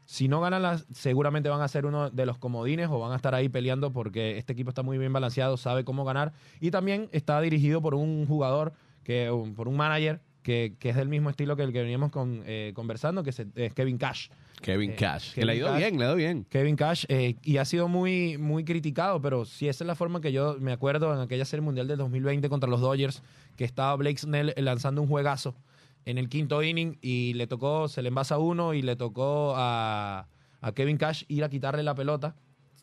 si 0.06 0.26
no 0.26 0.40
ganan 0.40 0.62
la, 0.62 0.78
seguramente 0.94 1.50
van 1.50 1.60
a 1.60 1.68
ser 1.68 1.84
uno 1.84 2.08
de 2.08 2.24
los 2.24 2.38
comodines 2.38 2.88
o 2.88 2.98
van 2.98 3.12
a 3.12 3.16
estar 3.16 3.34
ahí 3.34 3.50
peleando 3.50 3.92
porque 3.92 4.38
este 4.38 4.54
equipo 4.54 4.70
está 4.70 4.82
muy 4.82 4.96
bien 4.96 5.12
balanceado, 5.12 5.58
sabe 5.58 5.84
cómo 5.84 6.06
ganar 6.06 6.32
y 6.60 6.70
también 6.70 7.10
está 7.12 7.38
dirigido 7.42 7.82
por 7.82 7.94
un 7.94 8.26
jugador, 8.26 8.72
que 9.04 9.30
por 9.54 9.68
un 9.68 9.76
manager 9.76 10.22
que, 10.42 10.76
que 10.78 10.88
es 10.88 10.96
del 10.96 11.10
mismo 11.10 11.28
estilo 11.28 11.56
que 11.56 11.62
el 11.62 11.74
que 11.74 11.82
veníamos 11.82 12.10
con, 12.10 12.42
eh, 12.46 12.72
conversando, 12.74 13.22
que 13.22 13.28
es, 13.28 13.42
es 13.54 13.74
Kevin 13.74 13.98
Cash. 13.98 14.30
Kevin 14.62 14.92
eh, 14.92 14.96
Cash. 14.96 15.34
que 15.34 15.44
le 15.44 15.52
ha 15.52 15.54
ido 15.56 15.66
Cash. 15.66 15.76
bien, 15.76 15.98
le 15.98 16.04
ha 16.04 16.08
ido 16.08 16.16
bien. 16.16 16.46
Kevin 16.48 16.76
Cash, 16.76 17.04
eh, 17.10 17.36
y 17.42 17.58
ha 17.58 17.66
sido 17.66 17.86
muy, 17.86 18.38
muy 18.38 18.64
criticado, 18.64 19.20
pero 19.20 19.44
si 19.44 19.68
esa 19.68 19.84
es 19.84 19.86
la 19.86 19.94
forma 19.94 20.22
que 20.22 20.32
yo 20.32 20.56
me 20.58 20.72
acuerdo 20.72 21.12
en 21.12 21.20
aquella 21.20 21.44
serie 21.44 21.60
mundial 21.60 21.86
del 21.86 21.98
2020 21.98 22.48
contra 22.48 22.70
los 22.70 22.80
Dodgers, 22.80 23.22
que 23.56 23.64
estaba 23.64 23.94
Blake 23.96 24.16
Snell 24.16 24.54
lanzando 24.56 25.02
un 25.02 25.08
juegazo 25.08 25.54
en 26.04 26.18
el 26.18 26.28
quinto 26.28 26.62
inning 26.62 26.98
y 27.00 27.34
le 27.34 27.46
tocó, 27.46 27.88
se 27.88 28.02
le 28.02 28.08
envasa 28.08 28.38
uno 28.38 28.74
y 28.74 28.82
le 28.82 28.96
tocó 28.96 29.54
a, 29.56 30.28
a 30.60 30.72
Kevin 30.72 30.96
Cash 30.96 31.24
ir 31.28 31.44
a 31.44 31.48
quitarle 31.48 31.82
la 31.82 31.94
pelota, 31.94 32.36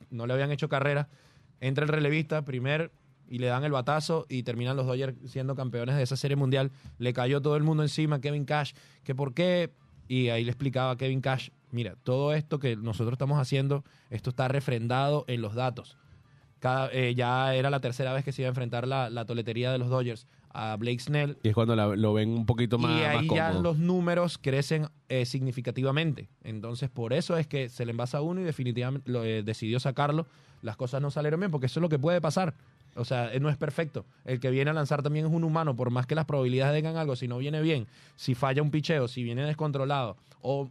no 0.10 0.28
le 0.28 0.34
habían 0.34 0.52
hecho 0.52 0.70
carrera, 0.70 1.10
entra 1.60 1.84
el 1.84 1.90
relevista, 1.90 2.44
primer 2.44 2.92
y 3.30 3.38
le 3.38 3.48
dan 3.48 3.64
el 3.64 3.72
batazo 3.72 4.26
y 4.28 4.44
terminan 4.44 4.76
los 4.76 4.88
Dodgers 4.88 5.16
siendo 5.28 5.56
campeones 5.56 5.96
de 5.96 6.04
esa 6.04 6.18
serie 6.18 6.36
mundial. 6.36 6.72
Le 6.98 7.14
cayó 7.14 7.42
todo 7.42 7.56
el 7.56 7.64
mundo 7.64 7.84
encima 7.84 8.18
a 8.18 8.22
Kevin 8.22 8.46
Cash, 8.46 8.74
que 9.04 9.14
por 9.14 9.34
qué, 9.34 9.72
y 10.08 10.30
ahí 10.30 10.44
le 10.44 10.52
explicaba 10.52 10.92
a 10.92 10.98
Kevin 10.98 11.22
Cash, 11.22 11.50
mira, 11.72 11.96
todo 12.04 12.34
esto 12.34 12.60
que 12.60 12.76
nosotros 12.76 13.14
estamos 13.14 13.40
haciendo, 13.40 13.84
esto 14.10 14.32
está 14.32 14.48
refrendado 14.48 15.26
en 15.28 15.42
los 15.42 15.54
datos. 15.54 15.96
Cada, 16.60 16.90
eh, 16.92 17.16
ya 17.16 17.56
era 17.56 17.70
la 17.70 17.80
tercera 17.80 18.14
vez 18.14 18.24
que 18.26 18.32
se 18.32 18.42
iba 18.42 18.48
a 18.48 18.50
enfrentar 18.50 18.88
la, 18.88 19.10
la 19.10 19.26
toletería 19.26 19.72
de 19.72 19.78
los 19.78 19.90
Dodgers 19.90 20.28
a 20.52 20.76
Blake 20.78 21.00
Snell. 21.00 21.38
Y 21.44 21.50
es 21.50 21.54
cuando 21.56 21.76
la- 21.76 21.96
lo 21.96 22.14
ven 22.14 22.30
un 22.30 22.46
poquito 22.46 22.78
más, 22.78 23.00
y 23.00 23.04
ahí 23.04 23.28
más 23.28 23.36
ya 23.38 23.54
los 23.54 23.78
números 23.78 24.38
crecen 24.38 24.88
eh, 25.08 25.26
significativamente. 25.26 26.28
Entonces, 26.44 26.90
por 26.90 27.14
eso 27.14 27.38
es 27.38 27.48
que 27.48 27.70
se 27.70 27.86
le 27.86 27.92
envasa 27.92 28.22
uno 28.22 28.42
y 28.42 28.44
definitivamente 28.44 29.10
lo, 29.12 29.24
eh, 29.24 29.44
decidió 29.44 29.80
sacarlo. 29.80 30.26
Las 30.62 30.76
cosas 30.76 31.02
no 31.02 31.12
salieron 31.12 31.40
bien, 31.40 31.52
porque 31.52 31.68
eso 31.68 31.80
es 31.80 31.82
lo 31.82 31.90
que 31.90 32.00
puede 32.00 32.20
pasar. 32.20 32.54
O 32.96 33.06
sea, 33.06 33.32
no 33.40 33.50
es 33.50 33.56
perfecto. 33.58 34.06
El 34.26 34.40
que 34.40 34.50
viene 34.50 34.72
a 34.72 34.74
lanzar 34.74 35.02
también 35.04 35.28
es 35.28 35.32
un 35.32 35.44
humano, 35.44 35.76
por 35.76 35.92
más 35.92 36.06
que 36.08 36.16
las 36.16 36.26
probabilidades 36.26 36.76
digan 36.76 36.98
algo, 36.98 37.16
si 37.16 37.28
no 37.28 37.38
viene 37.38 37.62
bien, 37.62 37.88
si 38.16 38.34
falla 38.36 38.62
un 38.62 38.72
picheo, 38.72 39.08
si 39.08 39.24
viene 39.24 39.44
descontrolado, 39.46 40.18
o 40.42 40.70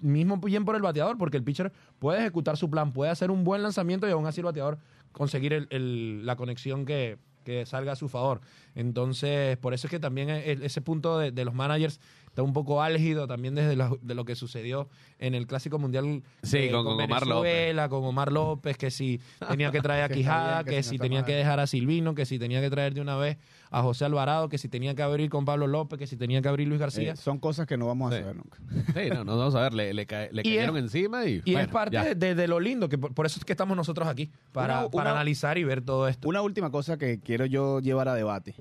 mismo 0.00 0.36
bien 0.38 0.64
por 0.64 0.74
el 0.74 0.82
bateador, 0.82 1.16
porque 1.16 1.36
el 1.36 1.44
pitcher 1.44 1.72
puede 2.00 2.18
ejecutar 2.20 2.56
su 2.56 2.68
plan, 2.68 2.92
puede 2.92 3.12
hacer 3.12 3.30
un 3.30 3.44
buen 3.44 3.62
lanzamiento 3.62 4.08
y 4.08 4.10
aún 4.10 4.26
así 4.26 4.40
el 4.40 4.46
bateador 4.46 4.78
conseguir 5.12 5.52
el- 5.52 5.66
el- 5.70 6.26
la 6.26 6.36
conexión 6.36 6.84
que, 6.84 7.18
que 7.44 7.66
salga 7.66 7.92
a 7.92 7.96
su 7.96 8.08
favor. 8.08 8.40
Entonces, 8.74 9.56
por 9.58 9.74
eso 9.74 9.86
es 9.86 9.90
que 9.90 9.98
también 9.98 10.28
ese 10.30 10.80
punto 10.80 11.18
de, 11.18 11.30
de 11.32 11.44
los 11.44 11.54
managers 11.54 12.00
está 12.32 12.42
un 12.42 12.54
poco 12.54 12.80
álgido 12.80 13.26
también 13.26 13.54
desde 13.54 13.76
lo, 13.76 13.98
de 14.00 14.14
lo 14.14 14.24
que 14.24 14.34
sucedió 14.34 14.88
en 15.18 15.34
el 15.34 15.46
Clásico 15.46 15.78
Mundial 15.78 16.22
Sí, 16.42 16.56
eh, 16.56 16.70
con- 16.70 16.84
con 16.84 16.94
Omar 16.94 17.20
Venezuela, 17.26 17.88
con 17.90 18.02
Omar 18.04 18.32
López, 18.32 18.78
que 18.78 18.90
si 18.90 19.20
tenía 19.48 19.70
que 19.70 19.82
traer 19.82 20.04
a 20.04 20.08
Quijada, 20.08 20.64
que 20.64 20.70
que 20.76 20.82
si 20.82 20.96
tenía 20.98 21.18
mal. 21.20 21.26
que 21.26 21.34
dejar 21.34 21.60
a 21.60 21.66
Silvino, 21.66 22.14
que 22.14 22.24
si 22.24 22.38
tenía 22.38 22.62
que 22.62 22.70
traer 22.70 22.94
de 22.94 23.02
una 23.02 23.16
vez 23.16 23.36
a 23.70 23.82
José 23.82 24.06
Alvarado, 24.06 24.48
que 24.48 24.56
si 24.58 24.68
tenía 24.70 24.94
que 24.94 25.02
abrir 25.02 25.28
con 25.30 25.44
Pablo 25.44 25.66
López, 25.66 25.98
que 25.98 26.06
si 26.06 26.16
tenía 26.16 26.40
que 26.42 26.48
abrir 26.48 26.68
Luis 26.68 26.80
García. 26.80 27.12
Eh, 27.12 27.16
son 27.16 27.38
cosas 27.38 27.66
que 27.66 27.76
no 27.76 27.86
vamos 27.86 28.12
a 28.12 28.16
Sí. 28.16 28.22
saber 28.22 28.36
nunca. 28.36 28.58
Sí, 28.94 29.10
no, 29.10 29.24
no 29.24 29.36
vamos 29.38 29.54
a 29.54 29.60
ver, 29.60 29.74
le, 29.74 29.92
le, 29.94 30.06
cae- 30.06 30.30
le 30.32 30.42
cayeron 30.42 30.76
es- 30.78 30.84
encima 30.84 31.26
y. 31.26 31.42
Y 31.44 31.52
bueno, 31.52 31.60
es 31.66 31.68
parte 31.68 31.98
de, 31.98 32.14
de- 32.14 32.34
de 32.34 32.48
lo 32.48 32.60
lindo, 32.60 32.88
que 32.88 32.96
por, 32.98 33.12
por 33.14 33.26
eso 33.26 33.38
es 33.38 33.44
que 33.44 33.52
estamos 33.52 33.76
nosotros 33.76 34.08
aquí, 34.08 34.30
para, 34.52 34.80
Una- 34.80 34.90
para 34.90 35.10
una- 35.10 35.20
analizar 35.20 35.58
y 35.58 35.64
ver 35.64 35.82
todo 35.82 36.08
esto. 36.08 36.28
Una 36.28 36.40
última 36.42 36.70
cosa 36.70 36.96
que 36.96 37.20
quiero 37.20 37.44
yo 37.46 37.80
llevar 37.80 38.08
a 38.08 38.14
debate. 38.14 38.54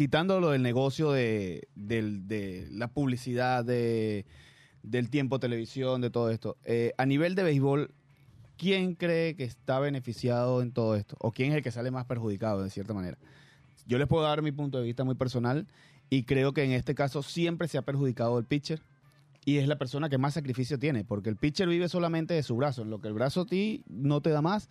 Quitando 0.00 0.40
lo 0.40 0.52
del 0.52 0.62
negocio 0.62 1.12
de, 1.12 1.68
la 2.70 2.88
publicidad, 2.88 3.62
de, 3.66 4.24
del 4.82 5.10
tiempo 5.10 5.38
televisión, 5.38 6.00
de 6.00 6.08
todo 6.08 6.30
esto. 6.30 6.56
eh, 6.64 6.94
a 6.96 7.04
nivel 7.04 7.34
de 7.34 7.42
béisbol, 7.42 7.90
¿quién 8.56 8.94
cree 8.94 9.36
que 9.36 9.44
está 9.44 9.78
beneficiado 9.78 10.62
en 10.62 10.72
todo 10.72 10.96
esto? 10.96 11.16
¿O 11.20 11.32
quién 11.32 11.50
es 11.50 11.58
el 11.58 11.62
que 11.62 11.70
sale 11.70 11.90
más 11.90 12.06
perjudicado, 12.06 12.62
de 12.64 12.70
cierta 12.70 12.94
manera? 12.94 13.18
Yo 13.86 13.98
les 13.98 14.08
puedo 14.08 14.22
dar 14.22 14.40
mi 14.40 14.52
punto 14.52 14.78
de 14.78 14.84
vista 14.84 15.04
muy 15.04 15.16
personal 15.16 15.66
y 16.08 16.22
creo 16.22 16.54
que 16.54 16.64
en 16.64 16.72
este 16.72 16.94
caso 16.94 17.22
siempre 17.22 17.68
se 17.68 17.76
ha 17.76 17.82
perjudicado 17.82 18.38
el 18.38 18.46
pitcher 18.46 18.80
y 19.44 19.58
es 19.58 19.68
la 19.68 19.76
persona 19.76 20.08
que 20.08 20.16
más 20.16 20.32
sacrificio 20.32 20.78
tiene, 20.78 21.04
porque 21.04 21.28
el 21.28 21.36
pitcher 21.36 21.68
vive 21.68 21.90
solamente 21.90 22.32
de 22.32 22.42
su 22.42 22.56
brazo, 22.56 22.80
en 22.80 22.88
lo 22.88 23.02
que 23.02 23.08
el 23.08 23.12
brazo 23.12 23.42
a 23.42 23.46
ti 23.46 23.84
no 23.86 24.22
te 24.22 24.30
da 24.30 24.40
más. 24.40 24.70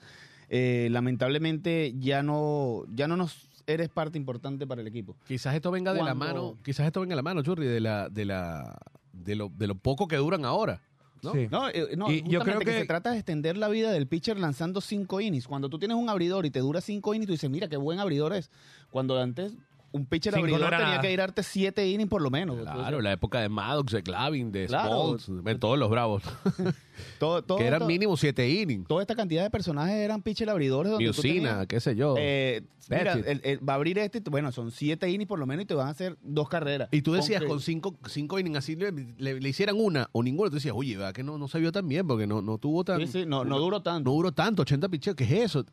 eh, 0.51 0.87
lamentablemente 0.89 1.93
ya 1.99 2.23
no, 2.23 2.85
ya 2.95 3.07
no 3.07 3.15
nos 3.15 3.48
eres 3.73 3.89
parte 3.89 4.17
importante 4.17 4.65
para 4.65 4.81
el 4.81 4.87
equipo. 4.87 5.15
Quizás 5.27 5.55
esto 5.55 5.71
venga 5.71 5.93
de 5.93 6.03
la 6.03 6.13
mano, 6.13 6.57
quizás 6.63 6.87
esto 6.87 7.01
venga 7.01 7.13
de 7.13 7.17
la 7.17 7.21
mano, 7.21 7.41
Churri, 7.43 7.67
de 7.67 7.79
la, 7.79 8.09
de 8.09 8.25
la, 8.25 8.77
de 9.13 9.35
lo, 9.35 9.49
de 9.49 9.67
lo 9.67 9.75
poco 9.75 10.07
que 10.07 10.15
duran 10.17 10.43
ahora. 10.45 10.81
¿no? 11.21 11.33
Sí. 11.33 11.47
No, 11.51 11.69
eh, 11.69 11.95
no 11.97 12.09
Y 12.09 12.23
yo 12.23 12.39
creo 12.41 12.59
que... 12.59 12.65
que- 12.65 12.79
se 12.79 12.85
trata 12.85 13.11
de 13.11 13.17
extender 13.17 13.57
la 13.57 13.67
vida 13.67 13.91
del 13.91 14.07
pitcher 14.07 14.39
lanzando 14.39 14.79
cinco 14.81 15.19
innings. 15.21 15.47
Cuando 15.47 15.69
tú 15.69 15.77
tienes 15.77 15.97
un 15.97 16.09
abridor 16.09 16.45
y 16.45 16.51
te 16.51 16.59
dura 16.59 16.79
cinco 16.81 17.13
innings, 17.13 17.27
tú 17.27 17.33
dices, 17.33 17.49
mira 17.49 17.67
qué 17.67 17.77
buen 17.77 17.99
abridor 17.99 18.33
es. 18.33 18.49
Cuando 18.89 19.19
antes 19.19 19.53
un 19.91 20.05
pitcher 20.05 20.33
no 20.33 20.39
abridor 20.39 20.61
tenía 20.69 20.79
nada. 20.85 21.01
que 21.01 21.11
ir 21.11 21.19
a 21.19 21.23
darte 21.23 21.43
siete 21.43 21.87
innings 21.87 22.09
por 22.09 22.21
lo 22.21 22.29
menos. 22.29 22.57
Claro, 22.59 22.79
Entonces, 22.79 23.03
la 23.03 23.11
época 23.11 23.39
de 23.41 23.49
Maddox, 23.49 23.91
de 23.93 24.03
Clavin, 24.03 24.51
de 24.51 24.67
Claro. 24.67 25.17
De 25.27 25.55
todos 25.55 25.77
los 25.79 25.89
bravos, 25.89 26.23
todo, 27.19 27.41
todo 27.43 27.57
que 27.57 27.65
eran 27.65 27.85
mínimo 27.87 28.15
siete 28.17 28.49
innings. 28.49 28.87
toda 28.87 29.01
esta 29.01 29.15
cantidad 29.15 29.43
de 29.43 29.49
personajes 29.49 29.95
eran 29.95 30.21
pitcher 30.21 30.49
abridores. 30.49 30.91
Donde 30.91 31.05
tenías- 31.11 31.17
Musina, 31.17 31.65
qué 31.65 31.79
sé 31.79 31.95
yo. 31.95 32.15
Eh, 32.17 32.61
mira, 32.89 33.03
That's 33.15 33.19
it. 33.19 33.25
el- 33.27 33.41
el- 33.43 33.67
va 33.69 33.73
a 33.73 33.75
abrir 33.77 33.97
este, 33.99 34.19
bueno, 34.29 34.51
son 34.51 34.71
siete 34.71 35.09
innings 35.09 35.27
por 35.27 35.39
lo 35.39 35.45
menos 35.45 35.63
y 35.63 35.65
te 35.65 35.73
van 35.73 35.87
a 35.87 35.91
hacer 35.91 36.17
dos 36.21 36.49
carreras. 36.49 36.89
y 36.91 37.01
tú 37.01 37.13
decías 37.13 37.41
que- 37.41 37.47
con 37.47 37.59
cinco, 37.59 37.95
cinco 38.07 38.39
innings 38.39 38.57
así 38.57 38.75
le, 38.75 38.91
le- 38.91 39.39
le 39.39 39.49
hicieran 39.49 39.75
una 39.79 40.09
o 40.11 40.23
ninguna, 40.23 40.49
tú 40.49 40.55
decías, 40.55 40.73
oye, 40.77 40.97
¿verdad 40.97 41.13
que 41.13 41.23
no, 41.23 41.37
no 41.37 41.47
se 41.47 41.59
vio 41.59 41.71
tan 41.71 41.87
bien? 41.87 42.07
Porque 42.07 42.27
no, 42.27 42.41
no 42.41 42.57
tuvo 42.57 42.83
tan... 42.83 42.99
Sí, 43.01 43.07
sí, 43.07 43.25
no, 43.25 43.43
no 43.45 43.57
duró 43.59 43.77
no 43.77 43.83
tanto. 43.83 44.11
duró 44.11 44.31
tanto, 44.31 44.61
80 44.63 44.89
picheos, 44.89 45.15
¿qué 45.15 45.23
es 45.23 45.31
eso? 45.31 45.65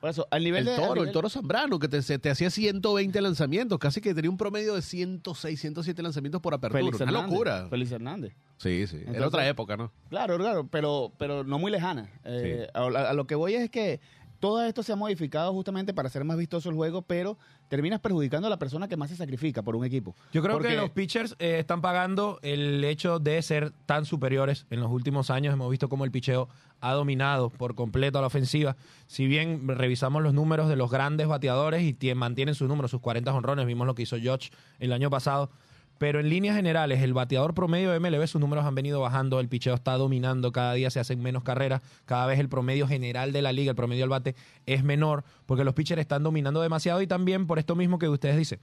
Por 0.00 0.10
eso, 0.10 0.28
al 0.30 0.44
nivel 0.44 0.60
El 0.60 0.76
de. 0.76 0.82
al 0.82 0.88
toro, 0.88 1.02
el 1.02 1.10
toro 1.12 1.28
Zambrano, 1.28 1.78
que 1.78 1.88
te, 1.88 1.98
hacía 2.30 2.50
120 2.50 3.20
lanzamientos, 3.20 3.78
casi 3.78 4.00
que 4.00 4.14
tenía 4.14 4.30
un 4.30 4.36
promedio 4.36 4.74
de 4.74 4.82
106, 4.82 5.60
107 5.60 6.02
lanzamientos 6.02 6.40
por 6.40 6.54
apertura. 6.54 6.80
Félix 6.80 7.00
Una 7.00 7.10
Hernández. 7.10 7.30
locura. 7.32 7.66
Félix 7.68 7.92
Hernández. 7.92 8.32
Sí, 8.58 8.86
sí. 8.86 8.96
Era 8.96 9.06
Entonces- 9.06 9.26
otra 9.26 9.48
época, 9.48 9.76
¿no? 9.76 9.90
Claro, 10.08 10.36
claro, 10.38 10.68
pero, 10.70 11.12
pero 11.18 11.42
no 11.44 11.58
muy 11.58 11.72
lejana. 11.72 12.10
Eh, 12.24 12.68
a, 12.74 12.84
a 12.84 13.12
lo 13.14 13.26
que 13.26 13.34
voy 13.34 13.54
es 13.54 13.70
que 13.70 14.00
todo 14.40 14.62
esto 14.62 14.84
se 14.84 14.92
ha 14.92 14.96
modificado 14.96 15.52
justamente 15.52 15.92
para 15.92 16.06
hacer 16.06 16.22
más 16.22 16.36
vistoso 16.36 16.68
el 16.70 16.76
juego, 16.76 17.02
pero 17.02 17.36
terminas 17.68 17.98
perjudicando 17.98 18.46
a 18.46 18.50
la 18.50 18.56
persona 18.58 18.86
que 18.86 18.96
más 18.96 19.10
se 19.10 19.16
sacrifica 19.16 19.62
por 19.62 19.74
un 19.74 19.84
equipo. 19.84 20.14
Yo 20.32 20.42
creo 20.42 20.54
Porque- 20.54 20.68
que 20.68 20.76
los 20.76 20.90
pitchers 20.90 21.34
eh, 21.40 21.58
están 21.58 21.80
pagando 21.80 22.38
el 22.42 22.84
hecho 22.84 23.18
de 23.18 23.42
ser 23.42 23.72
tan 23.84 24.04
superiores. 24.04 24.64
En 24.70 24.78
los 24.78 24.92
últimos 24.92 25.30
años 25.30 25.52
hemos 25.54 25.68
visto 25.72 25.88
cómo 25.88 26.04
el 26.04 26.12
picheo 26.12 26.48
ha 26.80 26.92
dominado 26.92 27.50
por 27.50 27.74
completo 27.74 28.18
a 28.18 28.20
la 28.20 28.26
ofensiva. 28.28 28.76
Si 29.06 29.26
bien 29.26 29.66
revisamos 29.68 30.22
los 30.22 30.34
números 30.34 30.68
de 30.68 30.76
los 30.76 30.90
grandes 30.90 31.26
bateadores 31.26 31.82
y 31.82 31.94
tie- 31.94 32.14
mantienen 32.14 32.54
sus 32.54 32.68
números, 32.68 32.90
sus 32.90 33.00
40 33.00 33.32
honrones, 33.34 33.66
vimos 33.66 33.86
lo 33.86 33.94
que 33.94 34.02
hizo 34.02 34.18
George 34.18 34.50
el 34.78 34.92
año 34.92 35.10
pasado. 35.10 35.50
Pero 35.98 36.20
en 36.20 36.28
líneas 36.28 36.54
generales, 36.54 37.02
el 37.02 37.12
bateador 37.12 37.54
promedio 37.54 37.90
de 37.90 37.98
MLB, 37.98 38.24
sus 38.28 38.40
números 38.40 38.64
han 38.64 38.74
venido 38.76 39.00
bajando, 39.00 39.40
el 39.40 39.48
picheo 39.48 39.74
está 39.74 39.94
dominando, 39.94 40.52
cada 40.52 40.74
día 40.74 40.90
se 40.90 41.00
hacen 41.00 41.20
menos 41.20 41.42
carreras, 41.42 41.82
cada 42.04 42.24
vez 42.26 42.38
el 42.38 42.48
promedio 42.48 42.86
general 42.86 43.32
de 43.32 43.42
la 43.42 43.52
liga, 43.52 43.70
el 43.70 43.76
promedio 43.76 44.02
del 44.04 44.10
bate 44.10 44.36
es 44.66 44.84
menor, 44.84 45.24
porque 45.44 45.64
los 45.64 45.74
pitchers 45.74 46.00
están 46.00 46.22
dominando 46.22 46.60
demasiado 46.62 47.02
y 47.02 47.08
también 47.08 47.48
por 47.48 47.58
esto 47.58 47.74
mismo 47.74 47.98
que 47.98 48.08
ustedes 48.08 48.36
dicen. 48.36 48.60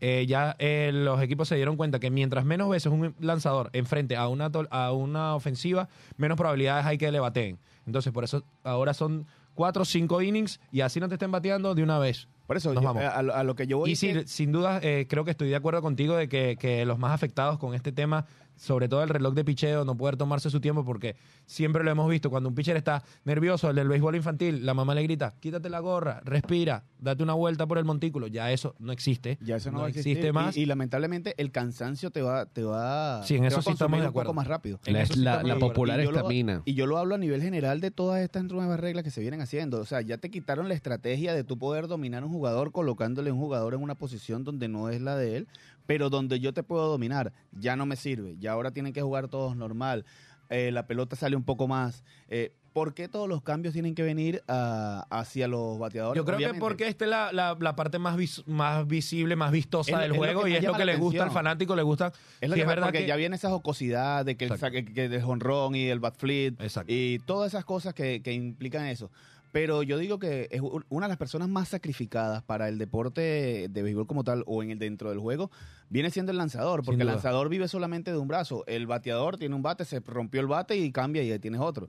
Eh, 0.00 0.26
ya 0.26 0.56
eh, 0.58 0.90
los 0.92 1.20
equipos 1.22 1.48
se 1.48 1.56
dieron 1.56 1.76
cuenta 1.76 1.98
que 1.98 2.10
mientras 2.10 2.44
menos 2.44 2.68
veces 2.68 2.92
un 2.92 3.14
lanzador 3.20 3.70
enfrente 3.72 4.16
a 4.16 4.28
una, 4.28 4.50
a 4.70 4.92
una 4.92 5.34
ofensiva, 5.34 5.88
menos 6.16 6.36
probabilidades 6.36 6.86
hay 6.86 6.98
que 6.98 7.10
le 7.10 7.20
bateen. 7.20 7.58
Entonces, 7.86 8.12
por 8.12 8.24
eso 8.24 8.44
ahora 8.62 8.94
son 8.94 9.26
cuatro 9.54 9.82
o 9.82 9.84
cinco 9.84 10.20
innings 10.22 10.60
y 10.72 10.80
así 10.80 11.00
no 11.00 11.08
te 11.08 11.14
estén 11.14 11.30
bateando 11.30 11.74
de 11.74 11.82
una 11.82 11.98
vez. 11.98 12.28
Por 12.46 12.56
eso, 12.58 12.74
Nos 12.74 12.82
yo- 12.82 12.88
vamos. 12.92 13.02
a, 13.04 13.22
lo- 13.22 13.34
a 13.34 13.42
lo 13.44 13.54
que 13.54 13.66
yo 13.66 13.78
voy 13.78 13.92
Y 13.92 13.96
sí, 13.96 14.12
que- 14.12 14.26
sin 14.26 14.52
duda, 14.52 14.78
eh, 14.82 15.06
creo 15.08 15.24
que 15.24 15.30
estoy 15.30 15.48
de 15.48 15.56
acuerdo 15.56 15.80
contigo 15.80 16.14
de 16.16 16.28
que, 16.28 16.56
que 16.58 16.84
los 16.84 16.98
más 16.98 17.12
afectados 17.12 17.58
con 17.58 17.74
este 17.74 17.90
tema, 17.92 18.26
sobre 18.56 18.88
todo 18.88 19.02
el 19.02 19.08
reloj 19.08 19.34
de 19.34 19.44
picheo, 19.44 19.84
no 19.84 19.96
poder 19.96 20.16
tomarse 20.16 20.50
su 20.50 20.60
tiempo, 20.60 20.84
porque 20.84 21.16
siempre 21.46 21.82
lo 21.84 21.90
hemos 21.90 22.08
visto, 22.10 22.30
cuando 22.30 22.48
un 22.48 22.54
pitcher 22.54 22.76
está 22.76 23.02
nervioso, 23.24 23.70
el 23.70 23.76
del 23.76 23.88
béisbol 23.88 24.16
infantil, 24.16 24.64
la 24.64 24.74
mamá 24.74 24.94
le 24.94 25.02
grita, 25.02 25.34
quítate 25.40 25.68
la 25.68 25.80
gorra, 25.80 26.20
respira, 26.24 26.84
date 26.98 27.22
una 27.22 27.34
vuelta 27.34 27.66
por 27.66 27.78
el 27.78 27.84
montículo, 27.84 28.26
ya 28.26 28.50
eso 28.52 28.74
no 28.78 28.92
existe. 28.92 29.38
Ya 29.40 29.56
eso 29.56 29.70
no, 29.70 29.80
va 29.80 29.86
a 29.86 29.88
existe 29.88 30.32
más. 30.32 30.56
Y, 30.56 30.62
y 30.62 30.66
lamentablemente 30.66 31.34
el 31.36 31.50
cansancio 31.50 32.10
te 32.10 32.22
va, 32.22 32.46
te 32.46 32.62
va, 32.62 33.22
Sí, 33.24 33.34
en 33.36 33.42
te 33.42 33.48
eso 33.48 33.56
va 33.56 33.60
a 33.60 33.62
sí 33.64 33.70
estamos 33.72 33.98
de 34.00 34.06
un 34.06 34.12
poco 34.12 34.20
acuerdo. 34.20 34.34
más 34.34 34.46
rápido. 34.46 34.78
En 34.86 34.94
La, 34.94 35.02
eso 35.02 35.14
sí 35.14 35.20
la- 35.20 35.32
estamos 35.32 35.48
la 35.48 35.54
de 35.54 35.58
acuerdo. 35.58 35.74
popular 35.74 36.00
Y 36.00 36.04
yo 36.04 36.10
lo- 36.12 36.16
estamina. 36.18 36.62
Y 36.64 36.74
yo 36.74 36.86
lo 36.86 36.98
hablo 36.98 37.14
a 37.14 37.18
nivel 37.18 37.42
general 37.42 37.80
de 37.80 37.90
todas 37.90 38.22
estas 38.22 38.44
nuevas 38.44 38.78
reglas 38.80 39.04
que 39.04 39.10
se 39.10 39.20
vienen 39.20 39.40
haciendo. 39.40 39.80
O 39.80 39.84
sea, 39.84 40.00
ya 40.00 40.18
te 40.18 40.30
quitaron 40.30 40.68
la 40.68 40.74
estrategia 40.74 41.34
de 41.34 41.44
tú 41.44 41.58
poder 41.58 41.88
dominar 41.88 42.22
a 42.22 42.26
un 42.26 42.32
jugador 42.32 42.72
colocándole 42.72 43.30
un 43.32 43.38
jugador 43.38 43.74
en 43.74 43.82
una 43.82 43.94
posición 43.96 44.44
donde 44.44 44.68
no 44.68 44.88
es 44.88 45.00
la 45.00 45.16
de 45.16 45.36
él, 45.36 45.48
pero 45.86 46.10
donde 46.10 46.40
yo 46.40 46.52
te 46.52 46.62
puedo 46.62 46.88
dominar. 46.88 47.32
Ya 47.52 47.76
no 47.76 47.86
me 47.86 47.96
sirve. 47.96 48.36
Ya 48.38 48.52
ahora 48.52 48.70
tienen 48.72 48.92
que 48.92 49.02
jugar 49.02 49.28
todos 49.28 49.56
normal. 49.56 50.04
Eh, 50.50 50.70
la 50.72 50.86
pelota 50.86 51.16
sale 51.16 51.36
un 51.36 51.44
poco 51.44 51.66
más. 51.68 52.04
Eh, 52.28 52.52
¿Por 52.74 52.92
qué 52.92 53.06
todos 53.06 53.28
los 53.28 53.40
cambios 53.40 53.72
tienen 53.72 53.94
que 53.94 54.02
venir 54.02 54.42
a- 54.48 55.06
hacia 55.08 55.46
los 55.46 55.78
bateadores? 55.78 56.16
Yo 56.18 56.24
creo 56.24 56.36
Obviamente. 56.38 56.58
que 56.58 56.60
porque 56.60 56.88
esta 56.88 57.04
es 57.04 57.10
la, 57.10 57.32
la- 57.32 57.56
la 57.58 57.76
parte 57.76 58.00
más, 58.00 58.16
vis- 58.16 58.42
más 58.46 58.84
visible, 58.86 59.36
más 59.36 59.52
vistosa 59.52 59.92
Es 59.92 59.98
del 60.00 60.10
es 60.12 60.16
juego 60.18 60.42
que 60.42 60.50
y 60.50 60.54
es 60.56 60.64
lo 60.64 60.74
que 60.74 60.84
le 60.84 60.96
gusta 60.96 61.22
al 61.22 61.30
fanático, 61.30 61.76
le 61.76 61.82
gusta. 61.82 62.12
Es 62.40 62.48
lo 62.48 62.56
Sí, 62.56 62.60
que 62.60 62.64
pasa, 62.64 62.74
verdad 62.74 62.86
porque 62.88 62.98
que- 63.02 63.06
ya 63.06 63.14
viene 63.16 63.36
esa 63.36 63.48
jocosidad 63.50 64.24
de 64.24 64.36
que 64.36 64.46
el, 64.46 64.58
saque- 64.58 64.92
que 64.92 65.08
del 65.08 65.22
jonrón 65.22 65.76
y 65.76 65.86
el 65.86 66.00
bat 66.00 66.16
flip 66.18 66.60
y 66.88 67.20
todas 67.20 67.52
esas 67.52 67.64
cosas 67.64 67.94
que, 67.94 68.22
que 68.22 68.32
implican 68.32 68.86
eso. 68.86 69.08
Pero 69.54 69.84
yo 69.84 69.98
digo 69.98 70.18
que 70.18 70.48
es 70.50 70.60
una 70.88 71.06
de 71.06 71.10
las 71.10 71.16
personas 71.16 71.48
más 71.48 71.68
sacrificadas 71.68 72.42
para 72.42 72.68
el 72.68 72.76
deporte 72.76 73.68
de 73.70 73.82
béisbol 73.84 74.08
como 74.08 74.24
tal 74.24 74.42
o 74.48 74.64
en 74.64 74.72
el 74.72 74.80
dentro 74.80 75.10
del 75.10 75.20
juego 75.20 75.48
viene 75.88 76.10
siendo 76.10 76.32
el 76.32 76.38
lanzador, 76.38 76.82
porque 76.82 77.02
el 77.02 77.06
lanzador 77.06 77.48
vive 77.48 77.68
solamente 77.68 78.10
de 78.10 78.18
un 78.18 78.26
brazo. 78.26 78.64
El 78.66 78.88
bateador 78.88 79.36
tiene 79.36 79.54
un 79.54 79.62
bate, 79.62 79.84
se 79.84 80.00
rompió 80.00 80.40
el 80.40 80.48
bate 80.48 80.76
y 80.76 80.90
cambia 80.90 81.22
y 81.22 81.30
ahí 81.30 81.38
tienes 81.38 81.60
otro. 81.60 81.88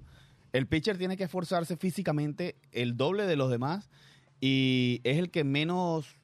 El 0.54 0.68
pitcher 0.68 1.00
tiene 1.00 1.18
que 1.18 1.24
esforzarse 1.24 1.76
físicamente 1.76 2.56
el 2.72 2.98
doble 2.98 3.26
de 3.26 3.36
los 3.36 3.50
demás 3.50 3.90
y 4.40 5.02
es 5.04 5.18
el 5.18 5.32
que 5.32 5.44
menos 5.44 6.18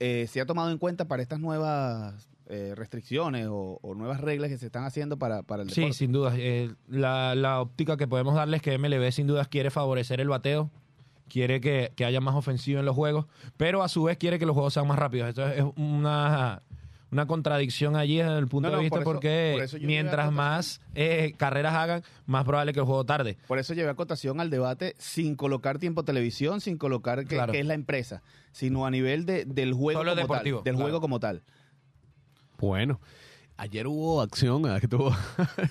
eh, 0.00 0.26
se 0.28 0.40
ha 0.40 0.44
tomado 0.44 0.72
en 0.72 0.78
cuenta 0.78 1.06
para 1.06 1.22
estas 1.22 1.38
nuevas 1.38 2.28
eh, 2.50 2.74
restricciones 2.74 3.46
o, 3.48 3.78
o 3.80 3.94
nuevas 3.94 4.20
reglas 4.20 4.50
que 4.50 4.58
se 4.58 4.66
están 4.66 4.84
haciendo 4.84 5.18
para, 5.18 5.42
para 5.42 5.62
el 5.62 5.70
Sí, 5.70 5.80
deporte. 5.82 5.96
sin 5.98 6.12
duda. 6.12 6.32
Eh, 6.36 6.70
la, 6.88 7.34
la 7.34 7.60
óptica 7.60 7.96
que 7.96 8.06
podemos 8.08 8.34
darles 8.34 8.58
es 8.58 8.62
que 8.62 8.76
MLB 8.78 9.10
sin 9.12 9.26
dudas 9.26 9.48
quiere 9.48 9.70
favorecer 9.70 10.20
el 10.20 10.28
bateo, 10.28 10.70
quiere 11.28 11.60
que, 11.60 11.92
que 11.96 12.04
haya 12.04 12.20
más 12.20 12.34
ofensiva 12.34 12.80
en 12.80 12.86
los 12.86 12.96
juegos, 12.96 13.26
pero 13.56 13.82
a 13.82 13.88
su 13.88 14.02
vez 14.04 14.16
quiere 14.18 14.38
que 14.38 14.46
los 14.46 14.54
juegos 14.54 14.74
sean 14.74 14.86
más 14.88 14.98
rápidos. 14.98 15.28
Esto 15.28 15.46
es 15.46 15.64
una, 15.76 16.62
una 17.12 17.26
contradicción 17.26 17.94
allí 17.94 18.16
desde 18.16 18.38
el 18.38 18.48
punto 18.48 18.68
No, 18.68 18.72
no, 18.72 18.78
de 18.78 18.82
vista 18.82 18.96
por 18.96 19.02
eso- 19.02 19.12
porque 19.12 19.50
por 19.54 19.62
eso 19.64 19.76
yo 19.76 19.86
mientras 19.86 20.32
más 20.32 20.80
eh, 20.96 21.32
carreras 21.36 21.74
hagan, 21.74 22.02
más 22.26 22.44
probable 22.44 22.72
que 22.72 22.80
el 22.80 22.86
juego 22.86 23.04
tarde. 23.04 23.38
Por 23.46 23.58
eso 23.60 23.74
llevé 23.74 23.90
acotación 23.90 24.40
al 24.40 24.50
debate 24.50 24.94
sin 24.98 25.36
colocar 25.36 25.78
tiempo 25.78 26.04
televisión, 26.04 26.60
sin 26.60 26.78
colocar 26.78 27.20
que, 27.26 27.36
Claro. 27.36 27.52
que 27.52 27.60
es 27.60 27.66
la 27.66 27.74
empresa, 27.74 28.22
sino 28.52 28.84
a 28.86 28.90
nivel 28.90 29.24
de, 29.24 29.44
del 29.44 29.72
juego 29.72 30.00
Solo 30.00 30.10
como 30.12 30.22
deportivo, 30.22 30.58
tal. 30.58 30.64
Del 30.64 30.74
claro. 30.74 30.84
juego 30.86 31.00
como 31.00 31.20
tal. 31.20 31.42
Bueno, 32.60 33.00
ayer 33.56 33.86
hubo 33.86 34.20
acción, 34.20 34.66
ah, 34.66 34.78
que 34.80 34.88
tuvo, 34.88 35.14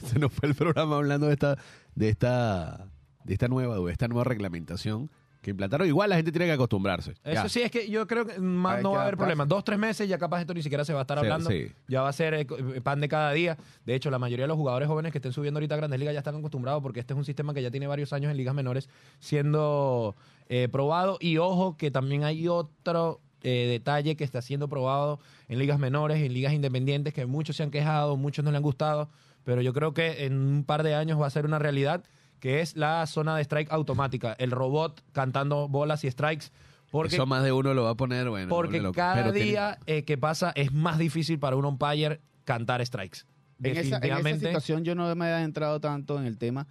se 0.05 0.19
nos 0.19 0.31
fue 0.31 0.49
el 0.49 0.55
programa 0.55 0.97
hablando 0.97 1.27
de 1.27 1.33
esta, 1.33 1.57
de 1.95 2.09
esta, 2.09 2.87
de 3.23 3.33
esta 3.33 3.47
nueva, 3.47 3.77
de 3.77 3.91
esta 3.91 4.07
nueva 4.07 4.23
reglamentación 4.23 5.09
que 5.41 5.51
implantaron. 5.51 5.87
Igual 5.87 6.09
la 6.09 6.17
gente 6.17 6.33
tiene 6.33 6.47
que 6.47 6.51
acostumbrarse. 6.51 7.11
Eso 7.23 7.43
Ya. 7.43 7.47
sí, 7.47 7.61
es 7.61 7.71
que 7.71 7.89
yo 7.89 8.05
creo 8.07 8.25
que 8.25 8.39
más 8.39 8.77
Hay 8.77 8.83
no 8.83 8.89
que 8.89 8.95
va 8.95 9.01
a 9.01 9.05
haber 9.05 9.15
problema. 9.17 9.45
Dos, 9.45 9.63
tres 9.63 9.79
meses, 9.79 10.09
ya 10.09 10.17
capaz 10.17 10.41
esto 10.41 10.53
ni 10.53 10.61
siquiera 10.61 10.83
se 10.83 10.91
va 10.91 10.99
a 10.99 11.01
estar 11.03 11.17
hablando. 11.17 11.49
sí. 11.49 11.71
Ya 11.87 12.01
va 12.01 12.09
a 12.09 12.13
ser 12.13 12.33
eh, 12.33 12.47
eh, 12.75 12.81
pan 12.81 12.99
de 12.99 13.07
cada 13.07 13.31
día. 13.31 13.57
De 13.85 13.95
hecho, 13.95 14.11
la 14.11 14.19
mayoría 14.19 14.43
de 14.43 14.49
los 14.49 14.57
jugadores 14.57 14.89
jóvenes 14.89 15.13
que 15.13 15.19
estén 15.19 15.31
subiendo 15.31 15.59
ahorita 15.59 15.75
a 15.75 15.77
Grandes 15.77 15.97
Ligas 15.97 16.13
ya 16.13 16.19
están 16.19 16.35
acostumbrados 16.35 16.83
porque 16.83 16.99
este 16.99 17.13
es 17.13 17.17
un 17.17 17.23
sistema 17.23 17.53
que 17.53 17.61
ya 17.61 17.71
tiene 17.71 17.87
varios 17.87 18.11
años 18.11 18.31
en 18.31 18.35
ligas 18.35 18.53
menores 18.53 18.89
siendo 19.19 20.17
eh, 20.49 20.67
probado. 20.69 21.17
Y 21.21 21.37
ojo 21.37 21.77
que 21.77 21.89
también 21.89 22.25
hay 22.25 22.47
otro 22.49 23.21
eh, 23.43 23.67
detalle 23.69 24.15
que 24.15 24.23
está 24.23 24.41
siendo 24.41 24.67
probado 24.67 25.19
en 25.47 25.59
ligas 25.59 25.79
menores, 25.79 26.17
en 26.21 26.33
ligas 26.33 26.53
independientes, 26.53 27.13
que 27.13 27.25
muchos 27.25 27.55
se 27.55 27.63
han 27.63 27.71
quejado, 27.71 28.17
muchos 28.17 28.43
no 28.45 28.51
le 28.51 28.57
han 28.57 28.63
gustado. 28.63 29.09
Pero 29.43 29.61
yo 29.61 29.73
creo 29.73 29.93
que 29.93 30.25
en 30.25 30.33
un 30.37 30.63
par 30.63 30.83
de 30.83 30.95
años 30.95 31.19
va 31.19 31.27
a 31.27 31.29
ser 31.29 31.45
una 31.45 31.59
realidad 31.59 32.03
que 32.39 32.61
es 32.61 32.75
la 32.75 33.05
zona 33.07 33.35
de 33.35 33.41
strike 33.43 33.71
automática. 33.71 34.33
El 34.39 34.51
robot 34.51 35.01
cantando 35.11 35.67
bolas 35.67 36.03
y 36.03 36.11
strikes. 36.11 36.47
Porque 36.91 37.15
Eso 37.15 37.25
más 37.25 37.43
de 37.43 37.51
uno 37.51 37.73
lo 37.73 37.83
va 37.83 37.91
a 37.91 37.95
poner, 37.95 38.29
bueno. 38.29 38.49
porque 38.49 38.81
cada 38.93 39.13
Pero 39.15 39.31
tiene- 39.33 39.47
día 39.49 39.77
eh, 39.85 40.03
que 40.05 40.17
pasa 40.17 40.51
es 40.55 40.73
más 40.73 40.97
difícil 40.97 41.37
para 41.37 41.55
un 41.55 41.65
umpire 41.65 42.19
cantar 42.45 42.83
strikes. 42.85 43.19
En 43.61 43.71
esa, 43.71 43.79
en 43.79 43.85
esa 43.87 43.99
Definitivamente. 43.99 44.45
situación 44.47 44.83
yo 44.85 44.95
no 44.95 45.13
me 45.15 45.27
he 45.27 45.33
adentrado 45.33 45.79
tanto 45.79 46.17
en 46.19 46.25
el 46.25 46.37
tema, 46.37 46.65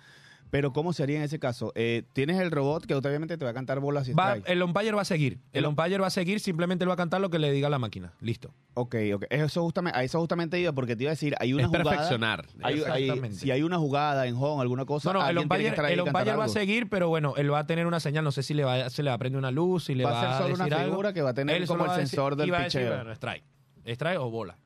pero 0.50 0.72
¿cómo 0.72 0.92
sería 0.92 1.16
en 1.18 1.22
ese 1.22 1.38
caso? 1.38 1.72
Eh, 1.74 2.04
tienes 2.12 2.40
el 2.40 2.50
robot 2.50 2.86
que 2.86 2.94
obviamente 2.94 3.36
te 3.36 3.44
va 3.44 3.50
a 3.50 3.54
cantar 3.54 3.80
bolas 3.80 4.08
y 4.08 4.12
va- 4.12 4.30
strikes. 4.30 4.52
el 4.52 4.62
umpire 4.62 4.92
va 4.92 5.02
a 5.02 5.04
seguir. 5.04 5.38
El 5.52 5.66
umpire 5.66 5.98
va 5.98 6.06
a 6.06 6.10
seguir, 6.10 6.40
simplemente 6.40 6.84
él 6.84 6.88
va 6.90 6.94
a 6.94 6.96
cantar 6.96 7.20
lo 7.20 7.30
que 7.30 7.38
le 7.38 7.50
diga 7.52 7.68
la 7.68 7.78
máquina. 7.78 8.12
Listo. 8.20 8.52
Ok, 8.74 8.94
ok. 9.14 9.24
Eso 9.30 9.62
justamente, 9.62 9.98
a 9.98 10.04
eso 10.04 10.18
justamente 10.20 10.58
iba 10.60 10.72
porque 10.72 10.96
te 10.96 11.02
iba 11.04 11.10
a 11.10 11.14
decir, 11.14 11.34
hay 11.40 11.52
una 11.52 11.62
es 11.64 11.68
jugada... 11.68 11.84
perfeccionar. 11.90 12.46
hay- 12.62 12.82
hay- 12.82 13.02
Exactamente. 13.04 13.36
si 13.36 13.50
hay 13.50 13.62
una 13.62 13.78
jugada 13.78 14.26
en 14.26 14.34
home, 14.36 14.62
alguna 14.62 14.84
cosa, 14.84 15.12
No, 15.12 15.20
no, 15.20 15.28
el 15.28 15.38
umpire, 15.38 15.68
el 15.68 16.00
umpire 16.00 16.36
va 16.36 16.44
a 16.44 16.48
seguir, 16.48 16.88
pero 16.88 17.08
bueno, 17.08 17.34
él 17.36 17.52
va 17.52 17.60
a 17.60 17.66
tener 17.66 17.86
una 17.86 18.00
señal. 18.00 18.24
No 18.24 18.32
sé 18.32 18.42
si 18.42 18.54
le 18.54 18.64
va, 18.64 18.88
se 18.90 19.02
le 19.02 19.10
va 19.10 19.14
a 19.14 19.18
prender 19.18 19.38
una 19.38 19.50
luz, 19.50 19.84
si 19.84 19.94
le 19.94 20.04
va, 20.04 20.10
Va 20.12 20.20
a 20.20 20.38
ser 20.38 20.42
solo 20.44 20.54
una 20.54 20.64
algo. 20.76 20.90
figura 20.90 21.12
que 21.12 21.22
va 21.22 21.30
a 21.30 21.34
tener 21.34 21.56
Él 21.56 21.66
como 21.66 21.84
el 21.84 21.90
a 21.90 21.94
decir- 21.96 22.08
sensor 22.08 22.36
del 22.36 22.52
va 22.52 22.58
a 22.58 22.62
decir, 22.64 22.86
bueno, 22.86 23.12
strike. 23.12 23.44
Strike 23.84 24.18
o 24.20 24.30
bola. 24.30 24.56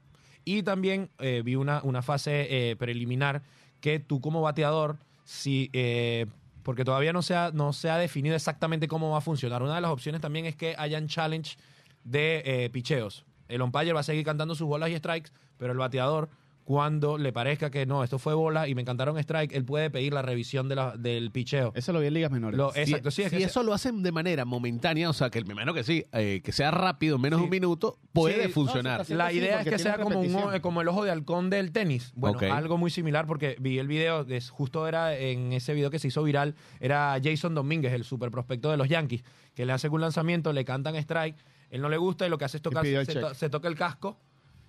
Y 0.45 0.63
también 0.63 1.11
eh, 1.19 1.43
vi 1.45 1.55
una, 1.55 1.81
una 1.85 2.03
fase 2.03 2.71
eh, 2.71 2.77
preliminar 2.77 3.43
que 3.81 3.99
tú 4.01 4.21
como 4.21 4.43
bateador, 4.43 4.99
si, 5.25 5.71
eh, 5.73 6.27
porque 6.63 6.85
todavía 6.85 7.13
no 7.13 7.23
se, 7.23 7.35
ha, 7.35 7.51
no 7.53 7.73
se 7.73 7.91
ha 7.91 7.99
definido 7.99 8.35
exactamente 8.35 8.89
cómo 8.89 9.11
va 9.11 9.19
a 9.19 9.21
funcionar. 9.21 9.63
Una 9.63 9.77
de 9.77 9.81
las 9.81 9.91
opciones 9.91 10.21
también 10.21 10.47
es 10.47 10.57
que 10.57 10.75
hayan 10.79 11.09
challenge 11.09 11.57
de 12.05 12.43
eh, 12.45 12.71
picheos. 12.71 13.25
El 13.49 13.63
umpire 13.63 13.93
va 13.93 14.01
a 14.01 14.05
seguir 14.05 14.25
cantando 14.25 14.55
sus 14.55 14.67
bolas 14.67 14.91
y 14.91 14.97
strikes, 14.97 15.31
pero 15.59 15.73
el 15.73 15.79
bateador, 15.79 16.31
cuando 16.65 17.19
le 17.19 17.33
parezca 17.33 17.71
que 17.71 17.87
no, 17.87 18.05
esto 18.05 18.19
fue 18.19 18.35
bola 18.35 18.69
y 18.69 18.75
me 18.75 18.83
encantaron 18.83 19.19
strike, 19.19 19.53
él 19.53 19.65
puede 19.65 19.91
pedir 19.91 20.13
la 20.13 20.23
revisión 20.23 20.69
de 20.69 20.77
la- 20.77 20.97
del 20.97 21.31
picheo. 21.31 21.73
Eso 21.75 21.93
lo 21.93 22.01
vi 22.01 22.07
en 22.07 22.15
ligas 22.15 22.31
menores. 22.31 22.57
Lo- 22.57 22.73
Si- 22.73 22.81
exacto, 22.81 23.11
sí, 23.11 23.23
es 23.23 23.31
si 23.31 23.39
que 23.39 23.45
eso 23.45 23.63
lo 23.63 23.75
hacen 23.75 24.03
de 24.03 24.13
manera 24.13 24.45
momentánea, 24.45 25.11
o 25.11 25.13
sea, 25.13 25.29
que 25.31 25.43
me 25.45 25.53
imagino 25.53 25.75
que 25.75 25.83
sí, 25.83 26.05
eh, 26.13 26.41
que 26.45 26.53
sea 26.53 26.71
rápido, 26.71 27.19
menos 27.19 27.41
de 27.41 27.45
un 27.45 27.51
minuto, 27.51 27.99
puede 28.13 28.47
Sí, 28.47 28.53
funcionar. 28.53 29.05
no, 29.09 29.17
La 29.17 29.31
Sí, 29.31 29.39
idea 29.39 29.61
es 29.63 29.69
que 29.69 29.79
sea 29.79 29.99
como, 29.99 30.21
un, 30.21 30.59
como 30.61 30.81
el 30.83 30.89
ojo 30.89 31.05
de 31.05 31.11
halcón 31.11 31.51
del 31.51 31.73
tenis. 31.73 32.13
Bueno, 32.15 32.37
Ok. 32.39 32.45
algo 32.45 32.79
muy 32.79 32.91
similar 32.91 33.27
porque 33.27 33.57
vi 33.59 33.79
el 33.79 33.89
video, 33.89 34.27
es, 34.29 34.51
justo 34.51 34.87
era 34.87 35.17
en 35.17 35.53
ese 35.53 35.75
video 35.75 35.91
que 35.91 35.99
se 35.99 36.09
hizo 36.09 36.23
viral, 36.23 36.55
era 36.81 37.19
Jason 37.23 37.55
Domínguez, 37.55 37.93
el 37.93 38.05
super 38.05 38.31
prospecto 38.31 38.71
de 38.71 38.77
los 38.77 38.89
Yankees, 38.89 39.25
que 39.55 39.67
le 39.67 39.73
hace 39.73 39.89
un 39.89 40.01
lanzamiento, 40.01 40.53
le 40.53 40.65
cantan 40.65 40.95
strike, 40.97 41.37
él 41.71 41.81
no 41.83 41.89
le 41.89 41.97
gusta 41.97 42.27
y 42.27 42.31
lo 42.31 42.39
que 42.39 42.45
hace 42.45 42.59
es 42.59 42.63
tocar, 42.63 42.85
to- 42.85 43.35
se 43.35 43.51
toca 43.51 43.67
el 43.69 43.75
casco 43.75 44.19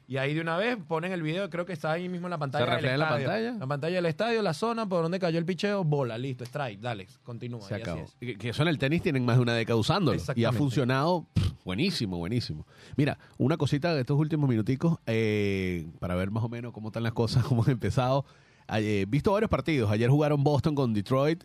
y 0.07 0.17
ahí 0.17 0.33
de 0.33 0.41
una 0.41 0.57
vez 0.57 0.77
ponen 0.87 1.11
el 1.11 1.21
video, 1.21 1.49
creo 1.49 1.65
que 1.65 1.73
está 1.73 1.91
ahí 1.91 2.09
mismo 2.09 2.27
en 2.27 2.31
la 2.31 2.37
pantalla. 2.37 2.65
del 2.65 2.73
refleja 2.75 2.93
en 2.95 2.99
la 2.99 3.05
estadio. 3.05 3.27
pantalla? 3.27 3.57
La 3.59 3.67
pantalla 3.67 3.95
del 3.95 4.05
estadio, 4.05 4.41
la 4.41 4.53
zona 4.53 4.87
por 4.87 5.01
donde 5.03 5.19
cayó 5.19 5.39
el 5.39 5.45
picheo, 5.45 5.83
bola, 5.83 6.17
listo, 6.17 6.43
strike, 6.43 6.79
dale, 6.79 7.07
continúa. 7.23 7.61
Se 7.61 7.73
y 7.73 7.75
así 7.75 7.81
acabó. 7.83 8.05
es. 8.19 8.37
Que 8.37 8.49
eso 8.49 8.61
en 8.63 8.67
el 8.69 8.77
tenis 8.77 9.01
tienen 9.01 9.25
más 9.25 9.37
de 9.37 9.41
una 9.41 9.53
década 9.53 9.77
usándolo. 9.79 10.19
Y 10.35 10.43
ha 10.43 10.51
funcionado 10.51 11.27
pff, 11.33 11.51
buenísimo, 11.63 12.17
buenísimo. 12.17 12.65
Mira, 12.97 13.17
una 13.37 13.57
cosita 13.57 13.93
de 13.93 14.01
estos 14.01 14.17
últimos 14.19 14.49
minuticos, 14.49 14.97
eh, 15.05 15.87
para 15.99 16.15
ver 16.15 16.31
más 16.31 16.43
o 16.43 16.49
menos 16.49 16.73
cómo 16.73 16.89
están 16.89 17.03
las 17.03 17.13
ccosas, 17.13 17.43
cómo 17.45 17.63
han 17.63 17.71
empezado. 17.71 18.25
He 18.69 19.05
visto 19.07 19.31
varios 19.31 19.49
partidos. 19.49 19.91
Ayer 19.91 20.09
jugaron 20.09 20.43
Boston 20.43 20.75
con 20.75 20.93
Detroit. 20.93 21.43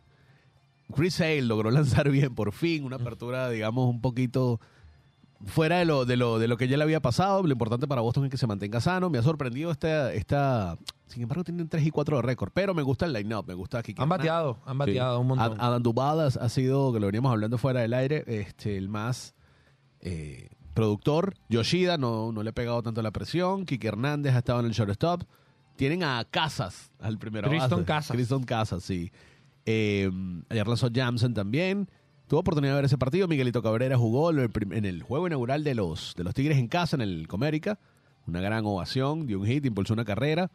Chris 0.95 1.15
Sale 1.15 1.43
logró 1.43 1.71
lanzar 1.73 2.11
bien 2.11 2.35
por 2.35 2.53
fin, 2.53 2.85
una 2.85 2.97
apertura, 2.97 3.51
digamos, 3.51 3.89
un 3.89 4.01
poquito 4.01 4.61
fuera 5.45 5.79
de 5.79 5.85
lo, 5.85 6.05
de 6.05 6.17
lo, 6.17 6.39
de 6.39 6.49
lo 6.49 6.57
que 6.57 6.69
ya 6.69 6.77
le 6.77 6.85
había 6.85 7.01
pasado. 7.01 7.43
Lo 7.43 7.53
importante 7.53 7.87
para 7.87 8.01
Boston 8.01 8.25
es 8.25 8.31
que 8.31 8.37
se 8.37 8.47
mantenga 8.47 8.81
sano. 8.81 9.11
Me 9.11 9.19
ha 9.19 9.23
sorprendido 9.23 9.71
esta, 9.71 10.13
esta 10.13 10.79
sin 11.09 11.23
embargo, 11.23 11.43
tienen 11.43 11.69
3 11.69 11.87
y 11.87 11.91
4 11.91 12.17
de 12.17 12.23
récord, 12.23 12.51
pero 12.53 12.75
me 12.75 12.83
gusta 12.83 13.07
el 13.07 13.15
line-up, 13.15 13.47
me 13.47 13.55
gusta 13.55 13.79
aquí. 13.79 13.95
Han 13.97 14.09
bateado, 14.09 14.59
han 14.67 14.77
bateado 14.77 15.21
un 15.21 15.29
montón. 15.29 15.59
Adam 15.59 15.83
Duvall 15.83 16.21
ha, 16.21 16.49
sido, 16.49 16.93
que 16.93 17.01
lo 17.01 17.07
veníamos 17.07 17.33
hablando 17.33 17.57
fuera 17.57 17.81
del 17.81 17.95
aire, 17.95 18.25
este, 18.27 18.77
el 18.77 18.91
más 18.91 19.35
eh, 20.01 20.51
productor. 20.75 21.35
Yoshida 21.49 21.97
no, 21.97 22.31
no 22.31 22.43
le 22.43 22.51
ha 22.51 22.53
pegado 22.53 22.83
tanto 22.83 23.01
la 23.01 23.11
presión. 23.11 23.65
Kike 23.65 23.89
Hernández 23.89 24.35
ha 24.35 24.39
estado 24.39 24.61
en 24.61 24.67
el 24.67 24.73
shortstop. 24.73 25.23
Tienen 25.77 26.03
a 26.03 26.27
Casas 26.31 26.91
al 27.01 27.19
primero 27.19 27.49
Tristan 27.49 27.85
Casas. 27.85 28.15
Tristan 28.15 28.43
Casas, 28.43 28.83
sí. 28.83 29.11
Eh, 29.65 30.11
ayer 30.51 30.67
lanzó 30.67 30.89
Jamson 30.93 31.33
también. 31.33 31.89
Tuvo 32.29 32.41
oportunidad 32.41 32.73
de 32.73 32.77
ver 32.77 32.85
ese 32.85 32.99
partido. 32.99 33.27
Miguelito 33.27 33.63
Cabrera 33.63 33.97
jugó 33.97 34.31
en 34.31 34.85
el, 34.85 35.03
juego 35.03 35.27
inaugural 35.27 35.65
de 35.65 35.75
los, 35.75 36.15
de 36.17 36.25
los 36.25 36.35
Tigres 36.35 36.59
en 36.59 36.69
casa, 36.69 36.97
en 36.97 37.01
el 37.03 37.27
Comérica. 37.27 37.79
Una 38.27 38.41
gran 38.41 38.65
ovación, 38.67 39.27
dio 39.27 39.41
un 39.41 39.47
hit, 39.47 39.65
impulsó 39.65 39.95
una 39.95 40.05
carrera. 40.05 40.51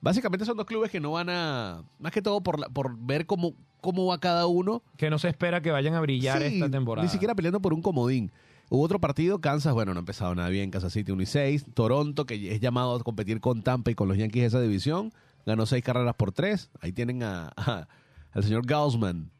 Básicamente 0.00 0.46
son 0.46 0.56
dos 0.56 0.64
clubes 0.66 0.90
que 0.90 0.98
no 0.98 1.12
van 1.12 1.28
a. 1.28 1.82
Más 1.98 2.12
que 2.12 2.22
todo 2.22 2.40
por, 2.42 2.58
la- 2.58 2.68
por 2.70 2.96
ver 2.98 3.26
cómo, 3.26 3.52
cómo 3.82 4.06
va 4.06 4.18
cada 4.18 4.46
uno. 4.46 4.82
Que 4.96 5.10
no 5.10 5.18
se 5.18 5.28
espera 5.28 5.60
que 5.60 5.70
vayan 5.70 5.92
a 5.94 6.00
brillar 6.00 6.38
Sí, 6.40 6.54
esta 6.54 6.70
temporada. 6.70 7.04
Ni 7.04 7.10
siquiera 7.12 7.34
peleando 7.34 7.60
por 7.60 7.74
un 7.74 7.82
comodín. 7.82 8.32
Hubo 8.70 8.82
otro 8.82 8.98
partido, 9.00 9.40
Kansas, 9.40 9.74
bueno, 9.74 9.92
no 9.92 9.98
ha 9.98 10.00
empezado 10.00 10.34
nada 10.34 10.48
bien, 10.48 10.70
Kansas 10.70 10.92
City 10.94 11.12
1 11.12 11.22
y 11.22 11.26
6. 11.26 11.66
Toronto, 11.74 12.24
que 12.24 12.54
es 12.54 12.60
llamado 12.60 12.94
a 12.94 13.00
competir 13.02 13.40
con 13.40 13.62
Tampa 13.62 13.90
y 13.90 13.94
con 13.94 14.08
los 14.08 14.16
Yankees 14.16 14.42
de 14.42 14.46
esa 14.46 14.60
división, 14.60 15.12
ganó 15.44 15.66
seis 15.66 15.82
carreras 15.84 16.14
por 16.14 16.32
tres. 16.32 16.70
Ahí 16.80 16.92
tienen 16.92 17.22
a, 17.22 17.52
a- 17.56 17.88
al 18.32 18.44
señor 18.44 18.64
Gaussman, 18.64 19.30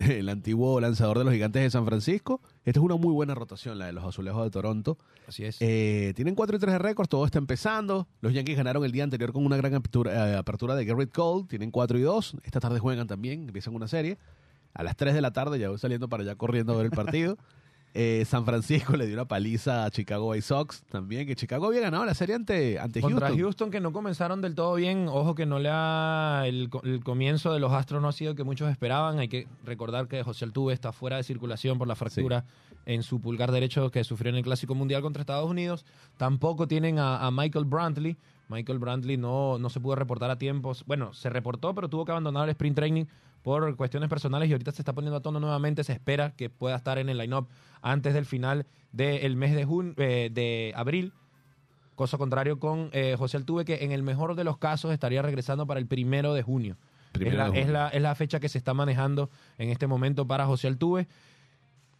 el 0.08 0.28
antiguo 0.30 0.80
lanzador 0.80 1.18
de 1.18 1.24
los 1.24 1.32
gigantes 1.32 1.62
de 1.62 1.70
San 1.70 1.84
Francisco. 1.84 2.40
Esta 2.64 2.80
es 2.80 2.84
una 2.84 2.96
muy 2.96 3.12
buena 3.12 3.34
rotación, 3.34 3.78
la 3.78 3.86
de 3.86 3.92
los 3.92 4.04
azulejos 4.04 4.42
de 4.42 4.50
Toronto. 4.50 4.98
Así 5.28 5.44
es. 5.44 5.58
Eh, 5.60 6.12
tienen 6.16 6.34
4 6.34 6.56
y 6.56 6.58
3 6.58 6.72
de 6.72 6.78
récord, 6.78 7.06
todo 7.06 7.26
está 7.26 7.38
empezando. 7.38 8.08
Los 8.22 8.32
Yankees 8.32 8.56
ganaron 8.56 8.84
el 8.84 8.92
día 8.92 9.04
anterior 9.04 9.32
con 9.32 9.44
una 9.44 9.58
gran 9.58 9.74
apertura, 9.74 10.30
eh, 10.30 10.36
apertura 10.36 10.74
de 10.74 10.86
Garrett 10.86 11.12
Cole, 11.12 11.46
tienen 11.48 11.70
4 11.70 11.98
y 11.98 12.02
2. 12.02 12.36
Esta 12.44 12.60
tarde 12.60 12.78
juegan 12.78 13.06
también, 13.06 13.46
empiezan 13.46 13.74
una 13.74 13.88
serie. 13.88 14.16
A 14.72 14.82
las 14.82 14.96
3 14.96 15.14
de 15.14 15.20
la 15.20 15.32
tarde 15.32 15.58
ya 15.58 15.68
voy 15.68 15.78
saliendo 15.78 16.08
para 16.08 16.22
allá 16.22 16.34
corriendo 16.34 16.72
a 16.72 16.76
ver 16.76 16.86
el 16.86 16.92
partido. 16.92 17.36
Eh, 17.92 18.24
San 18.24 18.44
Francisco 18.44 18.92
le 18.96 19.06
dio 19.06 19.14
una 19.14 19.24
paliza 19.24 19.84
a 19.84 19.90
Chicago 19.90 20.28
White 20.28 20.42
Sox 20.42 20.82
también, 20.84 21.26
que 21.26 21.34
Chicago 21.34 21.66
había 21.66 21.80
ganado 21.80 22.04
la 22.04 22.14
serie 22.14 22.36
ante, 22.36 22.78
ante 22.78 23.00
Contra 23.00 23.28
Houston. 23.28 23.44
Houston. 23.44 23.70
que 23.70 23.80
no 23.80 23.92
comenzaron 23.92 24.40
del 24.40 24.54
todo 24.54 24.74
bien. 24.76 25.08
Ojo 25.08 25.34
que 25.34 25.46
no 25.46 25.58
le 25.58 25.70
ha. 25.72 26.44
El, 26.46 26.70
el 26.84 27.02
comienzo 27.02 27.52
de 27.52 27.58
los 27.58 27.72
Astros 27.72 28.00
no 28.00 28.08
ha 28.08 28.12
sido 28.12 28.30
el 28.30 28.36
que 28.36 28.44
muchos 28.44 28.70
esperaban. 28.70 29.18
Hay 29.18 29.28
que 29.28 29.48
recordar 29.64 30.06
que 30.06 30.22
José 30.22 30.44
Altuve 30.44 30.72
está 30.72 30.92
fuera 30.92 31.16
de 31.16 31.24
circulación 31.24 31.78
por 31.78 31.88
la 31.88 31.96
fractura 31.96 32.44
en 32.86 33.02
su 33.02 33.20
pulgar 33.20 33.50
derecho 33.50 33.90
que 33.90 34.04
sufrió 34.04 34.30
en 34.30 34.36
el 34.36 34.44
Clásico 34.44 34.74
Mundial 34.74 35.02
contra 35.02 35.22
Estados 35.22 35.50
Unidos. 35.50 35.84
Tampoco 36.16 36.68
tienen 36.68 36.98
a, 36.98 37.26
a 37.26 37.30
Michael 37.30 37.64
Brantley. 37.64 38.16
Michael 38.48 38.78
Brantley 38.78 39.16
no, 39.16 39.58
no 39.58 39.70
se 39.70 39.80
pudo 39.80 39.94
reportar 39.94 40.30
a 40.30 40.36
tiempos. 40.36 40.84
Bueno, 40.86 41.12
se 41.12 41.30
reportó, 41.30 41.74
pero 41.74 41.88
tuvo 41.88 42.04
que 42.04 42.12
abandonar 42.12 42.44
el 42.44 42.50
sprint 42.50 42.76
training 42.76 43.04
por 43.42 43.74
cuestiones 43.76 44.08
personales 44.08 44.48
y 44.48 44.52
ahorita 44.52 44.72
se 44.72 44.82
está 44.82 44.92
poniendo 44.92 45.16
a 45.16 45.20
tono 45.22 45.40
nuevamente. 45.40 45.84
Se 45.84 45.92
espera 45.92 46.32
que 46.36 46.50
pueda 46.50 46.76
estar 46.76 46.98
en 46.98 47.08
el 47.08 47.18
line-up 47.18 47.48
antes 47.82 48.12
del 48.14 48.26
final 48.26 48.66
del 48.92 49.36
mes 49.36 49.54
de, 49.54 49.64
jun- 49.66 49.94
eh, 49.98 50.30
de 50.32 50.72
abril. 50.76 51.12
Cosa 51.94 52.16
contrario 52.18 52.58
con 52.58 52.88
eh, 52.92 53.14
José 53.18 53.36
Altuve, 53.36 53.64
que 53.64 53.84
en 53.84 53.92
el 53.92 54.02
mejor 54.02 54.34
de 54.34 54.44
los 54.44 54.56
casos 54.58 54.92
estaría 54.92 55.20
regresando 55.22 55.66
para 55.66 55.80
el 55.80 55.86
primero 55.86 56.32
de 56.34 56.42
junio. 56.42 56.76
Primero 57.12 57.32
es, 57.32 57.38
la, 57.38 57.44
de 57.44 57.48
junio. 57.50 57.62
es 57.64 57.68
la- 57.70 57.88
es 57.88 58.02
la 58.02 58.14
fecha 58.14 58.40
que 58.40 58.48
se 58.48 58.56
está 58.58 58.72
manejando 58.72 59.28
en 59.58 59.68
este 59.70 59.86
momento 59.86 60.26
para 60.26 60.46
José 60.46 60.68
Altuve, 60.68 61.08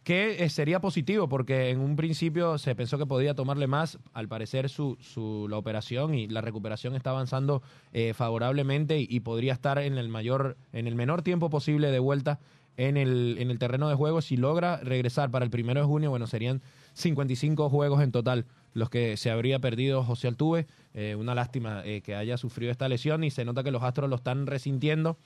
que 0.03 0.43
eh, 0.43 0.49
sería 0.49 0.81
positivo 0.81 1.29
porque 1.29 1.69
en 1.69 1.79
un 1.79 1.95
principio 1.95 2.57
se 2.57 2.75
pensó 2.75 2.97
que 2.97 3.05
podía 3.05 3.35
tomarle 3.35 3.67
más. 3.67 3.99
Al 4.13 4.27
parecer 4.27 4.69
su, 4.69 4.97
su- 4.99 5.47
la 5.49 5.57
operación 5.57 6.15
y 6.15 6.27
la 6.27 6.41
recuperación 6.41 6.95
está 6.95 7.11
avanzando 7.11 7.61
eh, 7.93 8.13
favorablemente 8.13 8.99
y, 8.99 9.19
podría 9.19 9.53
estar 9.53 9.77
en 9.77 9.97
el 9.97 10.09
mayor, 10.09 10.57
en 10.73 10.87
el 10.87 10.95
menor 10.95 11.21
tiempo 11.21 11.49
posible 11.49 11.91
de 11.91 11.99
vuelta 11.99 12.39
en 12.77 12.97
el, 12.97 13.35
en 13.39 13.51
el 13.51 13.59
terreno 13.59 13.89
de 13.89 13.95
juego. 13.95 14.21
Si 14.21 14.37
logra 14.37 14.77
regresar 14.77 15.29
para 15.29 15.45
el 15.45 15.51
primero 15.51 15.81
de 15.81 15.85
junio, 15.85 16.09
bueno, 16.09 16.25
serían 16.25 16.61
55 16.93 17.69
juegos 17.69 18.01
en 18.01 18.11
total 18.11 18.45
los 18.73 18.89
que 18.89 19.17
se 19.17 19.29
habría 19.29 19.59
perdido 19.59 20.03
José 20.03 20.27
Altuve. 20.29 20.65
Eh, 20.93 21.15
una 21.15 21.35
lástima 21.35 21.83
eh, 21.85 22.01
que 22.01 22.15
haya 22.15 22.37
sufrido 22.37 22.71
esta 22.71 22.89
lesión 22.89 23.23
y 23.23 23.29
se 23.29 23.45
nota 23.45 23.63
que 23.63 23.71
los 23.71 23.83
Astros 23.83 24.09
lo 24.09 24.15
están 24.15 24.47
resintiendo. 24.47 25.17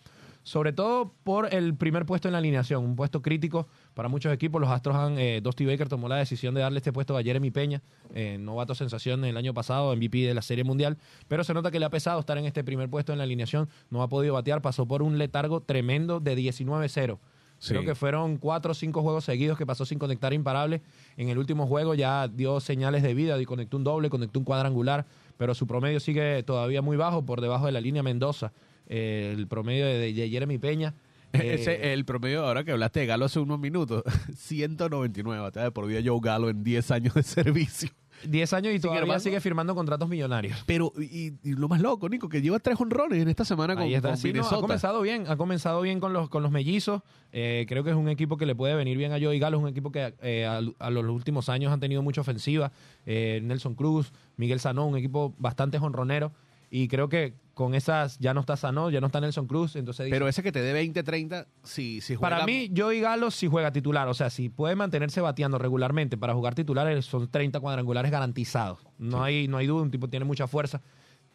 Sobre 0.45 0.73
todo 0.73 1.11
por 1.23 1.51
el 1.51 1.73
primer 1.73 2.05
puesto 2.05 2.27
en 2.27 2.33
la 2.33 2.37
alineación, 2.37 2.83
un 2.83 2.95
puesto 2.95 3.23
crítico 3.23 3.67
para 3.95 4.09
muchos 4.09 4.31
equipos. 4.31 4.61
Los 4.61 4.69
Astros 4.69 4.95
han, 4.95 5.17
eh, 5.17 5.41
Dusty 5.41 5.65
Baker 5.65 5.89
tomó 5.89 6.07
la 6.07 6.17
decisión 6.17 6.53
de 6.53 6.61
darle 6.61 6.77
este 6.77 6.93
puesto 6.93 7.17
a 7.17 7.23
Jeremy 7.23 7.49
Peña, 7.49 7.81
eh, 8.13 8.37
novato 8.39 8.75
sensación 8.75 9.25
el 9.25 9.37
año 9.37 9.55
pasado, 9.55 9.95
MVP 9.95 10.19
de 10.19 10.35
la 10.35 10.43
Serie 10.43 10.63
Mundial, 10.63 10.99
pero 11.27 11.43
se 11.43 11.55
nota 11.55 11.71
que 11.71 11.79
le 11.79 11.87
ha 11.87 11.89
pesado 11.89 12.19
estar 12.19 12.37
en 12.37 12.45
este 12.45 12.63
primer 12.63 12.91
puesto 12.91 13.11
en 13.11 13.17
la 13.17 13.23
alineación, 13.23 13.69
no 13.89 14.03
ha 14.03 14.07
podido 14.07 14.35
batear, 14.35 14.61
pasó 14.61 14.87
por 14.87 15.01
un 15.01 15.17
letargo 15.17 15.61
tremendo 15.61 16.19
de 16.19 16.35
19-0. 16.35 17.17
Sí. 17.57 17.69
Creo 17.69 17.83
que 17.83 17.95
fueron 17.95 18.37
cuatro 18.37 18.73
o 18.73 18.75
cinco 18.75 19.01
juegos 19.01 19.25
seguidos 19.25 19.57
que 19.57 19.65
pasó 19.65 19.83
sin 19.83 19.97
conectar 19.97 20.31
imparable. 20.31 20.83
En 21.17 21.29
el 21.29 21.39
último 21.39 21.65
juego 21.65 21.95
ya 21.95 22.27
dio 22.27 22.59
señales 22.59 23.01
de 23.01 23.15
vida, 23.15 23.43
conectó 23.45 23.77
un 23.77 23.83
doble, 23.83 24.11
conectó 24.11 24.37
un 24.37 24.45
cuadrangular, 24.45 25.07
pero 25.37 25.55
su 25.55 25.65
promedio 25.65 25.99
sigue 25.99 26.43
todavía 26.43 26.83
muy 26.83 26.97
bajo, 26.97 27.25
por 27.25 27.41
debajo 27.41 27.65
de 27.65 27.71
la 27.71 27.81
línea 27.81 28.03
Mendoza. 28.03 28.51
Eh, 28.87 29.33
el 29.37 29.47
promedio 29.47 29.85
de, 29.85 30.13
de 30.13 30.29
Jeremy 30.29 30.57
Peña. 30.57 30.93
eh, 31.33 31.55
Ese, 31.59 31.93
el 31.93 32.05
promedio, 32.05 32.45
ahora 32.45 32.63
que 32.63 32.71
hablaste 32.71 33.01
de 33.01 33.05
Galo 33.07 33.25
hace 33.25 33.39
unos 33.39 33.59
minutos, 33.59 34.03
199 34.37 35.41
bateadas 35.41 35.67
de 35.67 35.71
por 35.71 35.87
vida 35.87 35.99
Joe 36.03 36.19
Galo 36.21 36.49
en 36.49 36.63
10 36.63 36.91
años 36.91 37.13
de 37.13 37.23
servicio. 37.23 37.89
10 38.25 38.53
años 38.53 38.73
y 38.73 38.79
todavía 38.79 39.19
sigue 39.19 39.41
firmando 39.41 39.75
contratos 39.75 40.07
millonarios. 40.07 40.63
Pero, 40.65 40.93
y, 40.97 41.33
y 41.43 41.51
lo 41.53 41.67
más 41.67 41.81
loco, 41.81 42.07
Nico, 42.07 42.29
que 42.29 42.41
lleva 42.41 42.59
tres 42.59 42.79
honrones 42.79 43.21
en 43.21 43.27
esta 43.27 43.43
semana 43.43 43.75
con, 43.75 43.83
con 43.91 44.17
Sí, 44.17 44.29
no, 44.29 44.33
Minnesota. 44.33 44.55
ha 44.55 44.61
comenzado 44.61 45.01
bien, 45.01 45.25
ha 45.27 45.35
comenzado 45.35 45.81
bien 45.81 45.99
con 45.99 46.13
los, 46.13 46.29
con 46.29 46.41
los 46.41 46.49
mellizos. 46.49 47.01
Eh, 47.33 47.65
creo 47.67 47.83
que 47.83 47.89
es 47.89 47.95
un 47.95 48.07
equipo 48.07 48.37
que 48.37 48.45
le 48.45 48.55
puede 48.55 48.73
venir 48.73 48.97
bien 48.97 49.11
a 49.11 49.19
Joey 49.19 49.37
Galo. 49.37 49.57
Es 49.57 49.63
un 49.63 49.69
equipo 49.69 49.91
que 49.91 50.15
eh, 50.21 50.45
a, 50.45 50.61
a 50.79 50.89
los 50.89 51.05
últimos 51.07 51.49
años 51.49 51.73
han 51.73 51.81
tenido 51.81 52.01
mucha 52.03 52.21
ofensiva. 52.21 52.71
Eh, 53.05 53.41
Nelson 53.43 53.75
Cruz, 53.75 54.13
Miguel 54.37 54.61
Sanó, 54.61 54.87
un 54.87 54.95
equipo 54.97 55.35
bastante 55.37 55.77
jonronero. 55.77 56.31
Y 56.75 56.89
creo 56.89 57.07
que 57.07 57.35
con 57.53 57.73
esas 57.73 58.19
ya 58.19 58.33
no 58.33 58.41
está 58.41 58.57
Sanó, 58.57 58.89
ya 58.89 58.99
no 58.99 59.07
está 59.07 59.21
Nelson 59.21 59.47
Cruz. 59.47 59.77
Entonces 59.77 60.09
Pero 60.09 60.27
ese 60.27 60.43
que 60.43 60.51
te 60.51 60.61
dé 60.61 60.73
20, 60.73 61.03
30, 61.03 61.47
si, 61.63 62.01
si 62.01 62.15
juega... 62.15 62.35
para 62.35 62.45
mí, 62.45 62.69
Joey 62.75 62.99
Galo 62.99 63.31
si 63.31 63.47
juega 63.47 63.71
titular. 63.71 64.09
O 64.09 64.13
sea, 64.13 64.29
si 64.29 64.49
puede 64.49 64.75
mantenerse 64.75 65.21
bateando 65.21 65.57
regularmente 65.57 66.17
para 66.17 66.33
jugar 66.33 66.53
titulares, 66.53 67.05
son 67.05 67.31
30 67.31 67.61
cuadrangulares 67.61 68.11
garantizados. 68.11 68.79
No, 68.97 69.23
hay, 69.23 69.47
no 69.47 69.55
hay 69.55 69.67
duda, 69.67 69.83
un 69.83 69.89
tipo 69.89 70.09
tiene 70.09 70.25
mucha 70.25 70.47
fuerza. 70.47 70.81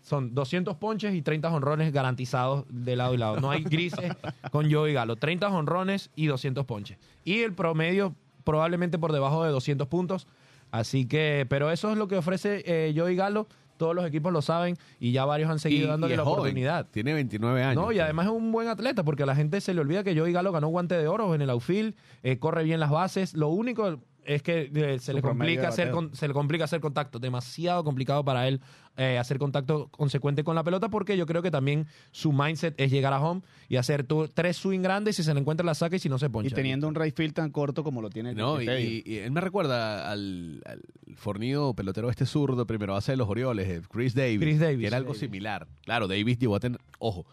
Son 0.02 0.34
200 0.34 0.76
ponches 0.76 1.14
y 1.14 1.22
30 1.22 1.50
honrones 1.50 1.90
garantizados 1.90 2.66
de 2.68 2.96
lado 2.96 3.14
y 3.14 3.16
lado. 3.16 3.40
No 3.40 3.50
hay 3.50 3.64
grises 3.64 4.12
con 4.52 4.70
Joey 4.70 4.92
Galo. 4.92 5.16
30 5.16 5.48
honrones 5.48 6.10
y 6.16 6.26
200 6.26 6.66
ponches. 6.66 6.98
Y 7.24 7.38
el 7.38 7.54
promedio 7.54 8.14
probablemente 8.44 8.98
por 8.98 9.12
debajo 9.12 9.42
de 9.42 9.52
200 9.52 9.88
puntos. 9.88 10.26
Así 10.70 11.06
que, 11.06 11.46
pero 11.48 11.70
eso 11.70 11.90
es 11.90 11.96
lo 11.96 12.08
que 12.08 12.18
ofrece 12.18 12.62
eh, 12.66 12.92
Joey 12.94 13.16
Galo. 13.16 13.48
Todos 13.80 13.94
los 13.94 14.04
equipos 14.04 14.30
lo 14.30 14.42
saben 14.42 14.76
y 14.98 15.10
ya 15.10 15.24
varios 15.24 15.48
han 15.48 15.58
seguido 15.58 15.88
dándole 15.88 16.12
es 16.12 16.18
la 16.18 16.24
joven, 16.24 16.40
oportunidad. 16.40 16.86
Tiene 16.90 17.14
29 17.14 17.62
años. 17.62 17.82
No, 17.82 17.92
y 17.92 17.98
además 17.98 18.26
es 18.26 18.32
un 18.32 18.52
buen 18.52 18.68
atleta 18.68 19.04
porque 19.04 19.22
a 19.22 19.26
la 19.26 19.34
gente 19.34 19.58
se 19.62 19.72
le 19.72 19.80
olvida 19.80 20.04
que 20.04 20.14
Joey 20.14 20.34
Galo 20.34 20.52
ganó 20.52 20.68
guante 20.68 20.98
de 20.98 21.08
oro 21.08 21.34
en 21.34 21.40
el 21.40 21.48
outfield, 21.48 21.94
eh, 22.22 22.38
corre 22.38 22.62
bien 22.62 22.78
las 22.78 22.90
bases. 22.90 23.32
Lo 23.32 23.48
único 23.48 23.98
es 24.24 24.42
que 24.42 24.70
eh, 24.74 24.98
se, 24.98 25.12
le 25.14 25.22
complica 25.22 25.68
hacer 25.68 25.90
con- 25.90 26.14
se 26.14 26.28
le 26.28 26.34
complica 26.34 26.64
hacer 26.64 26.80
contacto. 26.80 27.18
Demasiado 27.18 27.82
complicado 27.84 28.24
para 28.24 28.46
él 28.48 28.60
eh, 28.96 29.18
hacer 29.18 29.38
contacto 29.38 29.88
consecuente 29.88 30.44
con 30.44 30.54
la 30.54 30.62
pelota 30.64 30.88
porque 30.88 31.16
yo 31.16 31.26
creo 31.26 31.42
que 31.42 31.50
también 31.50 31.86
su 32.10 32.32
mindset 32.32 32.74
es 32.80 32.90
llegar 32.90 33.12
a 33.12 33.20
home 33.20 33.42
y 33.68 33.76
hacer 33.76 34.04
tu- 34.04 34.28
tres 34.28 34.56
swing 34.56 34.80
grandes 34.82 35.18
y 35.18 35.22
si 35.22 35.26
se 35.26 35.32
le 35.34 35.40
encuentra 35.40 35.64
la 35.64 35.74
saca 35.74 35.96
y 35.96 35.98
si 35.98 36.08
no 36.08 36.18
se 36.18 36.28
poncha. 36.30 36.48
Y 36.50 36.52
teniendo 36.54 36.86
un 36.88 36.94
right 36.94 37.14
field 37.16 37.34
tan 37.34 37.50
corto 37.50 37.82
como 37.84 38.02
lo 38.02 38.10
tiene 38.10 38.34
No, 38.34 38.60
y, 38.60 38.66
Tevye. 38.66 39.02
y- 39.06 39.12
y 39.14 39.16
él 39.18 39.30
me 39.32 39.40
recuerda 39.40 40.10
al, 40.10 40.62
al 40.66 40.82
fornido 41.16 41.74
pelotero 41.74 42.10
este 42.10 42.26
zurdo, 42.26 42.66
primero 42.66 42.92
base 42.94 43.12
de 43.12 43.16
los 43.16 43.28
Orioles, 43.28 43.68
eh, 43.68 43.82
Chris 43.90 44.14
Davis. 44.14 44.40
Chris 44.40 44.58
Davis. 44.60 44.80
Que 44.80 44.86
era 44.86 44.96
algo 44.96 45.14
similar. 45.14 45.66
Claro, 45.84 46.08
Davis 46.08 46.38
llegó 46.38 46.56
a 46.56 46.60
tener... 46.60 46.80
Ojo, 46.98 47.26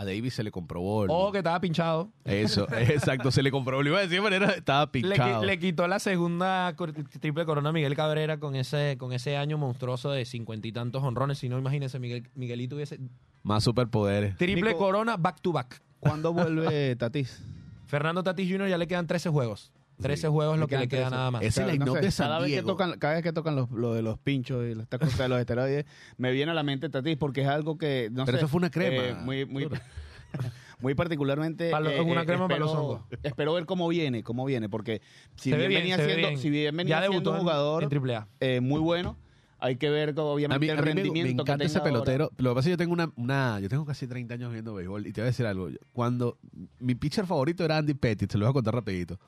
a 0.00 0.04
Davis 0.04 0.32
se 0.34 0.42
le 0.42 0.50
comprobó... 0.50 1.04
el- 1.04 1.10
O 1.12 1.30
que 1.30 1.38
estaba 1.38 1.60
pinchado. 1.60 2.10
Eso, 2.24 2.66
exacto, 2.78 3.30
se 3.30 3.42
le 3.42 3.50
comprobó. 3.50 3.82
Lo 3.82 3.90
iba 3.90 3.98
a 3.98 4.02
decir 4.02 4.16
de 4.16 4.22
manera... 4.22 4.50
Estaba 4.52 4.84
Le, 4.84 4.88
pinchado. 4.88 5.44
le 5.44 5.58
quitó 5.58 5.86
la 5.88 5.98
segunda 5.98 6.74
triple 7.20 7.44
corona 7.44 7.68
a 7.68 7.72
Miguel 7.72 7.94
Cabrera 7.94 8.38
con 8.40 8.54
ese, 8.56 8.96
con 8.98 9.12
ese 9.12 9.36
año 9.36 9.58
monstruoso 9.58 10.10
de 10.10 10.24
cincuenta 10.24 10.66
y 10.68 10.72
tantos 10.72 11.02
honrones. 11.02 11.38
Si 11.38 11.48
no, 11.50 11.58
imagínense, 11.58 11.98
Miguel, 11.98 12.28
Miguelito 12.34 12.76
hubiese 12.76 12.98
Más 13.42 13.62
superpoderes. 13.64 14.36
triple 14.38 14.70
Nico- 14.70 14.78
corona 14.78 15.16
back 15.18 15.40
to 15.42 15.52
back. 15.52 15.82
¿Cuándo 15.98 16.32
vuelve 16.32 16.96
Tatis? 16.98 17.42
Fernando 17.86 18.22
Tatis 18.22 18.50
Jr. 18.50 18.68
ya 18.68 18.78
le 18.78 18.86
quedan 18.86 19.06
13 19.06 19.28
juegos. 19.28 19.70
13 20.00 20.28
juegos 20.28 20.58
lo 20.58 20.66
que 20.66 20.78
le 20.78 20.88
queda 20.88 21.10
nada 21.10 21.30
más. 21.30 21.42
Line-up 21.42 22.00
de 22.00 22.10
San 22.10 22.26
cada 22.28 22.40
vez 22.40 22.52
que 22.52 22.62
tocan, 22.62 22.98
cada 22.98 23.14
vez 23.14 23.22
que 23.22 23.32
tocan 23.32 23.56
los, 23.56 23.70
lo 23.70 23.94
de 23.94 24.02
los 24.02 24.18
pinchos 24.18 24.64
y 24.66 24.80
esta 24.80 24.98
cosa 24.98 25.22
de 25.24 25.28
los 25.28 25.38
esteroides, 25.40 25.84
me 26.16 26.32
viene 26.32 26.50
a 26.50 26.54
la 26.54 26.62
mente 26.62 26.88
Tatis 26.88 27.16
porque 27.16 27.42
es 27.42 27.48
algo 27.48 27.78
que 27.78 28.08
no 28.12 28.24
Pero 28.24 28.38
sé, 28.38 28.44
eso 28.44 28.48
fue 28.48 28.58
una 28.58 28.70
crema. 28.70 29.04
eh, 29.04 29.14
muy, 29.14 29.44
muy, 29.46 29.68
muy 30.80 30.94
particularmente. 30.94 31.70
Palo- 31.70 31.90
eh, 31.90 32.00
una 32.00 32.22
eh, 32.22 32.26
crema 32.26 32.48
para 32.48 32.60
los 32.60 32.70
espero- 32.70 32.84
hongos. 32.86 33.00
Espero 33.22 33.54
ver 33.54 33.66
cómo 33.66 33.88
viene, 33.88 34.22
cómo 34.22 34.44
viene, 34.44 34.68
porque 34.68 35.02
si 35.36 35.50
bien, 35.52 35.68
bien, 35.68 35.80
venía 35.82 35.96
siendo, 35.96 36.16
bien. 36.16 36.38
si 36.38 36.50
bien 36.50 36.76
venía 36.76 36.96
Ya 36.96 37.00
siendo 37.00 37.12
debutó 37.12 37.30
un 37.30 37.36
en- 37.36 37.42
jugador 37.42 37.82
en 37.82 37.88
Triple 37.88 38.16
A. 38.16 38.28
eh, 38.40 38.60
muy 38.60 38.80
bueno, 38.80 39.16
hay 39.62 39.76
que 39.76 39.90
ver 39.90 40.14
A 40.16 40.22
obviamente 40.22 40.58
mí, 40.66 40.70
el 40.72 40.78
a 40.78 40.80
mí 40.80 40.88
me- 40.88 40.94
me, 40.94 41.02
rendimiento 41.02 41.44
que 41.44 41.50
encanta 41.52 41.64
ese 41.66 41.78
ahora. 41.78 41.90
pelotero. 41.92 42.30
Lo 42.38 42.50
que 42.50 42.54
pasa 42.54 42.60
es 42.60 42.64
que 42.64 42.70
yo 42.70 42.76
tengo 42.78 42.92
una, 42.94 43.12
una- 43.16 43.60
Yo 43.60 43.68
tengo 43.68 43.84
casi 43.84 44.06
30 44.06 44.32
años 44.34 44.52
viendo 44.52 44.72
béisbol 44.74 45.06
y 45.06 45.12
te 45.12 45.20
voy 45.20 45.26
a 45.26 45.30
decir 45.32 45.44
algo. 45.44 45.68
Cuando 45.92 46.38
mi 46.78 46.94
pitcher 46.94 47.26
favorito 47.26 47.62
era 47.64 47.76
Andy 47.76 47.92
Pettit, 47.94 48.30
se 48.32 48.38
lo 48.38 48.46
voy 48.46 48.50
a 48.50 48.54
contar 48.54 48.74
rapidito. 48.74 49.18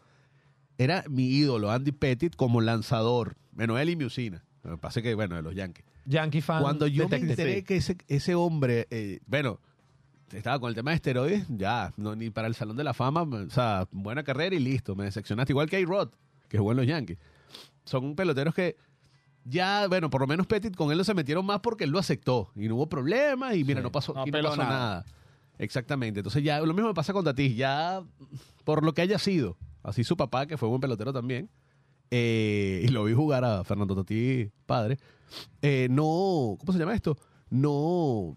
Era 0.79 1.05
mi 1.09 1.27
ídolo, 1.29 1.71
Andy 1.71 1.93
Pettit, 1.93 2.35
como 2.37 2.61
lanzador. 2.61 3.37
Bueno, 3.53 3.79
él 3.79 3.91
y 3.91 3.97
mi 3.97 4.05
usina. 4.05 4.45
Lo 4.65 4.73
que 4.73 4.79
pasa 4.79 5.01
es 5.01 5.05
que, 5.05 5.15
bueno, 5.15 5.37
de 5.37 5.43
los 5.43 5.55
Yankees. 5.55 5.85
Yankee 6.07 6.41
fan. 6.41 6.63
Cuando 6.63 6.87
yo 6.87 7.05
me 7.09 7.19
detective. 7.19 7.31
enteré 7.43 7.65
que 7.65 7.77
ese, 7.77 7.97
ese 8.09 8.35
hombre, 8.35 8.87
eh, 8.91 9.21
bueno, 9.27 9.61
estaba 10.33 10.59
con 10.59 10.69
el 10.69 10.75
tema 10.75 10.91
de 10.91 10.97
esteroides, 10.97 11.47
ya, 11.49 11.93
no 11.97 12.17
ni 12.17 12.31
para 12.31 12.49
el 12.49 12.55
Salón 12.55 12.77
de 12.77 12.85
la 12.85 12.95
Fama, 12.95 13.23
o 13.23 13.51
sea, 13.51 13.87
buena 13.93 14.23
carrera 14.25 14.57
y 14.57 14.59
listo, 14.59 14.97
me 14.97 15.05
decepcionaste. 15.05 15.53
Igual 15.53 15.69
que 15.69 15.77
A-Rod, 15.77 16.09
que 16.49 16.59
jugó 16.59 16.73
en 16.73 16.79
los 16.79 16.87
Yankees. 16.87 17.19
Son 17.85 18.17
peloteros 18.17 18.55
que 18.55 18.77
ya, 19.45 19.87
bueno, 19.89 20.09
por 20.11 20.21
lo 20.23 20.27
menos 20.27 20.47
Petit 20.47 20.75
con 20.75 20.91
él 20.91 20.99
no 20.99 21.05
se 21.05 21.15
metieron 21.15 21.45
más 21.45 21.61
porque 21.61 21.85
él 21.85 21.91
lo 21.91 21.99
aceptó 21.99 22.51
y 22.57 22.67
no 22.69 22.77
hubo 22.77 22.89
problema 22.89 23.55
y 23.55 23.63
mira, 23.65 23.81
Sí. 23.81 23.85
no 23.85 23.93
pasó, 23.93 24.15
No 24.15 24.23
y 24.27 24.31
no 24.31 24.33
peló 24.33 24.51
pasó 24.51 24.63
nada. 24.63 24.71
nada. 24.79 25.05
Exactamente. 25.59 26.21
Entonces 26.21 26.43
ya, 26.43 26.61
lo 26.61 26.73
mismo 26.73 26.89
me 26.89 26.95
pasa 26.95 27.13
con 27.13 27.25
Tatis, 27.25 27.55
ya 27.57 28.03
por 28.65 28.85
lo 28.85 28.95
que 28.95 29.03
haya 29.03 29.19
sido, 29.19 29.57
así 29.83 30.05
su 30.05 30.17
papá, 30.17 30.47
que 30.47 30.57
fue 30.57 30.69
buen 30.69 30.81
pelotero 30.81 31.13
también, 31.13 31.49
eh, 32.11 32.83
y 32.85 32.89
lo 32.89 33.05
vi 33.05 33.13
jugar 33.15 33.45
a 33.45 33.65
Fernando 33.65 33.95
Tatis, 33.95 34.49
padre, 34.67 34.99
eh, 35.63 35.89
no, 35.91 36.57
¿cómo 36.59 36.73
se 36.73 36.79
llama 36.79 36.95
esto? 36.95 37.17
No, 37.51 38.37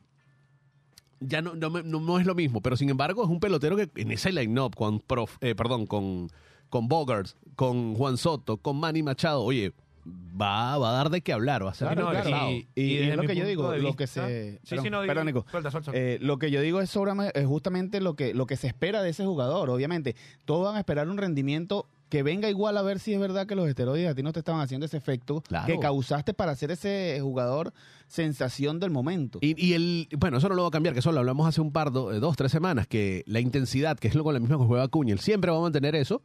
ya 1.20 1.42
no, 1.42 1.56
no, 1.56 1.70
no- 1.70 2.20
es 2.20 2.26
lo 2.26 2.36
mismo, 2.36 2.62
pero 2.62 2.78
sin 2.78 2.90
embargo 2.90 3.24
es 3.24 3.30
un 3.30 3.40
pelotero 3.40 3.76
que 3.76 3.90
en 3.96 4.12
ese 4.12 4.32
line-up 4.32 4.76
con, 4.76 5.02
eh, 5.42 5.56
perdón, 5.56 5.86
con, 5.88 6.30
con 6.70 6.88
Bogarts, 6.88 7.38
con 7.56 7.96
Juan 7.96 8.18
Soto, 8.18 8.58
con 8.58 8.78
Manny 8.80 9.04
Machado, 9.04 9.42
oye, 9.44 9.74
va, 10.08 10.78
va 10.78 10.90
a 10.90 10.94
dar 10.94 11.10
de 11.10 11.22
qué 11.22 11.34
hablar, 11.34 11.66
va 11.66 11.72
a 11.72 11.74
ser 11.74 11.88
Claro. 11.88 12.50
Y- 12.52 12.68
Y, 12.76 12.82
y 12.82 12.98
desde 12.98 13.12
es 13.12 13.18
lo 13.18 13.24
que 13.24 13.36
yo 13.36 13.46
digo, 13.46 13.72
de 13.72 13.78
lo 13.80 13.84
vista- 13.90 13.98
que 13.98 14.08
se... 14.08 14.52
Sí, 14.64 14.70
perdón, 14.70 14.86
sí, 14.86 14.90
no, 14.92 15.00
perdón, 15.06 15.26
digo- 15.28 15.40
Nico. 15.40 15.52
suelta, 15.52 15.72
suelta. 15.72 15.92
Eh, 15.94 16.18
lo 16.22 16.38
que 16.40 16.52
yo 16.52 16.62
digo 16.62 16.82
es, 16.82 16.90
sobre, 16.90 17.12
es 17.34 17.46
justamente 17.48 18.02
lo 18.02 18.16
que, 18.16 18.34
lo 18.34 18.46
que 18.46 18.56
se 18.58 18.68
espera 18.68 19.02
de 19.02 19.10
ese 19.10 19.26
jugador. 19.26 19.70
Obviamente, 19.70 20.16
todos 20.46 20.66
van 20.66 20.76
a 20.76 20.80
esperar 20.80 21.10
un 21.10 21.18
rendimiento 21.18 21.88
que 22.10 22.22
venga 22.22 22.48
igual 22.50 22.78
a 22.78 22.84
ver 22.84 23.00
si 23.00 23.14
es 23.14 23.20
verdad 23.20 23.48
que 23.48 23.56
los 23.56 23.68
esteroides 23.68 24.08
a 24.12 24.14
ti 24.14 24.22
no 24.22 24.32
te 24.32 24.40
estaban 24.40 24.62
haciendo 24.62 24.86
ese 24.86 24.96
efecto 24.98 25.42
Claro. 25.42 25.66
que 25.66 25.80
causaste 25.80 26.36
para 26.36 26.56
ser 26.56 26.70
ese 26.70 27.18
jugador 27.20 27.74
sensación 28.08 28.80
del 28.80 28.92
momento. 28.92 29.40
Y, 29.42 29.60
y 29.64 29.74
el, 29.74 30.08
bueno, 30.18 30.38
eso 30.38 30.48
no 30.48 30.54
lo 30.56 30.62
va 30.62 30.68
a 30.68 30.72
cambiar, 30.72 30.94
que 30.94 31.00
eso 31.00 31.12
lo 31.12 31.20
hablamos 31.20 31.48
hace 31.48 31.62
un 31.62 31.72
par, 31.72 31.92
do- 31.92 32.14
eh, 32.14 32.20
dos, 32.20 32.38
tres 32.38 32.52
semanas, 32.52 32.86
que 32.88 33.24
la 33.26 33.40
intensidad, 33.40 33.98
que 33.98 34.08
es 34.08 34.14
lo 34.14 34.24
con 34.24 34.36
la 34.36 34.40
misma 34.40 34.58
que 34.60 34.66
juega 34.66 34.84
Acuña, 34.84 35.14
él 35.14 35.20
siempre 35.20 35.50
va 35.50 35.58
a 35.58 35.62
mantener 35.62 35.96
eso. 35.96 36.22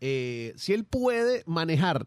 Eh, 0.00 0.52
si 0.56 0.72
él 0.72 0.84
puede 0.84 1.44
manejar 1.46 2.04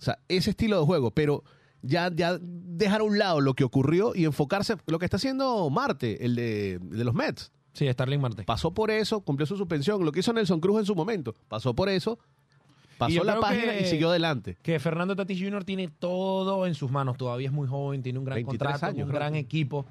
o 0.00 0.02
sea, 0.02 0.18
ese 0.28 0.50
estilo 0.50 0.80
de 0.80 0.86
juego, 0.86 1.10
pero 1.12 1.44
ya, 1.82 2.10
ya 2.14 2.38
dejar 2.40 3.02
a 3.02 3.04
un 3.04 3.18
lado 3.18 3.40
lo 3.40 3.54
que 3.54 3.64
ocurrió 3.64 4.12
y 4.14 4.24
enfocarse, 4.24 4.76
lo 4.86 4.98
que 4.98 5.04
está 5.04 5.18
haciendo 5.18 5.68
Marte, 5.70 6.24
el 6.24 6.34
de, 6.34 6.72
el 6.74 6.90
de 6.98 7.04
los 7.04 7.14
Mets. 7.14 7.52
Sí, 7.72 7.86
Starling 7.90 8.20
Marte. 8.20 8.42
Pasó 8.44 8.72
por 8.74 8.90
eso, 8.90 9.20
cumplió 9.20 9.46
su 9.46 9.56
suspensión, 9.56 10.04
lo 10.04 10.10
que 10.12 10.20
hizo 10.20 10.32
Nelson 10.32 10.60
Cruz 10.60 10.80
en 10.80 10.86
su 10.86 10.94
momento, 10.96 11.36
pasó 11.48 11.74
por 11.74 11.88
eso, 11.88 12.18
pasó 12.98 13.22
la 13.24 13.38
página 13.40 13.72
que- 13.72 13.82
y 13.82 13.84
siguió 13.86 14.10
adelante. 14.10 14.58
Que 14.62 14.78
Fernando 14.80 15.14
Tatis 15.16 15.40
Jr. 15.40 15.64
tiene 15.64 15.88
todo 15.88 16.66
en 16.66 16.74
sus 16.74 16.90
manos. 16.90 17.16
Todavía 17.16 17.46
es 17.48 17.52
muy 17.52 17.68
joven, 17.68 18.02
tiene 18.02 18.18
un 18.18 18.24
gran 18.24 18.36
23 18.36 18.58
contrato, 18.72 18.86
años, 18.86 19.06
un 19.08 19.14
gran 19.14 19.34
equipo. 19.36 19.86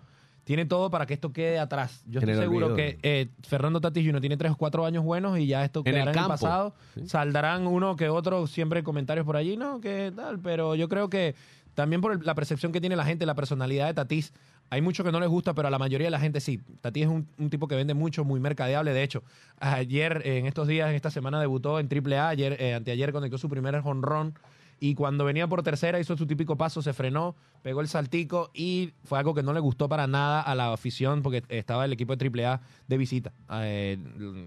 Tiene 0.49 0.65
todo 0.65 0.89
para 0.89 1.05
que 1.05 1.13
esto 1.13 1.31
quede 1.31 1.59
atrás. 1.59 2.01
Yo 2.07 2.21
estoy 2.21 2.33
seguro 2.33 2.73
que 2.73 2.97
eh, 3.03 3.27
Fernando 3.47 3.79
Tatis 3.79 4.03
Jr. 4.03 4.19
tiene 4.19 4.35
tres 4.35 4.51
o 4.51 4.55
cuatro 4.55 4.83
años 4.83 5.03
buenos 5.03 5.37
y 5.37 5.45
ya 5.45 5.63
esto 5.63 5.83
En 5.85 5.93
el 5.93 6.07
en 6.07 6.07
el 6.07 6.25
pasado. 6.25 6.73
Sí. 6.95 7.07
Saldrán 7.07 7.67
uno 7.67 7.95
que 7.95 8.09
otro, 8.09 8.47
siempre 8.47 8.81
comentarios 8.81 9.27
por 9.27 9.37
allí, 9.37 9.57
¿no? 9.57 9.79
Que 9.79 10.11
tal, 10.15 10.39
pero 10.39 10.73
yo 10.73 10.89
creo 10.89 11.07
que 11.07 11.35
también 11.75 12.01
por 12.01 12.25
la 12.25 12.33
percepción 12.33 12.71
que 12.71 12.81
tiene 12.81 12.95
la 12.95 13.05
gente, 13.05 13.27
la 13.27 13.35
personalidad 13.35 13.85
de 13.85 13.93
Tatis, 13.93 14.33
hay 14.71 14.81
mucho 14.81 15.03
que 15.03 15.11
no 15.11 15.19
les 15.19 15.29
gusta, 15.29 15.53
pero 15.53 15.67
a 15.67 15.71
la 15.71 15.77
mayoría 15.77 16.07
de 16.07 16.11
la 16.11 16.19
gente 16.19 16.39
sí. 16.39 16.59
Tatis 16.81 17.03
es 17.03 17.09
un, 17.09 17.27
un 17.37 17.51
tipo 17.51 17.67
que 17.67 17.75
vende 17.75 17.93
mucho, 17.93 18.25
muy 18.25 18.39
mercadeable. 18.39 18.91
De 18.91 19.03
hecho, 19.03 19.21
ayer, 19.59 20.23
en 20.25 20.47
estos 20.47 20.67
días, 20.67 20.89
en 20.89 20.95
esta 20.95 21.11
semana, 21.11 21.39
debutó 21.39 21.79
en 21.79 21.87
AAA. 21.87 22.27
Ayer, 22.27 22.57
eh, 22.59 22.73
anteayer 22.73 23.11
conectó 23.11 23.37
su 23.37 23.49
primer 23.49 23.75
honrón. 23.75 24.33
Y 24.81 24.95
cuando 24.95 25.25
venía 25.25 25.45
por 25.47 25.61
tercera, 25.61 25.99
hizo 25.99 26.15
su 26.15 26.25
típico 26.25 26.55
paso, 26.55 26.81
se 26.81 26.93
frenó, 26.93 27.35
pegó 27.61 27.81
el 27.81 27.89
saltico 27.89 28.49
y 28.53 28.93
fue 29.03 29.19
algo 29.19 29.33
que 29.33 29.43
no 29.43 29.51
le 29.53 29.59
gustó 29.59 29.89
para 29.89 30.07
nada 30.07 30.41
a 30.41 30.55
la 30.55 30.71
afición 30.71 31.21
porque 31.21 31.43
estaba 31.49 31.83
el 31.85 31.91
equipo 31.91 32.15
de 32.15 32.25
AAA 32.45 32.61
de 32.87 32.97
visita. 32.97 33.33
eh, 33.51 33.97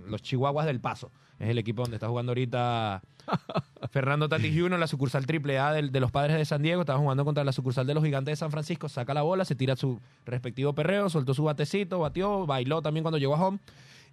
los 0.09 0.23
Chihuahuas 0.23 0.65
del 0.67 0.81
Paso. 0.81 1.11
Es 1.39 1.49
el 1.51 1.59
equipo 1.59 1.83
donde 1.83 1.97
está 1.97 2.09
jugando 2.09 2.31
ahorita 2.31 3.03
Fernando 3.91 4.29
Tatis 4.29 4.59
Jr., 4.59 4.79
la 4.79 4.87
sucursal 4.87 5.25
AAA 5.27 5.73
del- 5.73 5.93
de, 5.93 6.01
los 6.01 6.11
padres 6.11 6.37
de 6.37 6.45
San 6.45 6.63
Diego. 6.63 6.83
Estaba 6.83 6.99
jugando 6.99 7.25
contra 7.25 7.45
la 7.45 7.53
sucursal 7.53 7.87
de 7.87 7.95
los 7.95 8.05
gigantes 8.05 8.33
de 8.33 8.37
San 8.37 8.51
Francisco. 8.51 8.89
Saca 8.89 9.13
la 9.13 9.23
bola, 9.23 9.45
se 9.45 9.55
tira 9.55 9.77
su 9.77 10.01
respectivo 10.25 10.73
perreo, 10.73 11.11
soltó 11.11 11.35
su 11.35 11.45
batecito, 11.45 11.99
batió, 11.99 12.47
bailó 12.47 12.81
también 12.81 13.03
cuando 13.03 13.19
llegó 13.19 13.35
a 13.35 13.45
home. 13.45 13.59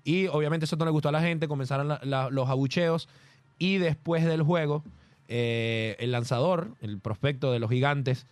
Y 0.04 0.28
obviamente 0.28 0.66
eso 0.66 0.76
no 0.76 0.86
le 0.86 0.92
gustó 0.92 1.10
a 1.10 1.12
la 1.12 1.22
gente, 1.22 1.48
comenzaron 1.48 1.88
la- 1.88 2.00
la- 2.04 2.30
los 2.30 2.50
abucheos. 2.50 3.08
Y 3.60 3.78
después 3.78 4.26
del 4.26 4.42
juego, 4.42 4.84
eh, 5.32 5.96
el 6.00 6.12
lanzador, 6.12 6.76
el 6.82 7.00
prospecto 7.00 7.52
de 7.52 7.60
los 7.60 7.70
gigantes, 7.70 8.26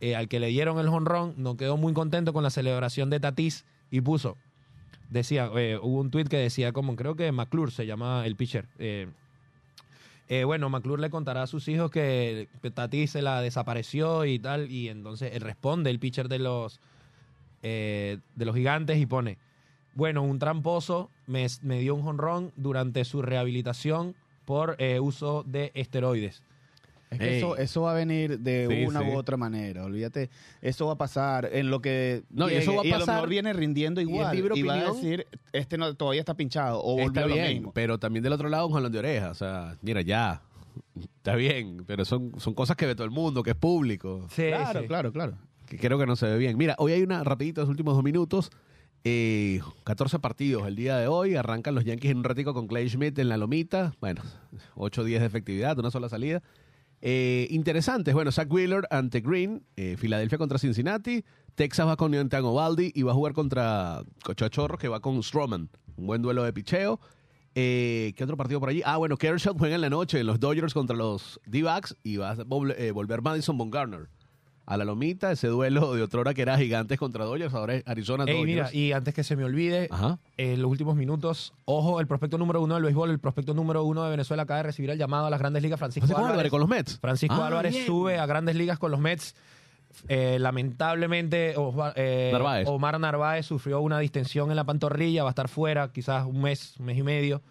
eh, 0.00 0.14
al 0.14 0.28
que 0.28 0.38
le 0.38 0.48
dieron 0.48 0.78
el 0.78 0.88
jonrón, 0.90 1.32
no 1.38 1.56
quedó 1.56 1.78
muy 1.78 1.94
contento 1.94 2.34
con 2.34 2.42
la 2.42 2.50
celebración 2.50 3.08
de 3.08 3.20
Tatis 3.20 3.64
y 3.90 4.02
puso, 4.02 4.36
decía, 5.08 5.50
eh, 5.56 5.78
hubo 5.80 5.98
un 5.98 6.10
tweet 6.10 6.26
que 6.26 6.36
decía 6.36 6.72
como, 6.72 6.94
creo 6.94 7.16
que 7.16 7.32
McClure 7.32 7.72
se 7.72 7.86
llama 7.86 8.26
el 8.26 8.36
pitcher. 8.36 8.68
bueno, 10.44 10.68
McClure 10.68 11.00
le 11.00 11.08
contará 11.08 11.44
a 11.44 11.46
sus 11.46 11.66
hijos 11.68 11.90
que 11.90 12.48
Tatis 12.74 13.12
se 13.12 13.22
la 13.22 13.40
desapareció 13.40 14.26
y 14.26 14.38
tal, 14.38 14.70
y 14.70 14.90
entonces 14.90 15.32
él 15.32 15.40
responde, 15.40 15.88
el 15.88 15.98
pitcher 15.98 16.28
de 16.28 16.38
los, 16.38 16.80
de 17.62 18.20
los 18.36 18.54
gigantes, 18.54 18.98
y 18.98 19.06
pone, 19.06 19.38
bueno, 19.94 20.22
un 20.22 20.38
tramposo 20.38 21.08
me, 21.26 21.46
me 21.62 21.80
dio 21.80 21.94
un 21.94 22.02
jonrón 22.02 22.52
durante 22.56 23.06
su 23.06 23.22
rehabilitación 23.22 24.14
por 24.44 24.76
eh, 24.78 25.00
uso 25.00 25.44
de 25.46 25.70
esteroides. 25.74 26.42
Es 27.10 27.18
que 27.18 27.36
eso, 27.38 27.58
eso 27.58 27.82
va 27.82 27.90
a 27.90 27.94
venir 27.94 28.38
de 28.38 28.66
Sí, 28.70 28.86
una 28.86 29.00
sí. 29.02 29.06
u 29.10 29.16
otra 29.18 29.36
manera, 29.36 29.84
olvídate. 29.84 30.30
Eso 30.62 30.86
va 30.86 30.94
a 30.94 30.96
pasar 30.96 31.50
en 31.52 31.68
lo 31.68 31.82
que 31.82 32.22
No, 32.30 32.50
y 32.50 32.54
eso 32.54 32.74
va 32.74 32.80
a 32.80 32.86
y 32.86 32.90
a 32.90 32.94
lo 32.98 33.00
pasar- 33.04 33.16
mejor 33.16 33.28
viene 33.28 33.52
rindiendo 33.52 34.00
y 34.00 34.04
el 34.04 34.08
igual. 34.10 34.56
Y, 34.56 34.62
va 34.62 34.74
a 34.76 34.92
decir, 34.94 35.26
este 35.52 35.76
no, 35.76 35.94
todavía 35.94 36.20
está 36.22 36.32
pinchado 36.34 36.80
o 36.80 36.98
Está 37.00 37.26
lo 37.26 37.34
bien, 37.34 37.48
mismo. 37.52 37.72
pero 37.74 37.98
también 37.98 38.22
del 38.22 38.32
otro 38.32 38.48
lado 38.48 38.66
un 38.66 38.72
jalón 38.72 38.90
de 38.92 38.98
oreja. 38.98 39.30
O 39.30 39.34
sea, 39.34 39.76
mira, 39.82 40.00
ya, 40.00 40.40
está 40.98 41.34
bien, 41.36 41.84
pero 41.86 42.06
son, 42.06 42.32
son 42.40 42.54
cosas 42.54 42.78
que 42.78 42.86
ve 42.86 42.94
todo 42.94 43.04
el 43.04 43.10
mundo, 43.10 43.42
que 43.42 43.50
es 43.50 43.56
público. 43.56 44.26
Sí, 44.30 44.44
claro, 44.48 44.80
sí. 44.80 44.86
claro, 44.86 45.12
claro. 45.12 45.34
que 45.66 45.76
creo 45.76 45.98
que 45.98 46.06
no 46.06 46.16
se 46.16 46.24
ve 46.26 46.38
bien. 46.38 46.56
Mira, 46.56 46.76
hoy 46.78 46.92
hay 46.92 47.02
una, 47.02 47.22
rapidito, 47.24 47.60
los 47.60 47.68
últimos 47.68 47.94
dos 47.94 48.02
minutos, 48.02 48.50
eh, 49.04 49.60
14 49.84 50.18
partidos 50.18 50.66
el 50.66 50.76
día 50.76 50.96
de 50.96 51.08
hoy, 51.08 51.34
arrancan 51.36 51.74
los 51.74 51.84
Yankees 51.84 52.10
en 52.10 52.18
un 52.18 52.24
ratico 52.24 52.54
con 52.54 52.66
Clay 52.66 52.88
Schmidt 52.88 53.18
en 53.18 53.28
la 53.28 53.36
lomita, 53.36 53.94
bueno, 54.00 54.22
8 54.76 55.04
días 55.04 55.20
de 55.20 55.26
efectividad, 55.26 55.78
una 55.78 55.90
sola 55.90 56.08
salida. 56.08 56.42
Eh, 57.00 57.48
interesantes, 57.50 58.14
bueno, 58.14 58.30
Zach 58.30 58.50
Wheeler 58.50 58.86
ante 58.90 59.20
Green, 59.20 59.64
eh, 59.76 59.96
Filadelfia 59.98 60.38
contra 60.38 60.58
Cincinnati, 60.58 61.24
Texas 61.56 61.86
va 61.86 61.96
con 61.96 62.12
Neontan 62.12 62.44
Ovaldi 62.44 62.92
y 62.94 63.02
va 63.02 63.10
a 63.10 63.14
jugar 63.14 63.32
contra 63.32 64.04
Cochachorros 64.22 64.78
que 64.78 64.88
va 64.88 65.00
con 65.00 65.20
Stroman, 65.22 65.68
un 65.96 66.06
buen 66.06 66.22
duelo 66.22 66.44
de 66.44 66.52
picheo. 66.52 67.00
Eh, 67.54 68.14
¿Qué 68.16 68.24
otro 68.24 68.36
partido 68.36 68.60
por 68.60 68.68
allí? 68.68 68.82
Ah, 68.84 68.96
bueno, 68.96 69.16
Kershaw 69.16 69.56
juega 69.58 69.74
en 69.74 69.82
la 69.82 69.90
noche 69.90 70.20
en 70.20 70.26
los 70.26 70.40
Dodgers 70.40 70.72
contra 70.72 70.96
los 70.96 71.40
D-Backs 71.44 71.96
y 72.02 72.16
va 72.16 72.30
a 72.30 72.36
eh, 72.78 72.92
volver 72.92 73.20
Madison 73.20 73.58
Bumgarner 73.58 74.08
a 74.64 74.76
la 74.76 74.84
lomita, 74.84 75.32
ese 75.32 75.48
duelo 75.48 75.94
de 75.94 76.02
otrora 76.02 76.34
que 76.34 76.42
era 76.42 76.56
Gigantes 76.56 76.98
contra 76.98 77.24
Dodgers, 77.24 77.52
ahora 77.54 77.74
es 77.74 77.82
Arizona 77.86 78.24
Ey, 78.26 78.44
mira, 78.44 78.70
y 78.72 78.92
antes 78.92 79.12
que 79.12 79.24
se 79.24 79.34
me 79.36 79.44
olvide, 79.44 79.88
Ajá. 79.90 80.18
en 80.36 80.62
los 80.62 80.70
últimos 80.70 80.94
minutos, 80.96 81.52
ojo, 81.64 82.00
el 82.00 82.06
prospecto 82.06 82.38
número 82.38 82.62
uno 82.62 82.74
del 82.74 82.84
béisbol, 82.84 83.10
el 83.10 83.18
prospecto 83.18 83.54
número 83.54 83.82
uno 83.84 84.04
de 84.04 84.10
Venezuela 84.10 84.44
acaba 84.44 84.58
de 84.58 84.62
recibir 84.64 84.90
el 84.90 84.98
llamado 84.98 85.26
a 85.26 85.30
las 85.30 85.40
grandes 85.40 85.62
ligas, 85.62 85.78
Francisco, 85.78 86.06
Francisco 86.06 86.20
Álvarez. 86.20 86.34
Álvarez 86.34 86.50
con 86.50 86.60
los 86.60 86.68
Mets. 86.68 86.98
Francisco 87.00 87.34
Ah, 87.40 87.46
Álvarez 87.48 87.72
bien. 87.72 87.86
sube 87.86 88.18
a 88.18 88.26
grandes 88.26 88.54
ligas 88.56 88.78
con 88.78 88.90
los 88.90 89.00
Mets. 89.00 89.34
Eh, 90.08 90.38
lamentablemente, 90.40 91.54
Osva- 91.56 91.92
eh, 91.96 92.30
Narváez. 92.32 92.66
Omar 92.68 92.98
Narváez 92.98 93.44
sufrió 93.46 93.80
una 93.80 93.98
distensión 93.98 94.48
en 94.50 94.56
la 94.56 94.64
pantorrilla, 94.64 95.22
va 95.22 95.28
a 95.28 95.32
estar 95.32 95.48
fuera 95.48 95.92
quizás 95.92 96.24
un 96.26 96.40
mes, 96.40 96.74
un 96.78 96.86
mes 96.86 96.96
y 96.98 97.02
medio. 97.02 97.42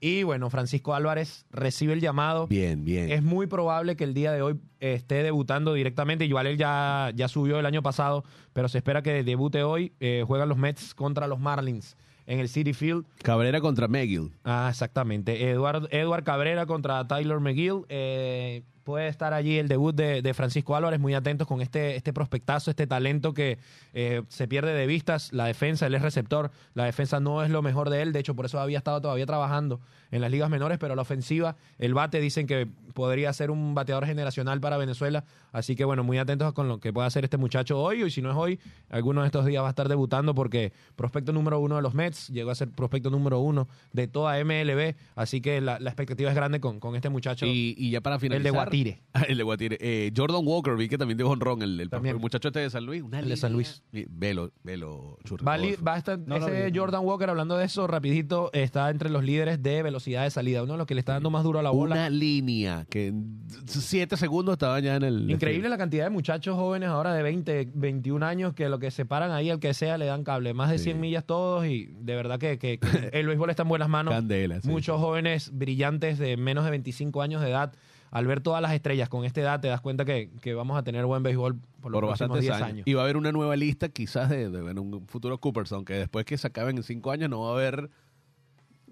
Y 0.00 0.22
bueno, 0.22 0.48
Francisco 0.48 0.94
Álvarez 0.94 1.44
recibe 1.50 1.92
el 1.92 2.00
llamado. 2.00 2.46
Bien, 2.46 2.84
bien. 2.84 3.10
Es 3.10 3.22
muy 3.22 3.46
probable 3.46 3.96
que 3.96 4.04
el 4.04 4.14
día 4.14 4.32
de 4.32 4.40
hoy 4.40 4.54
eh, 4.80 4.94
esté 4.94 5.22
debutando 5.22 5.74
directamente. 5.74 6.24
Igual 6.24 6.46
él 6.46 6.56
ya, 6.56 7.12
ya 7.14 7.28
subió 7.28 7.58
el 7.58 7.66
año 7.66 7.82
pasado, 7.82 8.24
pero 8.54 8.68
se 8.68 8.78
espera 8.78 9.02
que 9.02 9.22
debute 9.22 9.62
hoy. 9.62 9.92
Eh, 10.00 10.24
juegan 10.26 10.48
los 10.48 10.56
Mets 10.56 10.94
contra 10.94 11.26
los 11.26 11.38
Marlins 11.38 11.96
en 12.26 12.38
el 12.38 12.48
City 12.48 12.72
Field. 12.72 13.04
Cabrera 13.22 13.60
contra 13.60 13.88
McGill. 13.88 14.32
Ah, 14.44 14.68
exactamente. 14.70 15.50
Edward 15.50 16.24
Cabrera 16.24 16.64
contra 16.64 17.06
Tyler 17.06 17.40
McGill. 17.40 17.84
Eh, 17.88 18.62
puede 18.84 19.08
estar 19.08 19.32
allí 19.32 19.58
el 19.58 19.68
debut 19.68 19.94
de, 19.94 20.22
de 20.22 20.34
Francisco 20.34 20.76
Álvarez. 20.76 21.00
Muy 21.00 21.14
atentos 21.14 21.46
con 21.46 21.60
este, 21.60 21.96
este 21.96 22.12
prospectazo, 22.12 22.70
este 22.70 22.86
talento 22.86 23.34
que 23.34 23.58
eh, 23.94 24.22
se 24.28 24.48
pierde 24.48 24.74
de 24.74 24.86
vistas. 24.86 25.32
La 25.32 25.46
defensa, 25.46 25.86
él 25.86 25.94
es 25.94 26.02
receptor. 26.02 26.50
La 26.74 26.84
defensa 26.84 27.20
no 27.20 27.42
es 27.42 27.50
lo 27.50 27.62
mejor 27.62 27.90
de 27.90 28.02
él. 28.02 28.12
De 28.12 28.20
hecho, 28.20 28.34
por 28.34 28.46
eso 28.46 28.60
había 28.60 28.78
estado 28.78 29.00
todavía 29.00 29.26
trabajando 29.26 29.80
en 30.10 30.20
las 30.20 30.30
ligas 30.30 30.50
menores. 30.50 30.78
Pero 30.78 30.94
la 30.94 31.02
ofensiva, 31.02 31.56
el 31.78 31.94
bate, 31.94 32.20
dicen 32.20 32.46
que 32.46 32.66
podría 32.94 33.32
ser 33.32 33.50
un 33.50 33.74
bateador 33.74 34.06
generacional 34.06 34.60
para 34.60 34.76
Venezuela. 34.76 35.24
Así 35.52 35.76
que, 35.76 35.84
bueno, 35.84 36.04
muy 36.04 36.18
atentos 36.18 36.52
con 36.52 36.68
lo 36.68 36.78
que 36.78 36.92
pueda 36.92 37.06
hacer 37.06 37.24
este 37.24 37.36
muchacho 37.36 37.80
hoy. 37.80 38.02
Y 38.02 38.10
si 38.10 38.22
no 38.22 38.30
es 38.30 38.36
hoy, 38.36 38.60
alguno 38.88 39.22
de 39.22 39.26
estos 39.26 39.46
días 39.46 39.62
va 39.62 39.68
a 39.68 39.70
estar 39.70 39.88
debutando 39.88 40.34
porque 40.34 40.72
prospecto 40.96 41.32
número 41.32 41.58
uno 41.58 41.76
de 41.76 41.82
los 41.82 41.94
Mets 41.94 42.28
llegó 42.28 42.50
a 42.50 42.54
ser 42.54 42.70
prospecto 42.70 43.10
número 43.10 43.40
uno 43.40 43.68
de 43.92 44.08
toda 44.08 44.42
MLB. 44.44 44.94
Así 45.14 45.40
que 45.40 45.60
la, 45.60 45.78
la 45.78 45.90
expectativa 45.90 46.30
es 46.30 46.36
grande 46.36 46.60
con, 46.60 46.80
con 46.80 46.96
este 46.96 47.08
muchacho. 47.08 47.46
Y, 47.46 47.74
y 47.76 47.90
ya 47.90 48.00
para 48.00 48.18
finalizar. 48.18 48.46
el 48.46 48.52
de 48.52 48.58
Guatire. 48.70 49.02
el 49.28 49.36
de 49.38 49.42
Guatire. 49.42 49.78
Eh, 49.80 50.12
Jordan 50.16 50.42
Walker, 50.44 50.76
vi 50.76 50.88
que 50.88 50.96
también 50.98 51.18
dio 51.18 51.28
honrón, 51.28 51.62
el, 51.62 51.80
el, 51.80 51.90
También. 51.90 52.16
el 52.16 52.20
muchacho 52.20 52.48
este 52.48 52.60
de 52.60 52.70
San 52.70 52.86
Luis. 52.86 53.02
Una 53.02 53.20
El 53.20 53.28
de 53.28 53.36
San 53.36 53.52
Luis. 53.52 53.82
Y- 53.92 54.06
Velo, 54.08 54.50
velo, 54.62 55.18
churro. 55.24 55.44
Va, 55.44 55.54
a 55.54 55.98
estar 55.98 56.18
No 56.18 56.38
lo 56.38 56.46
ese 56.48 56.70
vi. 56.70 56.78
Jordan 56.78 57.04
Walker 57.04 57.28
hablando 57.30 57.56
de 57.56 57.64
eso 57.64 57.86
rapidito 57.86 58.50
está 58.52 58.88
entre 58.90 59.10
los 59.10 59.24
líderes 59.24 59.62
de 59.62 59.82
velocidad 59.82 60.22
de 60.24 60.30
salida 60.30 60.62
uno 60.62 60.72
de 60.74 60.78
los 60.78 60.86
que 60.86 60.94
le 60.94 61.00
está 61.00 61.12
dando 61.14 61.30
más 61.30 61.42
duro 61.44 61.58
a 61.58 61.62
la 61.62 61.70
bola 61.70 61.94
Una 61.96 62.10
línea 62.10 62.86
que 62.88 63.08
en 63.08 63.40
siete 63.66 64.16
segundos 64.16 64.52
estaba 64.54 64.78
ya 64.80 64.96
en 64.96 65.02
el. 65.02 65.30
increíble 65.30 65.68
la 65.68 65.78
cantidad 65.78 66.04
de 66.04 66.10
muchachos 66.10 66.56
jóvenes 66.56 66.88
ahora 66.88 67.12
de 67.14 67.22
20 67.22 67.70
21 67.74 68.24
años 68.24 68.54
que 68.54 68.68
lo 68.68 68.78
que 68.78 68.90
se 68.90 69.04
paran 69.04 69.30
ahí 69.32 69.50
al 69.50 69.58
que 69.60 69.74
sea 69.74 69.98
le 69.98 70.06
dan 70.06 70.24
cable 70.24 70.54
más 70.54 70.70
de 70.70 70.78
Sí. 70.78 70.84
100 70.84 71.00
millas 71.00 71.24
todos 71.24 71.66
y 71.66 71.86
de 72.00 72.14
verdad 72.14 72.38
que, 72.38 72.58
que- 72.58 72.78
que 72.78 72.80
el 73.12 73.26
béisbol 73.26 73.50
está 73.50 73.62
en 73.62 73.68
buenas 73.68 73.88
manos 73.88 74.14
Candela. 74.14 74.60
sí, 74.60 74.68
muchos 74.68 74.96
sí. 74.96 75.02
jóvenes 75.02 75.50
brillantes 75.52 76.18
de 76.18 76.36
menos 76.36 76.64
de 76.64 76.70
25 76.70 77.22
años 77.22 77.40
de 77.42 77.50
edad 77.50 77.72
al 78.10 78.26
ver 78.26 78.40
todas 78.40 78.60
las 78.60 78.72
estrellas 78.72 79.08
con 79.08 79.24
esta 79.24 79.40
edad 79.40 79.60
te 79.60 79.68
das 79.68 79.80
cuenta 79.80 80.04
que, 80.04 80.30
que 80.40 80.54
vamos 80.54 80.76
a 80.76 80.82
tener 80.82 81.06
buen 81.06 81.22
béisbol 81.22 81.54
por 81.80 81.92
los 81.92 82.00
Por 82.00 82.08
próximos 82.08 82.28
bastantes 82.30 82.40
10 82.42 82.52
años. 82.56 82.68
años. 82.68 82.82
Y 82.86 82.94
va 82.94 83.02
a 83.02 83.04
haber 83.04 83.16
una 83.16 83.32
nueva 83.32 83.54
lista 83.56 83.88
quizás 83.88 84.28
de, 84.28 84.50
de- 84.50 84.80
un 84.80 85.06
futuro 85.06 85.38
Cooperson, 85.38 85.84
que 85.84 85.94
después 85.94 86.24
que 86.24 86.36
se 86.36 86.46
acaben 86.46 86.76
en 86.76 86.82
cinco 86.82 87.10
años 87.10 87.30
no 87.30 87.40
va 87.42 87.50
a 87.50 87.52
haber... 87.54 87.90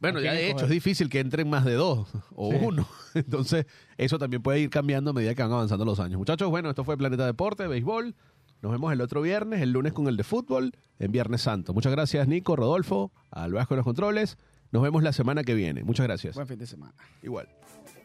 Bueno, 0.00 0.20
¿A 0.20 0.22
ya 0.22 0.32
de 0.32 0.48
hecho 0.50 0.64
es 0.66 0.70
difícil 0.70 1.08
que 1.08 1.18
entren 1.18 1.50
más 1.50 1.64
de 1.64 1.74
dos 1.74 2.08
o 2.36 2.52
Sí. 2.52 2.58
uno. 2.62 2.86
Entonces, 3.14 3.66
eso 3.96 4.16
también 4.18 4.40
puede 4.42 4.60
ir 4.60 4.70
cambiando 4.70 5.10
a 5.10 5.12
medida 5.12 5.34
que 5.34 5.42
van 5.42 5.50
avanzando 5.50 5.84
los 5.84 5.98
años. 5.98 6.18
Muchachos, 6.18 6.48
bueno, 6.50 6.70
esto 6.70 6.84
fue 6.84 6.96
Planeta 6.96 7.26
Deporte, 7.26 7.66
Béisbol. 7.66 8.14
Nos 8.62 8.70
vemos 8.72 8.92
el 8.92 9.00
otro 9.00 9.20
viernes, 9.22 9.60
el 9.60 9.72
lunes 9.72 9.92
con 9.92 10.06
el 10.06 10.16
de 10.16 10.22
fútbol, 10.24 10.72
en 11.00 11.10
Viernes 11.12 11.42
Santo. 11.42 11.74
Muchas 11.74 11.90
gracias, 11.92 12.26
Nico, 12.28 12.54
Rodolfo, 12.54 13.10
al 13.32 13.52
Vasco 13.52 13.74
de 13.74 13.78
los 13.78 13.84
Controles. 13.84 14.38
Nos 14.70 14.82
vemos 14.82 15.02
la 15.02 15.12
semana 15.12 15.42
que 15.42 15.54
viene. 15.54 15.82
Muchas 15.82 16.06
gracias. 16.06 16.34
Buen 16.36 16.46
fin 16.46 16.58
de 16.58 16.66
semana. 16.66 16.94
Igual. 17.22 17.48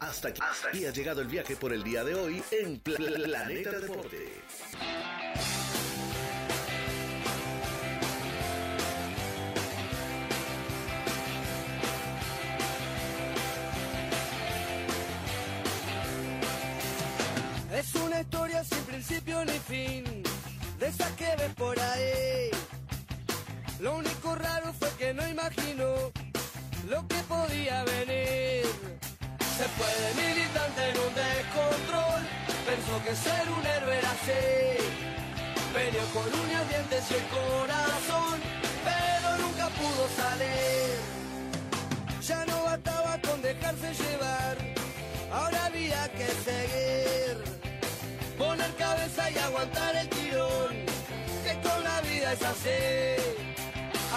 Hasta 0.03 0.27
aquí, 0.29 0.85
ha 0.85 0.91
llegado 0.91 1.21
el 1.21 1.27
viaje 1.27 1.55
por 1.55 1.71
el 1.71 1.81
día 1.81 2.03
de 2.03 2.13
hoy 2.13 2.43
en 2.51 2.77
Pla- 2.79 2.97
Planeta 2.97 3.79
Deporte. 3.79 4.41
Es 17.73 17.95
una 17.95 18.21
historia 18.21 18.63
sin 18.63 18.77
principio 18.83 19.43
ni 19.45 19.53
fin, 19.59 20.03
de 20.79 20.87
esas 20.87 21.11
que 21.13 21.35
ves 21.37 21.53
por 21.55 21.77
ahí. 21.79 22.49
Lo 23.79 23.97
único 23.97 24.35
raro 24.35 24.71
fue 24.73 24.89
que 24.97 25.13
no 25.13 25.27
imaginó 25.27 26.11
lo 26.89 27.07
que 27.07 27.15
podía 27.27 27.83
venir. 27.83 28.42
Fue 29.77 29.87
de 29.87 30.13
militante 30.21 30.89
en 30.89 30.97
un 30.99 31.13
descontrol, 31.15 32.21
pensó 32.65 33.03
que 33.03 33.15
ser 33.15 33.49
un 33.49 33.65
héroe 33.65 33.97
era 33.97 34.11
así. 34.11 34.43
Peleó 35.73 36.05
con 36.13 36.27
uñas, 36.41 36.69
dientes 36.69 37.03
y 37.09 37.13
el 37.15 37.25
corazón, 37.39 38.39
pero 38.85 39.37
nunca 39.37 39.67
pudo 39.69 40.07
salir. 40.15 41.23
Ya 42.21 42.45
no 42.45 42.63
bastaba 42.63 43.19
con 43.21 43.41
dejarse 43.41 43.93
llevar, 43.95 44.57
ahora 45.31 45.65
había 45.65 46.07
que 46.11 46.27
seguir. 46.47 47.43
Poner 48.37 48.71
cabeza 48.75 49.31
y 49.31 49.37
aguantar 49.39 49.95
el 49.95 50.09
tirón, 50.09 50.85
que 51.43 51.53
con 51.67 51.83
la 51.83 51.99
vida 52.01 52.33
es 52.33 52.43
así. 52.43 52.81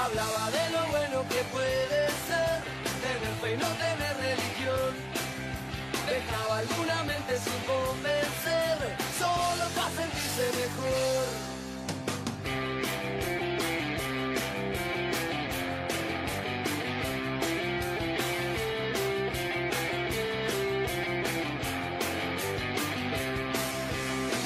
Hablaba 0.03 0.51
de 0.51 0.71
lo 0.71 0.87
bueno 0.89 1.29
que 1.31 1.43
puede 1.55 2.09
ser, 2.29 2.61
tener 3.05 3.35
fe 3.41 3.55
y 3.55 3.57
no 3.57 3.69
tener 3.85 4.17
religión. 4.19 5.16
Dejaba 6.07 6.59
alguna 6.59 7.03
mente 7.03 7.37
sin 7.39 7.61
convencer, 7.67 8.97
solo 9.19 9.65
para 9.75 9.91
sentirse 9.91 10.47
mejor. 10.57 11.27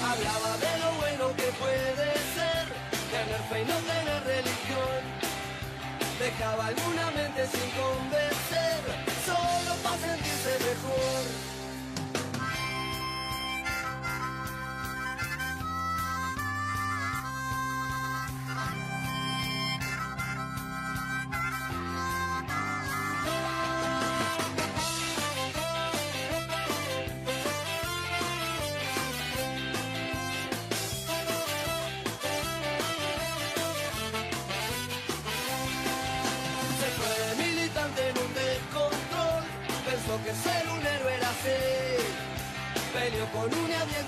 Hablaba 0.02 0.56
de 0.56 0.78
lo 0.78 0.90
bueno 0.94 1.36
que 1.36 1.48
puede 1.60 2.08
ser, 2.34 2.64
tener 3.12 3.42
fe 3.50 3.60
y 3.60 3.64
no 3.66 3.76
tener 3.90 4.24
religión. 4.24 5.00
Dejaba 6.18 6.66
alguna 6.66 7.10
mente 7.10 7.46
sin 7.46 7.70
convencer, 7.70 8.39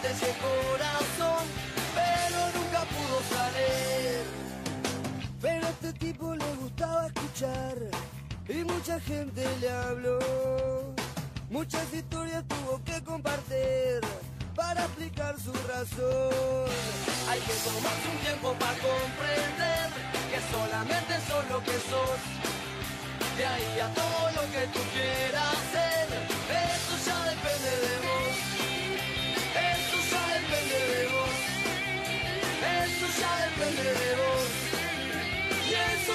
y 0.03 0.25
el 0.25 0.37
corazón, 0.39 1.45
pero 1.95 2.41
nunca 2.57 2.81
pudo 2.91 3.19
salir. 3.31 4.25
Pero 5.41 5.67
a 5.67 5.71
este 5.71 5.93
tipo 5.93 6.35
le 6.35 6.55
gustaba 6.57 7.07
escuchar 7.07 7.77
y 8.49 8.65
mucha 8.65 8.99
gente 8.99 9.47
le 9.61 9.71
habló. 9.71 10.19
Muchas 11.51 11.93
historias 11.95 12.43
tuvo 12.49 12.83
que 12.85 13.01
compartir 13.05 14.01
para 14.57 14.85
explicar 14.85 15.37
su 15.39 15.53
razón. 15.53 16.67
Hay 17.29 17.41
que 17.41 17.55
tomarse 17.63 18.09
un 18.11 18.19
tiempo 18.27 18.55
para 18.59 18.73
comprender 18.73 19.87
que 20.31 20.41
solamente 20.51 21.15
sos 21.29 21.49
lo 21.49 21.63
que 21.63 21.79
sos. 21.91 22.21
De 23.37 23.47
ahí 23.47 23.81
a 23.81 23.89
todo 23.95 24.23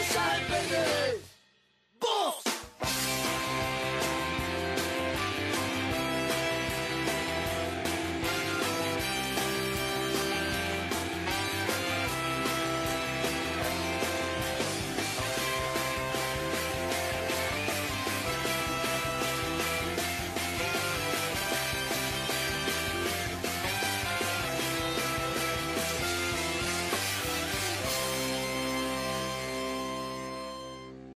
side, 0.07 0.41
baby. 0.47 1.06